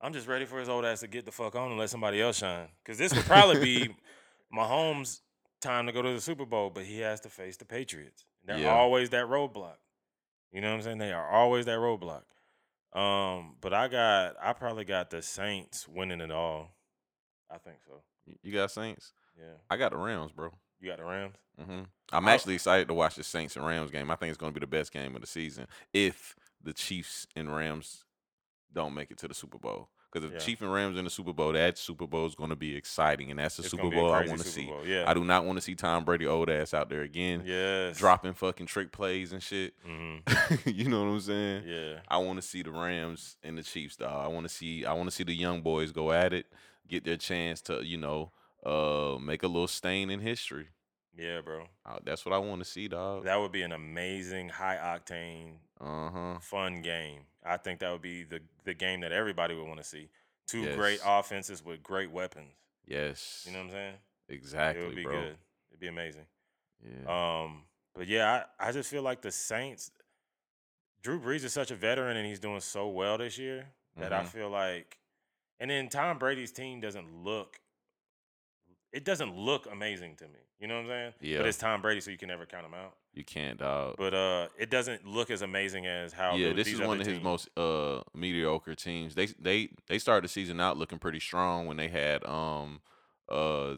[0.00, 2.20] I'm just ready for his old ass to get the fuck on and let somebody
[2.22, 2.68] else shine.
[2.84, 3.94] Because this would probably be
[4.56, 5.20] Mahomes'
[5.60, 8.24] time to go to the Super Bowl, but he has to face the Patriots.
[8.44, 8.72] They're Yeah.
[8.74, 9.76] always that roadblock.
[10.52, 10.98] You know what I'm saying?
[10.98, 12.22] They are always that roadblock.
[12.92, 14.36] Um, but I got.
[14.42, 16.74] I probably got the Saints winning it all.
[17.50, 18.02] I think so.
[18.42, 19.12] You got Saints?
[19.38, 19.54] Yeah.
[19.70, 20.50] I got the Rams, bro.
[20.80, 21.36] You got the Rams?
[21.60, 21.82] Mm-hmm.
[22.12, 24.10] I'm actually excited to watch the Saints and Rams game.
[24.10, 27.26] I think it's going to be the best game of the season if the Chiefs
[27.36, 28.04] and Rams
[28.72, 29.88] don't make it to the Super Bowl.
[30.12, 30.38] Because if Yeah.
[30.40, 33.30] Chiefs and Rams in the Super Bowl, that Super Bowl is going to be exciting,
[33.30, 34.66] and that's the It's Super gonna be a Bowl I want to see.
[34.66, 35.04] Bowl, Yeah.
[35.08, 37.96] I do not want to see Tom Brady old ass out there again, yes.
[37.96, 39.74] dropping fucking trick plays and shit.
[39.84, 40.16] hmm
[40.66, 41.62] you know what I'm saying?
[41.66, 42.00] Yeah.
[42.08, 44.24] I want to see the Rams and the Chiefs, dog.
[44.24, 46.46] I want to see I want to see the young boys go at it,
[46.88, 48.32] get their chance to, you know,
[48.66, 50.68] uh make a little stain in history.
[51.16, 51.66] Yeah, bro.
[51.84, 53.24] Uh, that's what I want to see, dog.
[53.24, 56.38] That would be an amazing, high octane, Uh-huh.
[56.40, 57.22] fun game.
[57.44, 60.08] I think that would be the the game that everybody would want to see.
[60.46, 62.52] Two great offenses with great weapons.
[62.86, 63.44] Yes.
[63.46, 63.94] You know what I'm saying?
[64.28, 65.12] exactly, it would be bro.
[65.12, 65.36] good.
[65.70, 66.26] It'd be amazing.
[66.84, 67.42] Yeah.
[67.42, 67.64] Um,
[67.94, 69.90] but yeah, I, I just feel like the Saints.
[71.02, 73.66] Drew Brees is such a veteran, and he's doing so well this year
[73.96, 74.28] that I Mhm.
[74.28, 74.98] feel like,
[75.58, 77.58] and then Tom Brady's team doesn't look.
[78.92, 80.40] It doesn't look amazing to me.
[80.58, 81.12] You know what I'm saying?
[81.20, 81.38] Yeah.
[81.38, 82.94] But it's Tom Brady, so you can never count him out.
[83.14, 83.94] you can't, dog.
[83.96, 86.34] But uh, it doesn't look as amazing as how.
[86.34, 89.14] yeah, this is one of his teams- most uh mediocre teams.
[89.14, 92.80] They they they started the season out looking pretty strong when they had um
[93.28, 93.76] uh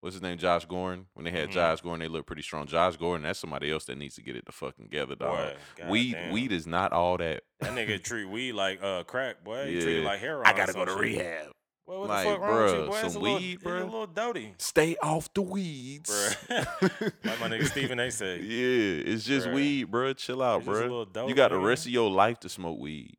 [0.00, 1.06] what's his name Josh Gordon.
[1.14, 1.52] When they had Mhm.
[1.52, 2.66] Josh Gordon, they looked pretty strong.
[2.66, 5.56] Josh Gordon, that's somebody else that needs to get it the fucking together, dog.
[5.78, 6.32] Boy, weed goddamn.
[6.32, 7.42] weed is not all that.
[7.60, 9.66] That nigga treat weed like uh crack, boy.
[9.66, 10.08] He treat it Yeah.
[10.08, 10.46] like heroin.
[10.46, 11.00] I gotta go to shit.
[11.00, 11.52] rehab.
[11.90, 13.08] Boy, what Like, the fuck wrong with you, boy?
[13.08, 14.54] Some little, weed, it's a little doty.
[14.58, 16.08] Stay off the weeds.
[16.48, 17.00] Bruh.
[17.24, 18.12] like my nigga Stephen A.
[18.12, 18.38] say.
[18.40, 19.54] Yeah, it's just Bruh.
[19.54, 20.12] weed, bro.
[20.12, 21.26] Chill out, It's just a bro.
[21.26, 23.16] You got the rest of your life to smoke weed.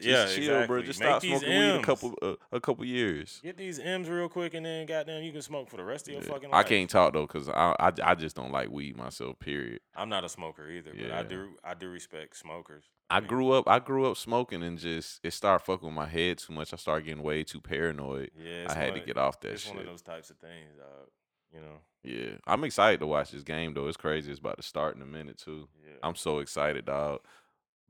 [0.00, 0.66] Just yeah, chill, exactly.
[0.66, 0.82] bro.
[0.82, 3.40] Just Make stop smoking weed a couple uh, a couple years.
[3.42, 6.14] Get these M's real quick, and then goddamn, you can smoke for the rest of
[6.14, 6.28] your Yeah.
[6.28, 6.64] fucking life.
[6.64, 9.38] I can't talk though, cause I, I I just don't like weed myself.
[9.38, 9.80] Period.
[9.94, 12.84] I'm not a smoker either, but I do I do respect smokers.
[13.10, 16.06] I mean, grew up I grew up smoking and just it started fucking with my
[16.06, 16.72] head too much.
[16.72, 18.30] I started getting way too paranoid.
[18.42, 19.72] Yeah, I had one to get off that It's shit.
[19.74, 21.08] one of those types of things, dog.
[21.52, 21.80] You know.
[22.02, 23.86] Yeah, I'm excited to watch this game though.
[23.88, 24.30] It's crazy.
[24.30, 25.68] It's about to start in a minute too.
[25.84, 25.94] Yeah.
[26.02, 27.20] I'm so excited, dog.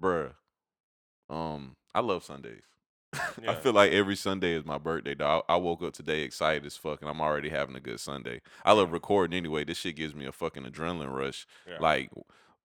[0.03, 0.33] Bruh.
[1.31, 2.62] Um, I love Sundays.
[3.47, 5.45] I feel like every Sunday is my birthday, dog.
[5.49, 8.41] I I woke up today excited as fuck, and I'm already having a good Sunday.
[8.65, 9.65] I love recording anyway.
[9.65, 11.47] This shit gives me a fucking adrenaline rush.
[11.69, 11.77] Yeah.
[11.79, 12.11] Like,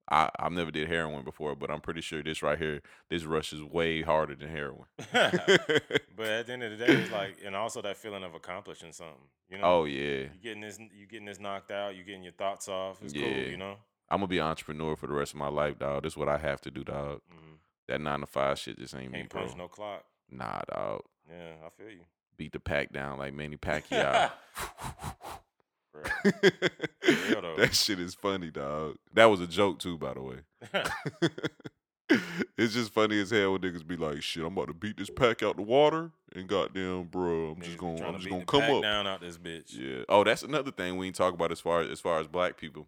[0.09, 2.81] I I've never did heroin before, but I'm pretty sure this right here,
[3.11, 4.85] this rush is way harder than heroin.
[5.11, 8.91] but at the end of the day, it's like, and also that feeling of accomplishing
[8.91, 9.15] something.
[9.51, 12.33] You know, oh yeah, you getting this, you getting this knocked out, you getting your
[12.33, 12.97] thoughts off.
[13.03, 13.49] It's cool, Yeah.
[13.49, 13.75] you know.
[14.09, 16.01] I'm gonna be an entrepreneur for the rest of my life, dog.
[16.01, 17.21] This is what I have to do, dog.
[17.31, 17.57] Mm,
[17.89, 19.53] That nine to five shit just ain't me, can't bro.
[19.57, 20.05] no clock.
[20.29, 21.01] Nah, dog.
[21.27, 22.01] Yeah, I feel you.
[22.37, 24.29] Beat the pack down like Manny Pacquiao.
[25.91, 26.03] Bro.
[26.33, 27.55] real, though.
[27.57, 28.97] that shit is funny, dog.
[29.15, 30.35] That was a joke too, by the way.
[32.57, 35.09] it's just funny as hell when niggas be like, "Shit, I'm about to beat this
[35.09, 38.61] pack out the water," and goddamn, bro, I'm Niggas just gonna, I'm just gonna come
[38.61, 38.83] up.
[38.83, 39.73] down out this bitch.
[39.75, 40.03] Yeah.
[40.07, 42.55] Oh, that's another thing we ain't talk about as far as as far as black
[42.55, 42.87] people.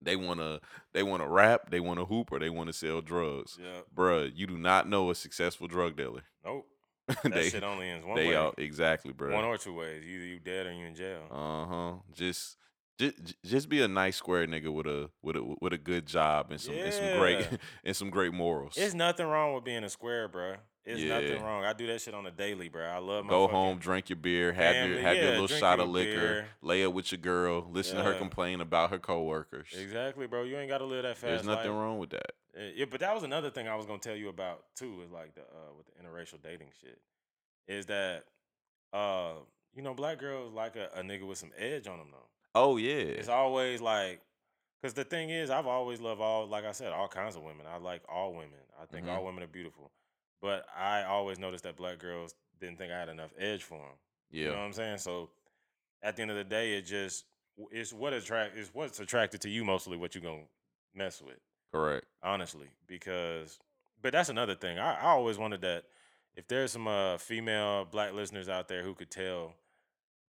[0.00, 0.60] They wanna
[0.92, 3.58] they wanna rap, they wanna hoop, or they wanna sell drugs.
[3.60, 3.80] Yeah.
[3.94, 6.22] Bruh, you do not know a successful drug dealer.
[6.44, 6.66] Nope.
[7.22, 8.52] That they shit only ends one they way.
[8.58, 9.34] exactly, bro.
[9.34, 10.04] One or two ways.
[10.04, 11.22] Either you dead or you in jail.
[11.30, 11.92] Uh huh.
[12.14, 12.58] Just,
[12.98, 16.50] just, just be a nice square nigga with a with a with a good job
[16.50, 17.48] and some and some great
[17.84, 18.74] and some great morals.
[18.76, 20.56] It's nothing wrong with being a square, bro.
[20.84, 21.64] It's nothing wrong.
[21.64, 22.82] I do that shit on the daily, bro.
[22.82, 25.78] I love my Go home, drink your beer, have your family, have your little shot
[25.78, 26.46] your of liquor, beer.
[26.62, 29.68] lay up with your girl, listen to her complain about her coworkers.
[29.78, 30.44] Exactly, bro.
[30.44, 31.22] You ain't got to live that fast.
[31.22, 31.78] There's nothing life.
[31.80, 32.32] wrong with that.
[32.56, 35.02] Uh, Yeah, but that was another thing I was gonna tell you about too.
[35.04, 36.98] Is like the uh, with the interracial dating shit.
[37.66, 38.24] Is that
[38.94, 39.32] uh
[39.74, 42.28] you know black girls like a, a nigga with some edge on them though.
[42.54, 42.94] Oh yeah.
[42.94, 44.20] It's always like,
[44.82, 47.66] cause the thing is, I've always loved all, like I said, all kinds of women.
[47.66, 48.58] I like all women.
[48.80, 49.10] I think Mhm.
[49.10, 49.90] all women are beautiful.
[50.40, 53.96] But I always noticed that black girls didn't think I had enough edge for them.
[54.30, 54.44] Yeah.
[54.46, 54.98] You know what I'm saying?
[54.98, 55.30] So
[56.02, 57.24] at the end of the day, it just
[57.72, 60.46] it's what attract is what's attracted to you mostly what you're gonna
[60.94, 61.40] mess with
[61.72, 62.06] Correct.
[62.22, 63.58] honestly, because
[64.00, 64.78] but that's another thing.
[64.78, 65.84] I, I always wanted that
[66.36, 69.54] if there's some uh, female black listeners out there who could tell,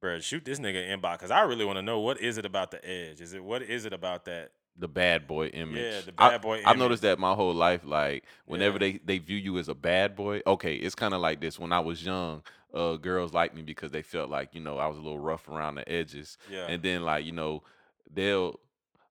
[0.00, 2.70] bro, shoot this nigga inbox because I really want to know what is it about
[2.70, 3.20] the edge?
[3.20, 4.50] Is it what is it about that?
[4.80, 5.76] The bad boy image.
[5.82, 6.62] Yeah, the I- bad boy.
[6.64, 7.82] I've noticed that my whole life.
[7.84, 8.78] Like whenever Yeah.
[8.78, 11.58] they they view you as a bad boy, okay, it's kind of like this.
[11.58, 12.42] When I was young,
[12.72, 15.48] uh, girls liked me because they felt like you know I was a little rough
[15.48, 17.64] around the edges, Yeah, and then like you know
[18.12, 18.60] they'll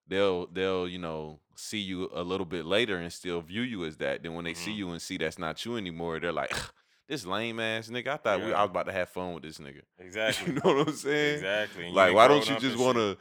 [0.08, 3.98] they'll they'll you know see you a little bit later and still view you as
[3.98, 4.24] that.
[4.24, 4.78] Then when they see Mhm.
[4.78, 6.54] you and see that's not you anymore, they're like.
[7.08, 8.08] This lame ass nigga.
[8.10, 9.82] I thought we, I was about to have fun with this nigga.
[10.00, 11.36] exactly, You know what I'm saying?
[11.36, 11.92] exactly.
[11.92, 13.18] Like, why don't you just want to?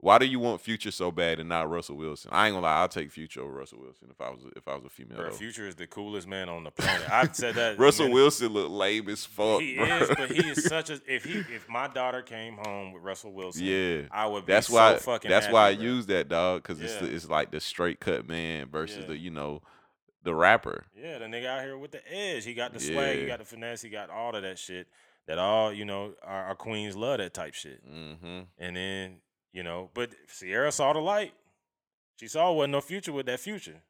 [0.00, 2.30] Why do you want Future so bad and not Russell Wilson?
[2.32, 4.76] I ain't gonna lie, I'll take Future over Russell Wilson if I was if I
[4.76, 5.18] was a female.
[5.18, 5.32] Bro.
[5.32, 7.10] Future is the coolest man on the planet.
[7.10, 7.78] I've said that.
[7.80, 9.60] Russell many- Wilson look lame as fuck.
[9.60, 9.84] He bro.
[9.86, 11.00] is, but he is such a.
[11.04, 14.02] If he, if my daughter came home with Russell Wilson, yeah.
[14.12, 14.46] I would.
[14.46, 14.96] Be That's so why.
[14.98, 15.28] fucking.
[15.28, 15.84] That's why I bro.
[15.84, 19.06] use that dog because it's the, it's like the straight cut man versus Yeah.
[19.08, 19.62] the you know
[20.22, 20.86] the rapper.
[20.96, 22.44] Yeah, the nigga out here with the edge.
[22.44, 24.88] He got the swag, he got the finesse, he got all of that shit.
[25.26, 27.86] That all, you know, our, our queens love that type shit.
[27.86, 28.40] Mm-hmm.
[28.58, 29.16] And then,
[29.52, 31.34] you know, but Ciara saw the light.
[32.18, 33.82] She saw wasn't no future with that future.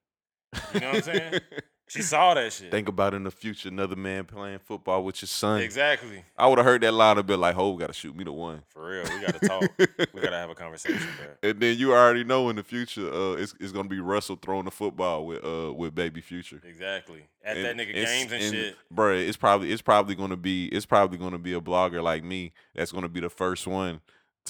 [0.75, 1.41] You know what I'm saying?
[1.89, 2.70] She saw that shit.
[2.70, 5.60] Think about in the future another man playing football with your son.
[5.60, 6.23] exactly.
[6.36, 8.62] I would have heard that line and been like, "Ho, gotta shoot me the one."
[8.69, 9.05] For real.
[9.05, 9.62] We gotta talk.
[9.78, 11.51] we gotta have a conversation, bro.
[11.51, 14.66] And then you already know in the future, uh, it's, it's gonna be Russell throwing
[14.66, 16.60] the football with uh with baby Future.
[16.65, 17.24] Exactly.
[17.44, 18.77] At And that nigga it's- games and, shit.
[18.94, 22.52] Bruh, it's probably it's probably gonna be it's probably gonna be a blogger like me
[22.74, 24.01] that's gonna be the first one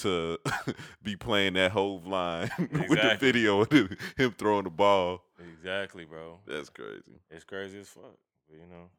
[0.01, 0.37] to
[1.03, 5.23] be playing that Hove line with the video of him- throwing the ball.
[5.53, 6.39] Exactly, bro.
[6.47, 7.21] That's crazy.
[7.29, 8.17] It's crazy as fuck.
[8.49, 8.89] But, you know.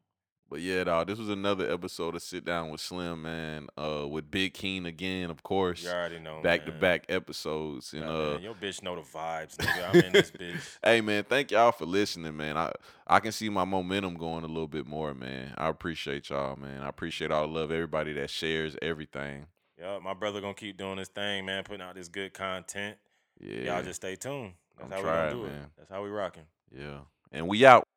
[0.49, 3.67] But yeah, dog, this was another episode of Sit Down with Slim, man.
[3.77, 5.81] Uh, with Big Keen again, of course.
[5.81, 6.41] You already know.
[6.41, 9.89] Back to back episodes, and Nah, uh, man, your bitch know the vibes, nigga.
[9.89, 10.77] I'm in this bitch.
[10.83, 12.57] Hey man, thank y'all for listening, man.
[12.57, 12.73] I
[13.07, 15.53] I can see my momentum going a little bit more, man.
[15.57, 16.81] I appreciate y'all, man.
[16.83, 19.45] I appreciate all the love, everybody that shares everything.
[19.81, 22.97] Yeah, my brother gonna keep doing his thing, man, putting out this good content.
[23.39, 24.53] Yeah, Y'all just stay tuned.
[24.77, 25.61] That's I'm how we gonna do man.
[25.63, 25.69] it.
[25.77, 26.43] That's how we rocking.
[26.75, 26.99] yeah.
[27.31, 27.87] And we out.